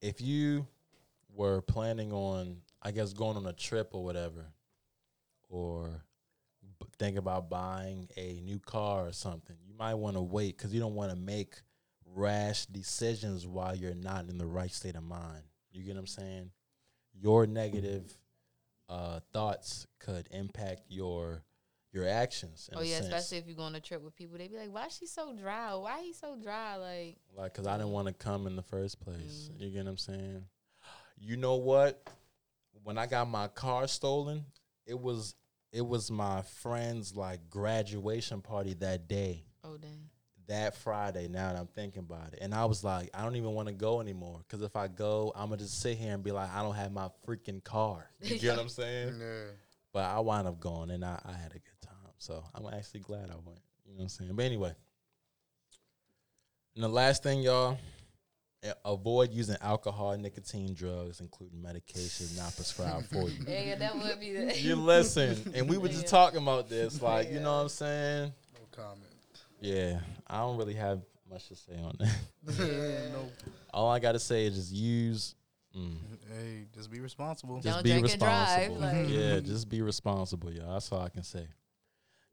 [0.00, 0.66] if you
[1.34, 4.46] were planning on I guess going on a trip or whatever,
[5.52, 6.02] or
[6.80, 10.72] b- think about buying a new car or something, you might want to wait because
[10.74, 11.60] you don't want to make
[12.14, 15.42] rash decisions while you're not in the right state of mind.
[15.70, 16.50] You get what I'm saying?
[17.14, 18.16] Your negative
[18.88, 21.42] uh, thoughts could impact your
[21.92, 22.70] your actions.
[22.72, 24.72] In oh yeah, especially if you go on a trip with people, they'd be like,
[24.72, 25.74] "Why she so dry?
[25.74, 28.98] Why he so dry?" Like, like because I didn't want to come in the first
[29.00, 29.50] place.
[29.52, 29.60] Mm.
[29.60, 30.44] You get what I'm saying?
[31.18, 32.02] You know what?
[32.82, 34.44] When I got my car stolen,
[34.86, 35.34] it was
[35.72, 39.44] it was my friend's like graduation party that day.
[39.64, 40.08] oh dang.
[40.48, 43.52] That Friday, now that I'm thinking about it, and I was like, I don't even
[43.52, 46.32] want to go anymore because if I go, I'm gonna just sit here and be
[46.32, 48.10] like, I don't have my freaking car.
[48.20, 49.14] You get what I'm saying?
[49.20, 49.44] Yeah.
[49.92, 52.12] But I wound up going and I, I had a good time.
[52.18, 53.60] So I'm actually glad I went.
[53.86, 54.32] You know what I'm saying?
[54.34, 54.74] But anyway.
[56.74, 57.78] And the last thing, y'all, a-
[58.84, 63.36] avoid using alcohol, nicotine, drugs, including medications not prescribed for you.
[63.46, 64.58] Yeah, yeah, that would be the.
[64.58, 68.32] You listen, and we were just talking about this, like, you know what I'm saying?
[68.54, 69.02] No comment.
[69.60, 73.10] Yeah, I don't really have much to say on that.
[73.12, 73.28] no.
[73.72, 75.34] All I got to say is just use.
[75.76, 75.96] Mm,
[76.30, 77.56] Hey, just be responsible.
[77.60, 79.02] just Don't be drink and drive, responsible.
[79.02, 80.72] like- yeah, just be responsible, y'all.
[80.74, 81.46] That's all I can say.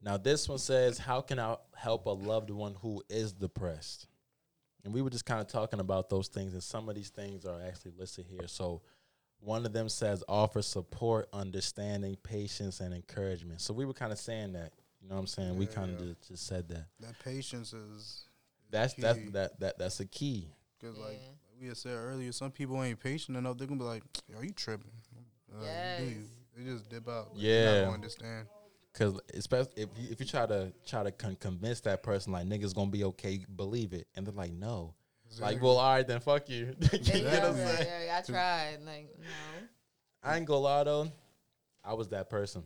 [0.01, 4.07] Now, this one says, "How can I help a loved one who is depressed?"
[4.85, 7.45] And we were just kind of talking about those things, and some of these things
[7.45, 8.47] are actually listed here.
[8.47, 8.81] So,
[9.41, 14.19] one of them says, "Offer support, understanding, patience, and encouragement." So we were kind of
[14.19, 14.73] saying that.
[15.01, 15.57] You know what I'm saying?
[15.57, 16.13] we Yeah, kind of yeah.
[16.13, 16.85] just, just said that.
[16.99, 18.25] That patience is
[18.69, 20.47] That's that's that that that's a key.
[20.79, 21.19] because, like
[21.59, 23.57] we had said earlier, some people ain't patient enough.
[23.57, 24.03] They're gonna be like,
[24.35, 24.91] "Are you tripping?"
[25.53, 25.99] Uh, Yes.
[25.99, 26.23] do you?
[26.57, 27.33] They just dip out.
[27.33, 27.73] Like, Yeah.
[27.73, 28.47] They not understand.
[28.93, 32.47] Cause especially if you if you try to try to con- convince that person like
[32.47, 34.95] niggas gonna be okay, believe it, and they're like no,
[35.39, 36.75] like well all right then fuck you.
[36.91, 38.05] you know what I'm Yeah, saying?
[38.07, 38.77] yeah, I tried.
[38.85, 39.25] Like, no.
[40.23, 41.11] I ain't gonna lie though,
[41.85, 42.63] I was that person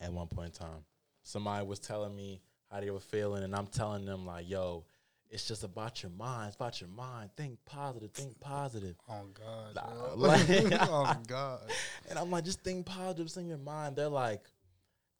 [0.00, 0.84] at one point in time.
[1.22, 4.84] Somebody was telling me how they were feeling, and I'm telling them like, yo,
[5.30, 6.48] it's just about your mind.
[6.48, 7.30] It's about your mind.
[7.36, 8.10] Think positive.
[8.10, 8.96] Think positive.
[9.08, 9.74] Oh God.
[9.76, 10.48] Nah, like-
[10.80, 11.60] oh God.
[12.10, 13.94] And I'm like, just think positives in your mind.
[13.96, 14.42] They're like,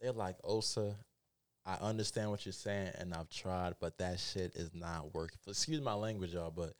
[0.02, 0.96] they're like, Osa,
[1.64, 5.38] I understand what you're saying, and I've tried, but that shit is not working.
[5.46, 6.74] Excuse my language, y'all, but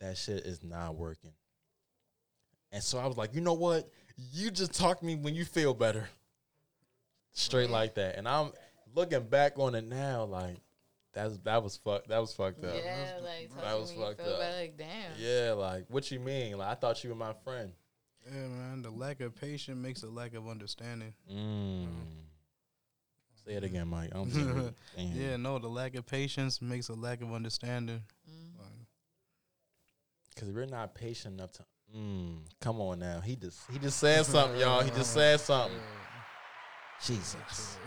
[0.00, 1.32] that shit is not working.
[2.70, 3.88] And so I was like, you know what?
[4.32, 6.08] You just talk to me when you feel better.
[7.32, 8.16] Straight like that.
[8.16, 8.52] And I'm
[8.94, 10.56] looking back on it now, like
[11.12, 12.74] that's that was fuck that was fucked up.
[12.74, 14.40] Yeah, like, That talking was when you fucked feel up.
[14.40, 15.12] bad, like, damn.
[15.18, 16.58] Yeah, like what you mean?
[16.58, 17.72] Like I thought you were my friend.
[18.26, 18.82] Yeah, man.
[18.82, 21.12] The lack of patience makes a lack of understanding.
[21.32, 21.86] Mm.
[23.46, 24.10] Say it again, Mike.
[24.12, 24.74] I don't think.
[24.96, 25.58] Yeah, no.
[25.58, 28.02] The lack of patience makes a lack of understanding.
[28.28, 28.54] Mm.
[30.36, 31.64] Cause we're not patient enough to.
[31.96, 33.20] Mm, come on now.
[33.20, 34.82] He just he just said something, y'all.
[34.82, 35.78] He just said something.
[37.04, 37.78] Jesus.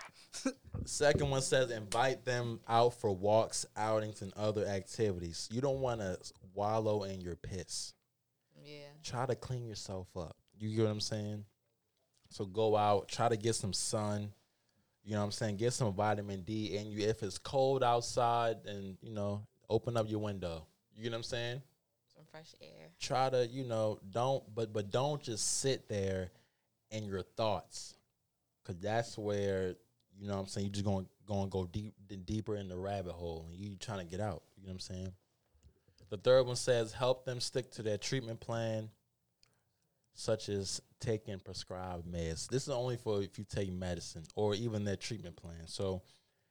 [0.86, 5.48] Second one says invite them out for walks, outings, and other activities.
[5.52, 6.16] You don't want to
[6.54, 7.92] wallow in your piss.
[8.64, 8.88] Yeah.
[9.02, 10.36] Try to clean yourself up.
[10.58, 11.44] You get what I'm saying?
[12.30, 14.32] So go out, try to get some sun.
[15.04, 15.56] You know what I'm saying?
[15.56, 17.06] Get some vitamin D in you.
[17.06, 20.66] If it's cold outside, and you know, open up your window.
[20.94, 21.62] You get what I'm saying?
[22.14, 22.88] Some fresh air.
[23.00, 26.30] try to you know don't but but don't just sit there
[26.90, 27.94] in your thoughts
[28.62, 29.74] because that's where
[30.20, 31.94] you know what i'm saying you're just going going to go deep
[32.26, 34.78] deeper in the rabbit hole and you trying to get out you know what i'm
[34.78, 35.12] saying
[36.10, 38.90] the third one says help them stick to their treatment plan
[40.14, 44.84] such as taking prescribed meds this is only for if you take medicine or even
[44.84, 46.02] their treatment plan so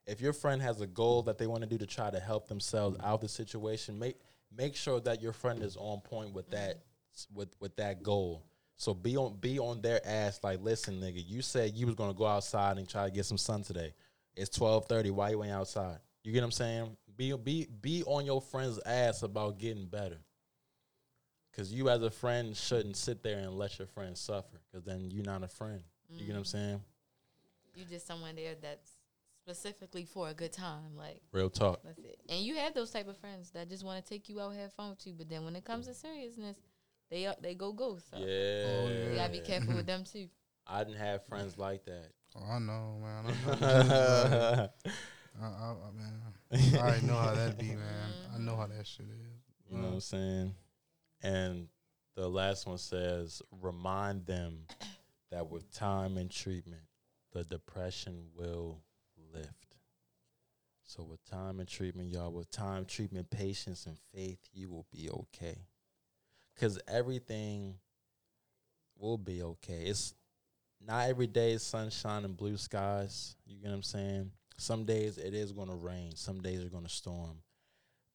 [0.08, 2.48] if your friend has a goal that they want to do to try to help
[2.48, 4.18] themselves out of the situation make
[4.56, 6.82] make sure that your friend is on point with that
[7.34, 8.46] with with that goal.
[8.78, 12.14] So be on be on their ass like, listen, nigga, you said you was gonna
[12.14, 13.94] go outside and try to get some sun today.
[14.36, 15.12] It's twelve thirty.
[15.12, 16.00] Why you ain't outside?
[16.24, 16.98] You get what I'm saying?
[17.16, 20.18] Be be be on your friend's ass about getting better.
[21.56, 24.62] Cause you as a friend shouldn't sit there and let your friend suffer.
[24.72, 25.82] Cause then you're not a friend.
[26.10, 26.58] You get what I'm mm-hmm.
[26.58, 26.82] saying?
[27.76, 28.92] You're just someone there that's
[29.42, 30.96] specifically for a good time.
[30.98, 31.82] Like, Real talk.
[31.84, 32.20] that's it.
[32.30, 34.74] And you have those type of friends that just want to take you out, have
[34.74, 35.14] fun with you.
[35.14, 36.58] But then when it comes to seriousness,
[37.10, 38.10] they are, they go ghost.
[38.12, 38.26] So Yeah.
[38.26, 40.28] Oh, you gotta be careful with them too.
[40.68, 42.10] I didn't have friends like that.
[42.36, 43.26] oh, I know, man.
[43.26, 44.70] I, know.
[45.42, 46.22] I, I, I, man.
[46.52, 47.80] I already know how that be, man.
[47.80, 48.46] I mm-hmm.
[48.46, 49.42] know how that shit is.
[49.70, 50.56] You know what I'm saying?
[51.24, 51.68] And
[52.16, 54.66] the last one says, remind them
[55.32, 56.82] that with time and treatment,
[57.32, 58.82] the depression will
[59.34, 59.78] lift.
[60.84, 65.10] So with time and treatment, y'all, with time, treatment, patience, and faith, you will be
[65.10, 65.58] okay.
[66.60, 67.76] Cause everything
[68.98, 69.84] will be okay.
[69.86, 70.14] It's
[70.86, 73.36] not every day is sunshine and blue skies.
[73.46, 74.32] You get what I'm saying?
[74.58, 76.16] Some days it is gonna rain.
[76.16, 77.38] Some days are gonna storm.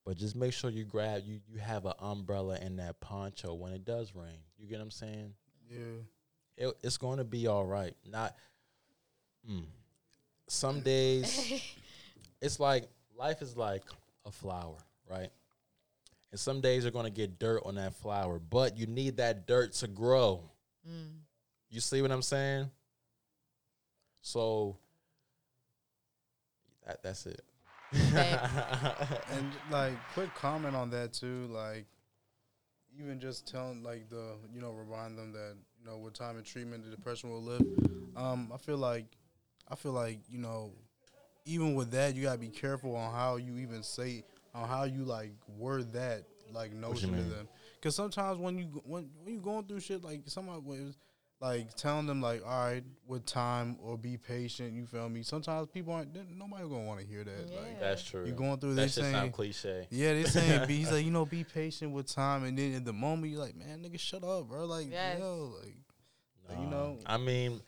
[0.06, 3.72] But just make sure you grab you you have an umbrella and that poncho when
[3.72, 4.38] it does rain.
[4.56, 5.34] You get what I'm saying?
[5.68, 5.78] Yeah.
[6.68, 7.94] It, it's going to be all right.
[8.08, 8.36] Not
[9.50, 9.64] mm.
[10.46, 11.60] some days
[12.40, 12.88] it's like
[13.18, 13.82] life is like
[14.24, 14.76] a flower,
[15.10, 15.30] right?
[16.30, 19.48] And some days you're going to get dirt on that flower, but you need that
[19.48, 20.40] dirt to grow.
[20.88, 21.18] Mm.
[21.68, 22.70] You see what I'm saying?
[24.22, 24.76] So
[26.86, 27.42] that, that's it.
[29.32, 31.46] And like, quick comment on that too.
[31.50, 31.86] Like,
[32.98, 36.44] even just telling, like, the you know, remind them that you know, with time and
[36.44, 37.64] treatment, the depression will lift.
[38.16, 39.06] Um, I feel like,
[39.70, 40.72] I feel like you know,
[41.44, 44.24] even with that, you gotta be careful on how you even say,
[44.54, 47.48] on how you like word that like notion to them.
[47.74, 50.96] Because sometimes when you when when you going through shit, like somebody was
[51.40, 54.72] like telling them like, all right, with time or be patient.
[54.72, 55.22] You feel me?
[55.22, 56.14] Sometimes people aren't.
[56.36, 57.50] Nobody gonna want to hear that.
[57.50, 57.80] Like, Yeah.
[57.80, 58.24] that's true.
[58.24, 59.12] you're going through that this shit thing.
[59.12, 59.86] sound cliche.
[59.90, 62.84] Yeah, they saying be, he's like, you know, be patient with time, and then in
[62.84, 64.64] the moment you're like, man, nigga, shut up, bro.
[64.64, 65.18] Like, Yes.
[65.18, 65.74] yo, like,
[66.48, 67.60] Like, you know- I mean,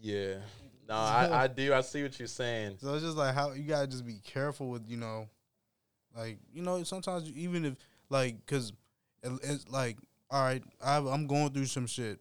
[0.00, 0.36] yeah.
[0.88, 1.74] No, I, I do.
[1.74, 2.76] I see what you're saying.
[2.80, 5.28] so it's just like how you gotta just be careful with, you know,
[6.16, 7.74] like, you know, sometimes even if
[8.08, 8.72] like, cause
[9.24, 9.96] it, it's like,
[10.30, 12.20] all right, I, I'm going through some shit.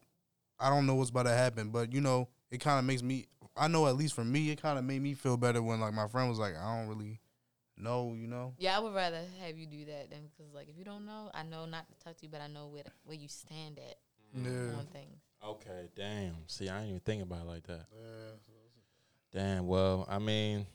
[0.60, 3.28] I don't know what's about to happen, but you know, it kind of makes me.
[3.58, 5.94] I know at least for me, it kind of made me feel better when like
[5.94, 7.22] my friend was like, I don't really
[7.78, 8.54] know, you know.
[8.58, 11.30] Yeah, I would rather have you do that than because, like, if you don't know,
[11.34, 13.98] I know not to talk to you, but I know where where you stand at
[14.38, 14.46] mm.
[14.46, 14.78] Yeah.
[14.78, 15.22] on things.
[15.44, 16.36] Okay, Damn.
[16.48, 17.86] See, I didn't even think about it like that.
[19.32, 19.68] Damn.
[19.68, 20.66] Well, I mean,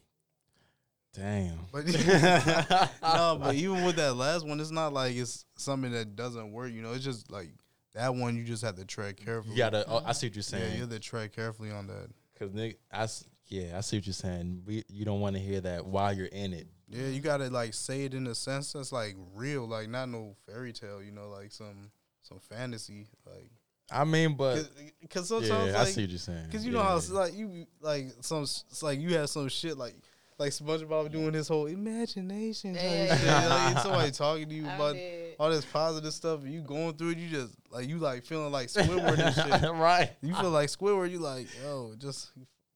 [1.15, 1.59] damn.
[1.73, 1.87] But
[3.03, 6.73] no, but even with that last one, it's not like it's something that doesn't work.
[6.73, 7.49] You know, it's just like
[8.01, 8.37] that one.
[8.37, 9.55] You just have to tread carefully.
[9.55, 9.85] You gotta.
[9.89, 10.65] Oh, I see what you're saying.
[10.71, 12.09] yeah, you have to tread carefully on that.
[12.39, 13.07] Cause nigga, I
[13.49, 14.63] yeah, I see what you're saying.
[14.65, 16.69] We, you don't want to hear that while you're in it.
[16.89, 20.35] Yeah, you gotta like say it in a sense that's like real, like not no
[20.47, 21.03] fairy tale.
[21.03, 21.91] You know, like some
[22.23, 23.51] some fantasy, like
[23.93, 24.69] I mean, but
[25.01, 26.47] because yeah, sometimes I see what you're saying.
[26.47, 29.77] Because you know how it's like you like some it's like you have some shit
[29.77, 29.95] like
[30.41, 32.75] like SpongeBob doing his whole imagination.
[32.75, 33.17] type Yeah.
[33.17, 33.49] shit.
[33.51, 35.37] Like, somebody talking to you I about did.
[35.39, 37.19] all this positive stuff, and you going through it.
[37.19, 39.71] You just like you like feeling like Squidward and shit.
[39.73, 40.11] right.
[40.23, 41.11] You feel like Squidward.
[41.11, 42.31] You like yo, just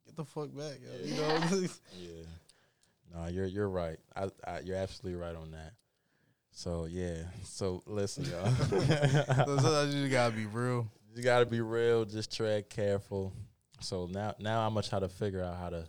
[0.05, 0.79] get the fuck back.
[0.81, 1.07] Yo.
[1.07, 1.67] You know.
[1.99, 2.09] Yeah.
[3.17, 3.97] No, you're you're right.
[4.17, 5.75] I, I you're absolutely right on that.
[6.51, 7.19] So yeah.
[7.45, 8.51] So listen, y'all.
[8.57, 10.91] so sometimes you just gotta be real.
[11.15, 12.05] you gotta be real.
[12.05, 13.33] Just tread careful.
[13.81, 15.87] So now now I'm gonna try to figure out how to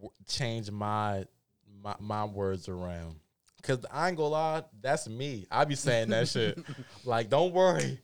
[0.00, 1.24] w- change my
[1.82, 3.16] my my words around.
[3.62, 5.46] Cause I ain't gonna lie, that's me.
[5.50, 6.58] I be saying that shit.
[7.04, 8.00] Like, don't worry,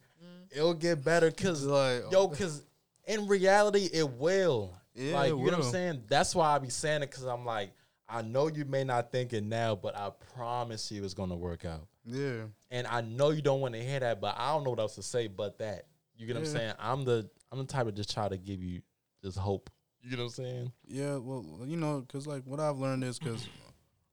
[0.51, 1.31] it'll get better.
[1.31, 2.09] Cause like oh.
[2.11, 2.65] yo, cause
[3.07, 4.73] in reality, it will.
[4.95, 6.03] Yeah, like you know what I'm saying.
[6.09, 7.11] That's why I be saying it.
[7.11, 7.73] Cause I'm like,
[8.09, 11.65] I know you may not think it now, but I promise you, it's gonna work
[11.65, 11.87] out.
[12.05, 12.43] yeah.
[12.71, 14.97] And I know you don't want to hear that, but I don't know what else
[14.97, 15.87] to say but that.
[16.17, 16.75] You get what I'm saying?
[16.79, 18.83] I'm the I'm the type of just try to give you
[19.23, 19.71] this hope.
[20.05, 20.73] You know what I'm saying?
[20.87, 23.49] Yeah, well, you know, because like what I've learned is because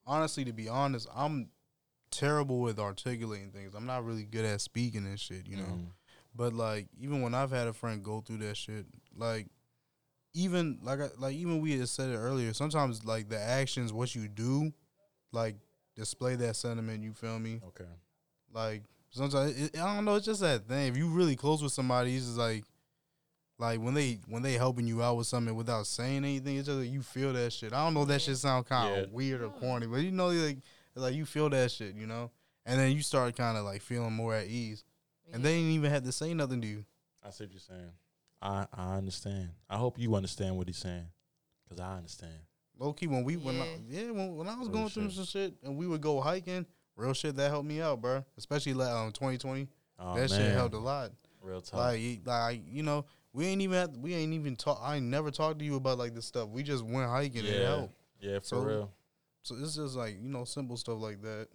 [0.05, 1.49] honestly, to be honest, I'm
[2.11, 3.73] terrible with articulating things.
[3.75, 5.63] I'm not really good at speaking and shit, you know.
[5.63, 5.87] Mhm.
[6.33, 8.85] But like, even when I've had a friend go through that shit,
[9.15, 9.47] like,
[10.33, 12.53] even like, I, like even we had said it earlier.
[12.53, 14.71] Sometimes like the actions, what you do,
[15.33, 15.55] like
[15.95, 17.03] display that sentiment.
[17.03, 17.59] You feel me?
[17.67, 17.89] Okay.
[18.53, 20.15] Like sometimes it, I don't know.
[20.15, 20.87] It's just that thing.
[20.87, 22.63] If you really close with somebody, it's just like,
[23.61, 26.79] like when they when they helping you out with something without saying anything, it's just
[26.79, 27.71] like you feel that shit.
[27.73, 28.03] I don't know.
[28.05, 29.13] That shit sound kind of Yeah.
[29.13, 30.57] weird or corny, but you know, like
[30.95, 32.31] like you feel that shit, you know.
[32.65, 34.83] And then you start kind of like feeling more at ease,
[35.31, 36.85] and they didn't even have to say nothing to you.
[37.23, 37.91] I see what you're saying.
[38.41, 39.49] I I understand.
[39.69, 41.05] I hope you understand what he's saying,
[41.69, 42.33] cause I understand.
[42.79, 44.01] Low key, when we when I, Yeah.
[44.05, 45.13] yeah when, when I was Real going through shit.
[45.17, 46.65] some shit and we would go hiking,
[46.95, 48.25] real shit that helped me out, bro.
[48.37, 49.67] Especially like um 2020,
[49.99, 51.11] Oh, that shit helped a lot.
[51.43, 51.79] Real talk.
[51.79, 54.79] Like, like you know, we ain't even have, we ain't even talk.
[54.83, 56.49] I never talked to you about like this stuff.
[56.49, 57.67] We just went hiking and it yeah.
[57.67, 57.93] helped.
[58.19, 58.91] Yeah, for So- real.
[59.43, 61.47] So it's just like you know simple stuff like that.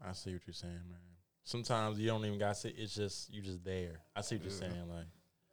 [0.00, 0.98] I see what you're saying, man.
[1.42, 2.68] Sometimes you don't even got to.
[2.72, 4.00] It's just you just there.
[4.14, 4.58] I see what you're Yeah.
[4.74, 4.88] saying.
[4.88, 5.06] Like,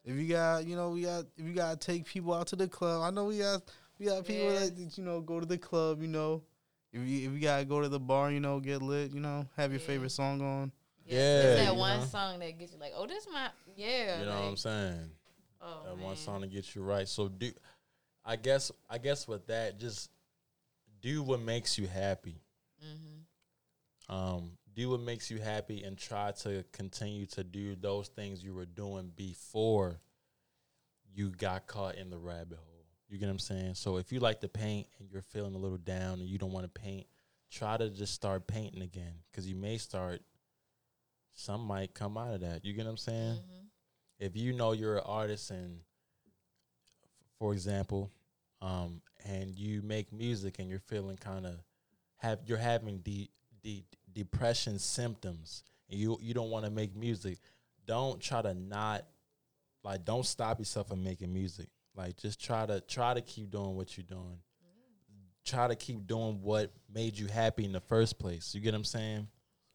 [0.05, 2.67] If you got you know we got if you gotta take people out to the
[2.67, 3.01] club.
[3.01, 3.63] I know we got
[3.97, 4.59] we got people Yeah.
[4.69, 5.99] that you know go to the club.
[6.01, 6.43] You know,
[6.93, 9.11] if you if you gotta go to the bar, you know, get lit.
[9.11, 9.87] You know, have your Yeah.
[9.87, 10.71] favorite song on.
[11.05, 12.05] Yeah, It's that one know?
[12.05, 14.19] song that gets you like, oh, this my yeah.
[14.19, 15.11] you know like, what I'm saying?
[15.61, 16.05] Oh, that man.
[16.05, 17.07] one song to get you right.
[17.07, 17.51] So do,
[18.25, 20.09] I guess I guess with that, just
[21.01, 22.41] do what makes you happy.
[22.83, 23.23] Mhm.
[24.13, 28.53] Um, do what makes you happy, and try to continue to do those things you
[28.53, 29.99] were doing before
[31.13, 32.85] you got caught in the rabbit hole.
[33.09, 33.75] You get what I'm saying?
[33.75, 36.51] So if you like to paint and you're feeling a little down and you don't
[36.51, 37.07] want to paint,
[37.49, 40.21] try to just start painting again because you may start.
[41.33, 42.65] Some might come out of that.
[42.65, 43.37] You get what I'm saying?
[43.37, 43.66] Mhm.
[44.19, 45.79] If you know you're an artist and
[47.39, 48.11] for example
[48.61, 51.55] um and you make music and you're feeling kind of
[52.17, 53.29] have you're having de-
[53.61, 57.37] de- depression symptoms and you you don't want to make music
[57.87, 59.05] don't try to not
[59.83, 61.69] like don't stop yourself from making music.
[61.95, 64.37] Like just try to try to keep doing what you're doing.
[65.45, 68.53] Try to keep doing what made you happy in the first place.
[68.53, 69.27] You get what i'm saying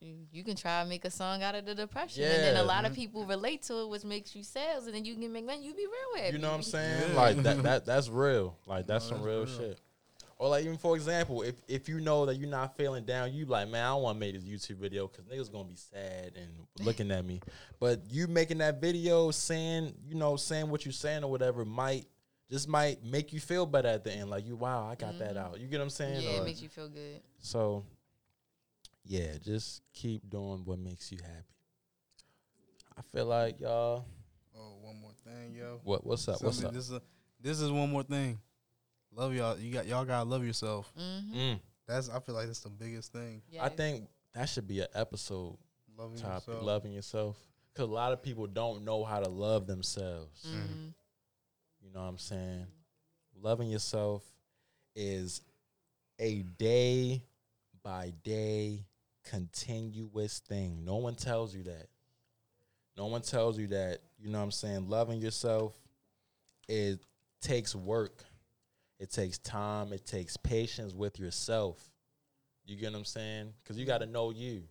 [0.03, 2.63] You, you can try and make a song out of the depression, and then a
[2.65, 3.01] lot of mm-hmm.
[3.01, 5.65] people relate to it, which makes you sales, and then you can make money.
[5.65, 6.37] You be real happy.
[6.37, 7.11] You know what I'm saying?
[7.11, 7.17] Yeah.
[7.21, 8.57] Like that, that that's real.
[8.67, 9.59] Like that's some that's real, real.
[9.59, 9.81] shit.
[10.39, 13.45] Or like even for example, if if you know that you're not feeling down, you
[13.45, 16.33] like, man, I don't want to make this YouTube video because niggas gonna be sad
[16.35, 16.51] and
[16.85, 17.41] looking at me.
[17.79, 22.07] But you making that video, saying you know saying what you're saying or whatever might
[22.51, 24.31] just might make you feel better at the end.
[24.31, 25.39] Like you, wow, I got that mm-hmm.
[25.39, 25.61] out.
[25.61, 26.23] You get what I'm saying?
[26.23, 27.21] Yeah, Or- it makes you feel good.
[27.39, 27.85] so,
[29.05, 31.47] yeah, just keep doing what makes you happy.
[32.97, 34.05] I feel like y'all.
[34.57, 35.81] Oh, one more thing, yo.
[35.85, 36.43] What what's up?
[36.43, 36.73] What's up?
[36.73, 37.03] This is a,
[37.41, 38.39] this is one more thing.
[39.15, 39.59] Love y'all.
[39.59, 40.93] You got y'all gotta love yourself.
[40.99, 41.37] Mm-hmm.
[41.37, 41.61] Mm.
[41.87, 43.43] That's I feel like that's the biggest thing.
[43.51, 45.57] Yeah, I think that should be an episode
[45.99, 46.65] Loving topic, yourself.
[46.65, 47.37] loving yourself.
[47.73, 50.47] Because a lot of people don't know how to love themselves.
[50.47, 50.89] Mm-hmm.
[51.83, 52.67] You know what I'm saying?
[53.41, 54.23] Loving yourself
[54.95, 55.41] is
[56.19, 57.23] a day
[57.83, 58.85] by day
[59.25, 60.85] continuous thing.
[60.85, 61.87] No one tells you that.
[62.97, 65.75] No one tells you that, you know what I'm saying, loving yourself
[66.69, 67.01] it
[67.41, 68.25] takes work.
[68.99, 71.79] It takes time, it takes patience with yourself.
[72.65, 73.53] You get what I'm saying?
[73.65, 74.63] Cuz you got to know you.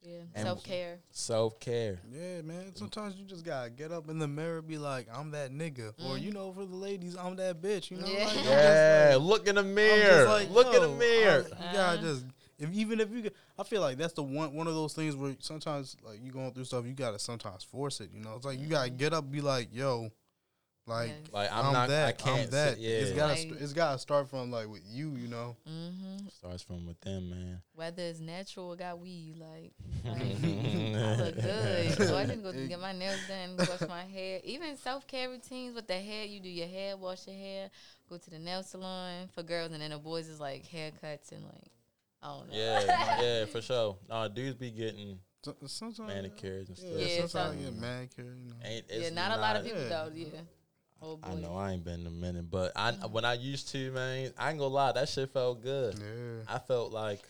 [0.00, 1.00] Yeah, And- self care.
[1.10, 2.00] Self-care.
[2.12, 2.74] Yeah, man.
[2.74, 6.16] Sometimes you just gotta get up in the mirror, be like, "I'm that nigga," or
[6.16, 6.20] mm.
[6.20, 8.18] you know, for the ladies, "I'm that bitch." You know, Yeah.
[8.26, 10.28] like, I'm just Yeah, like- look in the mirror.
[10.28, 11.44] like, look in the mirror.
[11.44, 11.96] I- you gotta uh-huh.
[12.02, 12.26] just
[12.58, 15.16] if even if you, get- I feel like that's the one one of those things
[15.16, 18.10] where sometimes like you going through stuff, you gotta sometimes force it.
[18.12, 20.10] You know, it's like you gotta get up, be like, yo,
[20.86, 21.32] like Yes.
[21.32, 22.74] Like I'm, I'm, not that, I can't I'm that.
[22.74, 22.90] sit- yeah.
[22.90, 25.16] It's gotta Like- it's gotta start from like with you.
[25.16, 26.28] You know, Mm-hmm.
[26.28, 27.62] starts from within, man.
[27.74, 29.72] Whether it's natural or got weed, like,
[30.04, 31.90] like I look good.
[32.08, 34.40] So I didn't go get my nails done, wash my hair.
[34.44, 37.70] Even self care routines with the hair, you do your hair, wash your hair,
[38.10, 41.44] go to the nail salon for girls, and then the boys is like haircuts and
[41.44, 41.70] like
[42.24, 42.52] Oh, I don't.
[42.52, 43.96] Yeah, yeah, for sure.
[44.08, 46.90] No, dudes be getting So- sometimes manicures and stuff.
[46.92, 48.24] Yeah, Yeah, sometimes some- I get manicure.
[48.24, 48.56] You know.
[48.64, 49.88] Ain't, yeah, it's not, a lot of people yeah.
[49.88, 50.10] though.
[50.14, 50.26] Yeah.
[51.02, 51.28] Oh boy.
[51.28, 54.32] I know I ain't been in a minute, but I when I used to, man,
[54.38, 55.98] I ain't gonna lie, that shit felt good.
[55.98, 56.54] Yeah.
[56.54, 57.22] I felt like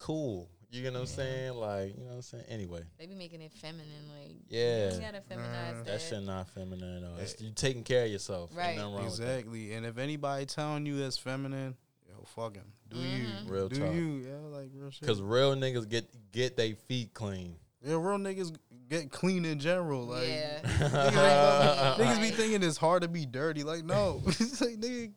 [0.00, 0.50] cool.
[0.70, 1.54] You know what I'm saying?
[1.54, 2.44] Like, you know what I'm saying?
[2.48, 4.92] Anyway, They be making it feminine, like Yeah.
[4.92, 5.72] You gotta feminize Nah.
[5.78, 5.86] that.
[5.86, 7.16] that shit not feminine at all.
[7.18, 7.44] It's eh.
[7.44, 8.50] you taking care of yourself.
[8.54, 8.76] Right.
[8.76, 9.38] nothing wrong with that.
[9.38, 9.72] Exactly.
[9.74, 11.76] And if anybody telling you that's feminine,
[12.08, 12.72] yo, fuck him.
[12.90, 13.26] Do you?
[13.26, 13.52] Mm-hmm.
[13.52, 13.94] Real do talk.
[13.94, 14.24] you?
[14.26, 15.06] Yeah, like real shit.
[15.06, 17.56] Cause real niggas get get their feet clean.
[17.82, 18.56] yeah, real niggas
[18.88, 20.06] get clean in general.
[20.06, 20.60] Like yeah.
[20.62, 23.62] niggas, niggas be thinking it's hard to be dirty.
[23.64, 25.12] Like no, it's like nigga,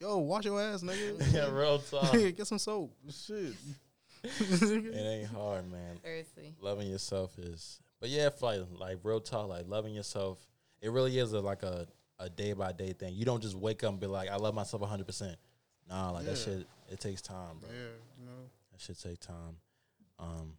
[0.00, 1.32] yo, wash your ass, nigga.
[1.32, 2.12] yeah, real talk.
[2.12, 2.94] get some soap.
[3.10, 3.54] Shit.
[4.24, 5.98] it ain't hard, man.
[6.02, 6.54] Seriously.
[6.60, 10.38] loving yourself is but yeah for like like real talk like loving yourself
[10.82, 11.86] it really is a, like a
[12.18, 14.54] a day by day thing you don't just wake up and be like i love
[14.54, 15.36] myself 100%
[15.88, 18.42] nah like that shit it takes time bro yeah, you know.
[18.72, 19.56] that should take time
[20.18, 20.52] um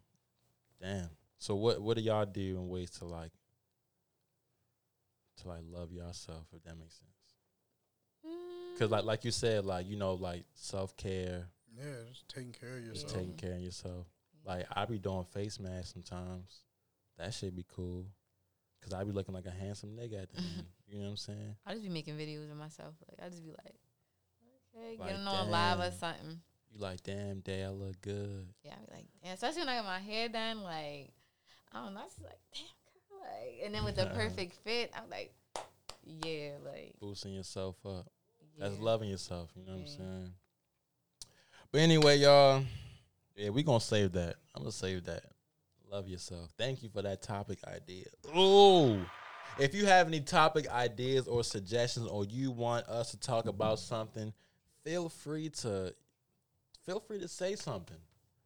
[0.82, 3.32] damn so what what do y'all do in ways to like
[5.42, 7.12] to like love yourself if that makes sense
[8.74, 11.46] because like like you said like you know like self-care
[11.78, 13.14] Yeah, just taking care of just yourself.
[13.14, 14.08] taking care of yourself
[14.46, 16.62] like I be doing face masks sometimes.
[17.18, 18.06] That should be cool.
[18.84, 20.66] Cause I be looking like a handsome nigga at the end.
[20.88, 21.56] You know what I'm saying?
[21.66, 22.94] I just be making videos of myself.
[23.10, 23.74] Like I just be like,
[24.78, 26.40] okay, Like, getting on live or something.
[26.72, 28.48] You like, damn, day I look good.
[28.64, 29.34] Yeah, I be like, damn.
[29.34, 31.12] Especially when I got my hair done, like
[31.72, 32.02] I don't know.
[32.02, 32.64] I just like, damn,
[33.10, 35.34] girl, like, and then with the perfect fit, I'm like,
[36.04, 38.08] yeah, like Boosting yourself up.
[38.58, 38.68] yeah.
[38.68, 39.52] That's loving yourself.
[39.56, 40.32] You know what I'm saying?
[41.72, 42.64] But anyway, y'all.
[43.36, 44.36] Yeah, we gonna save that.
[44.56, 45.24] I'm gonna save that.
[45.92, 46.52] Love yourself.
[46.58, 48.06] Thank you for that topic idea.
[48.38, 49.02] Ooh.
[49.60, 53.80] If you have any topic ideas or suggestions or you want us to talk about
[53.80, 54.34] something,
[54.86, 55.94] feel free to
[56.86, 57.98] feel free to say something.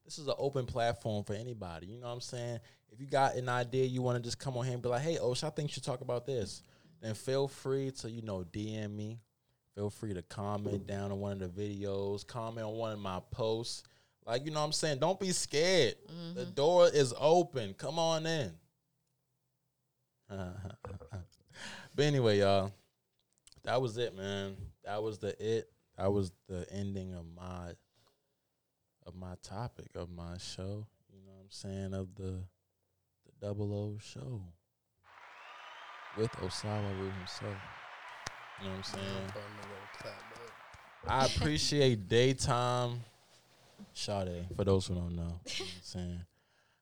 [0.05, 1.87] This is an open platform for anybody.
[1.87, 2.59] You know what I'm saying?
[2.91, 5.03] If you got an idea you want to just come on here and be like,
[5.03, 6.63] hey, Osh, I think you should talk about this,
[7.01, 9.19] then feel free to, you know, DM me.
[9.75, 13.21] Feel free to comment down on one of the videos, comment on one of my
[13.31, 13.83] posts.
[14.25, 14.99] Like, you know what I'm saying?
[14.99, 15.95] Don't be scared.
[16.07, 16.39] Mm-hmm.
[16.39, 17.75] The door is open.
[17.75, 18.51] Come on in.
[20.29, 22.71] but anyway, y'all,
[23.63, 24.55] that was it, man.
[24.83, 25.69] That was the it.
[25.99, 27.73] That was the ending of my
[29.05, 30.87] of my topic of my show.
[31.11, 31.93] You know what I'm saying?
[31.93, 32.41] Of the
[33.25, 34.41] the double O show.
[36.17, 37.57] With Osama Rue himself.
[38.61, 39.33] You know what I'm saying?
[41.05, 42.99] I appreciate DaeeTime.
[43.93, 45.21] Sade, for those who don't know.
[45.21, 46.21] You know what I'm saying?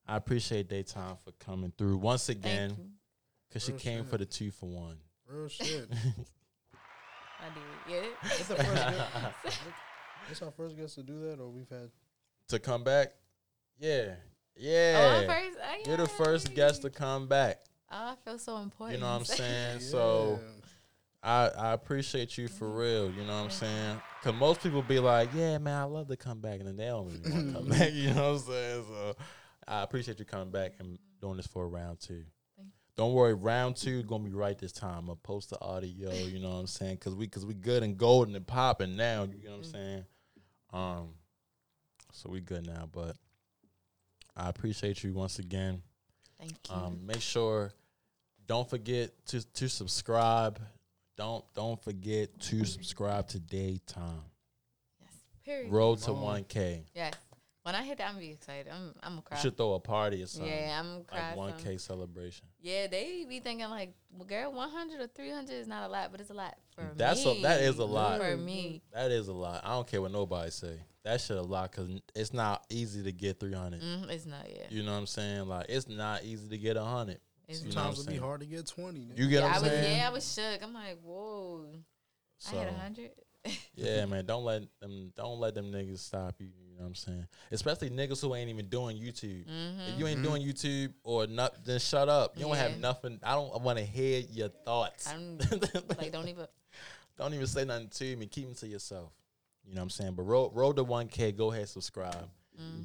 [0.08, 2.70] I appreciate DaeeTime for coming through once again.
[2.70, 2.86] Thank you.
[3.52, 4.10] Cause she came shit.
[4.10, 4.98] for the two for one.
[5.28, 5.90] Real shit.
[7.40, 8.04] I did.
[8.04, 8.10] Yeah.
[8.24, 8.74] It's, the first
[9.44, 9.60] guest.
[10.28, 11.90] That's our first guest to do that, or we've had.
[12.50, 13.14] to come back,
[13.80, 14.16] yeah,
[14.60, 15.20] Oh, yeah.
[15.22, 15.58] I'm first.
[15.62, 17.60] Oh, You're the first guest to come back.
[17.92, 18.98] Oh, I feel so important.
[18.98, 19.80] You know what I'm saying?
[19.82, 20.40] So
[21.24, 22.78] I I appreciate you for mm-hmm.
[22.78, 23.12] real.
[23.12, 24.02] You know what I'm saying?
[24.24, 26.86] Cause most people be like, yeah, man, I love to come back, and then they
[26.86, 27.94] don't really want to come back.
[27.94, 28.86] You know what I'm saying?
[28.88, 29.16] So
[29.68, 32.24] I appreciate you coming back and doing this for a round two.
[32.98, 34.98] Don't worry, round two gonna be right this time.
[34.98, 36.12] I'm gonna post the audio.
[36.12, 36.98] You know what I'm saying?
[36.98, 39.24] Cause we cause we good and golden and popping now.
[39.24, 40.06] You know what I'm saying?
[40.74, 41.10] Um,
[42.12, 42.90] so we good now.
[42.92, 43.16] But
[44.36, 45.84] I appreciate you once again.
[46.40, 46.76] Thank you.
[46.76, 47.72] Um, make sure
[48.48, 50.60] don't forget to to subscribe.
[51.18, 54.24] Don't don't forget to subscribe to DaeeTime.
[55.00, 55.12] yes.
[55.46, 55.72] Period.
[55.72, 56.86] Road to one K.
[56.96, 57.14] Yes.
[57.68, 58.72] When I hit that, I'm gonna be excited.
[58.72, 58.94] I'm.
[59.04, 60.50] I'm gonna You should throw a party or something.
[60.50, 61.28] Yeah, I'm gonna cry.
[61.28, 62.48] like one K celebration.
[62.68, 66.20] Yeah, they be thinking like, well, girl, 100 or 300 is not a lot, but
[66.20, 67.40] it's a lot for That's me.
[67.40, 68.20] a- that is a lot.
[68.20, 68.82] for me.
[68.94, 69.62] That is a lot.
[69.64, 70.80] I don't care what nobody say.
[71.04, 73.82] that shit a lot because it's not easy to get 300.
[73.82, 74.66] Mm, it's not Yeah.
[74.70, 75.48] You know what I'm saying?
[75.48, 77.20] Like it's not easy to get a 100.
[77.48, 79.00] It's You know what I'm Sometimes it'd be hard to get twenty.
[79.06, 79.18] nigga.
[79.18, 79.98] You get yeah, what I I'm was saying?
[79.98, 80.64] yeah, I was shook.
[80.64, 81.66] I'm like, whoa.
[82.40, 83.12] So, I had a hundred.
[83.76, 86.50] yeah, man, don't let them don't let them niggas stop you.
[86.78, 87.28] You know what I'm saying?
[87.52, 89.46] Especially niggas who ain't even doing YouTube.
[89.48, 92.38] If you ain't doing YouTube or not, then shut up.
[92.38, 92.82] You don't have Mm-hmm.
[92.82, 93.20] Nothing.
[93.24, 95.12] I don't want to hear your thoughts.
[95.12, 95.40] I'm
[95.98, 96.46] like, don't even.
[97.18, 98.28] don't even say nothing to me.
[98.28, 99.10] Keep them to yourself.
[99.66, 100.14] You know what I'm saying?
[100.14, 101.36] But roll, roll the 1K.
[101.36, 102.30] Go ahead, subscribe.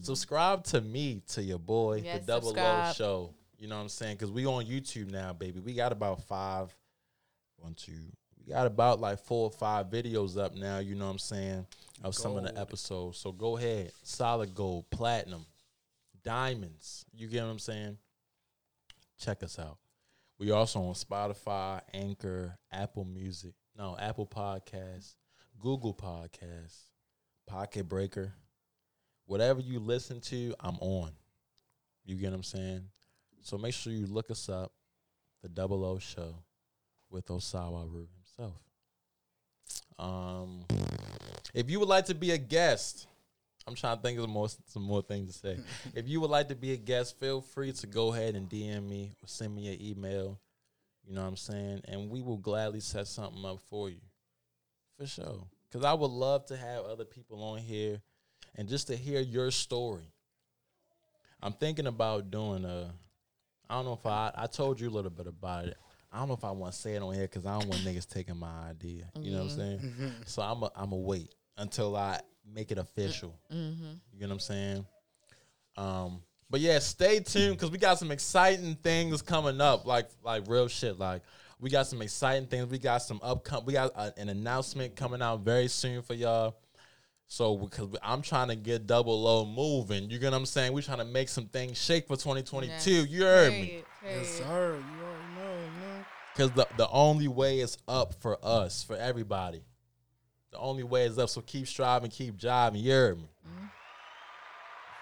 [0.01, 2.06] Subscribe to me, to your boy, Mm-hmm.
[2.06, 2.93] Yes, the Double O.
[2.97, 3.35] Show.
[3.59, 4.16] You know what I'm saying?
[4.16, 5.60] Because we on YouTube now, baby.
[5.60, 6.74] We got about five,
[7.59, 7.93] one, two.
[8.44, 10.78] We got about like four or five videos up now.
[10.78, 11.66] You know what I'm saying?
[12.02, 13.19] Of some of the episodes.
[13.19, 13.93] So go ahead.
[14.02, 15.47] Solid gold, platinum,
[16.24, 17.05] diamonds.
[17.12, 17.98] You get what I'm saying?
[19.19, 19.78] Check us out.
[20.39, 25.14] We also on Spotify, Anchor, Apple Music, no Apple Podcasts,
[25.60, 26.86] Google Podcasts,
[27.47, 28.32] Pocket Breaker,
[29.27, 31.12] whatever you listen to, I'm on.
[32.05, 32.82] You get what I'm saying?
[33.43, 34.73] So make sure you look us up,
[35.43, 36.35] the Double O Show,
[37.09, 38.09] with Osawa Rue
[38.43, 38.60] himself.
[39.98, 40.64] Um,
[41.55, 43.06] if you would like to be a guest,
[43.66, 45.59] I'm trying to think of some more some more things to say.
[45.94, 48.89] if you would like to be a guest, feel free to go ahead and DM
[48.89, 50.40] me or send me an email.
[51.06, 51.82] You know what I'm saying?
[51.86, 54.01] And we will gladly set something up for you.
[54.98, 55.44] For sure.
[55.73, 58.02] Cause I would love to have other people on here
[58.56, 60.12] and just to hear your story.
[61.43, 62.93] I'm thinking about doing a
[63.70, 65.77] I don't know if I I told you a little bit about it.
[66.13, 67.83] I don't know if I want to say it on here because I don't want
[67.83, 69.11] niggas taking my idea.
[69.19, 70.13] You know what I'm saying?
[70.27, 72.21] So I'm a, I'm a wait until I
[72.55, 73.39] make it official.
[73.53, 73.93] Mm-hmm.
[74.13, 74.87] You get what I'm saying?
[75.77, 76.21] Um,
[76.51, 80.69] but yeah, stay tuned because we got some exciting things coming up, like like real
[80.69, 80.99] shit.
[80.99, 81.23] Like
[81.59, 82.67] we got some exciting things.
[82.67, 83.65] We got some upcoming.
[83.65, 86.57] We got a, an announcement coming out very soon for y'all.
[87.27, 90.75] So because I'm trying to get double O moving, you get what I'm saying?
[90.75, 92.91] We trying to make some things shake for 2022.
[92.91, 93.09] Yes.
[93.09, 93.67] You heard me?
[93.67, 94.19] Period, period.
[94.19, 94.43] Yes, sir.
[94.45, 96.05] You already know, man.
[96.35, 99.63] Because the, the only way is up for us, for everybody.
[100.51, 101.29] The only way is up.
[101.29, 102.83] So keep striving, keep jiving.
[102.83, 103.29] You heard me?
[103.47, 103.67] Mm-hmm.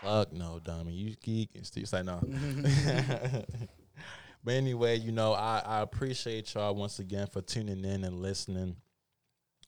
[0.07, 0.93] Fuck no, dummy.
[0.93, 1.51] You geek.
[1.62, 2.20] Steve say no.
[4.44, 8.77] but anyway, you know, I, I appreciate y'all once again for tuning in and listening.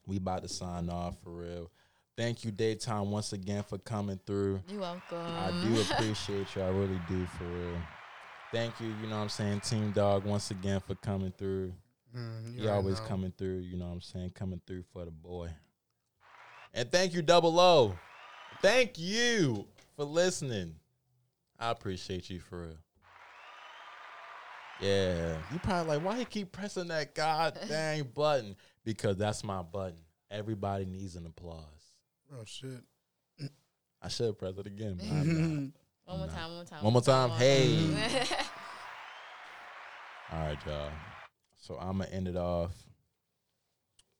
[0.07, 1.71] We about to sign off for real.
[2.17, 4.61] Thank you, DaeeTime, once again for coming through.
[4.67, 5.17] You're welcome.
[5.17, 6.61] I do appreciate you.
[6.61, 7.81] I really do for real.
[8.53, 11.73] Thank you, you know what I'm saying, Team Dog, once again for coming through.
[12.15, 13.05] Mm, You always know.
[13.07, 15.49] coming through, you know what I'm saying, coming through for the boy.
[16.73, 17.97] And thank you, Double O.
[18.61, 19.65] Thank you
[19.95, 20.75] for listening.
[21.59, 22.77] I appreciate you for real.
[24.81, 25.37] Yeah.
[25.51, 28.55] You probably like, why he keep pressing that god dang button?
[28.85, 29.97] Because that's my button.
[30.29, 31.63] Everybody needs an applause.
[32.31, 32.81] Oh shit.
[34.01, 35.71] I should press it again, but I'm not.
[36.05, 36.43] One more time.
[36.49, 36.83] One more time.
[36.83, 37.29] One more time.
[37.31, 37.75] Hey.
[37.75, 38.25] Hey.
[40.31, 40.89] All right, y'all.
[41.61, 42.71] So I'm gonna end it off.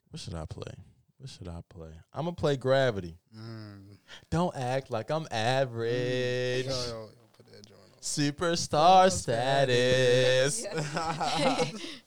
[0.09, 0.71] What should I play?
[1.17, 1.89] What should I play?
[2.13, 3.17] I'm gonna play Gravity.
[3.37, 3.97] Mm.
[4.29, 6.65] Don't act like I'm average.
[6.65, 8.01] Yo, yo, yo, put that joint on.
[8.01, 10.65] Superstar status.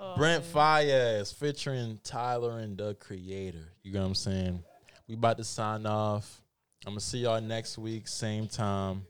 [0.00, 0.52] Oh, Brent man.
[0.86, 3.72] Faiyaz featuring Tyler and the Creator.
[3.82, 4.62] You know what I'm saying?
[5.08, 6.40] We about to sign off.
[6.86, 9.04] I'm gonna see y'all next week, same time.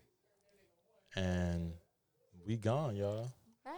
[1.14, 1.72] And
[2.46, 3.30] we gone, y'all.
[3.64, 3.72] Bye.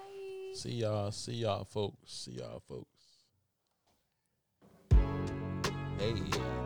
[0.55, 1.11] See y'all.
[1.11, 1.97] See y'all, folks.
[2.07, 2.87] See y'all, folks.
[5.99, 6.15] Hey,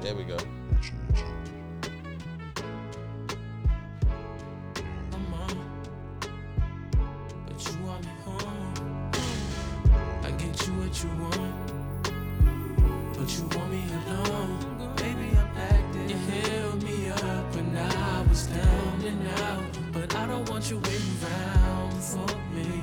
[0.00, 0.36] there we go.
[5.12, 5.56] I'm on,
[7.46, 9.10] but you want me home.
[10.22, 11.54] I get you what you want,
[13.16, 14.94] but you want me alone.
[14.96, 16.08] Baby, I'm acting.
[16.10, 16.16] You
[18.34, 22.82] was down and out, but I don't want you waiting around for me.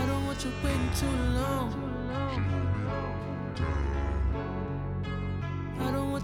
[0.00, 1.94] I don't want you waiting too long.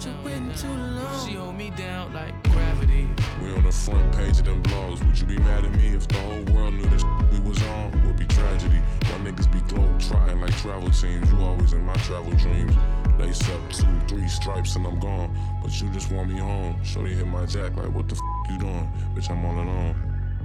[0.01, 1.29] I you waiting too long.
[1.29, 3.07] She hold me down like gravity.
[3.43, 5.05] We on the front page of them blogs.
[5.05, 8.07] Would you be mad at me if the whole world knew this we was on?
[8.07, 8.81] Would be tragedy.
[9.03, 11.31] My niggas be globe trotting like travel teams.
[11.31, 12.75] You always in my travel dreams.
[13.19, 15.37] Lace up two, three stripes and I'm gone.
[15.63, 16.83] But you just want me home.
[16.83, 18.21] Shorty hit my jack like, what the f
[18.51, 18.91] you doing?
[19.15, 19.95] Bitch, I'm all alone.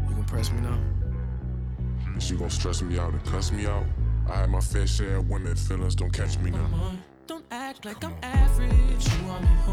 [0.10, 0.78] You can press me now.
[2.18, 3.86] Is you gon' stress me out and cuss me out?
[4.30, 5.56] I had my fair share of women.
[5.56, 6.68] Feelings don't catch me now.
[7.86, 8.72] Like I'm average.
[8.72, 9.66] You want me home.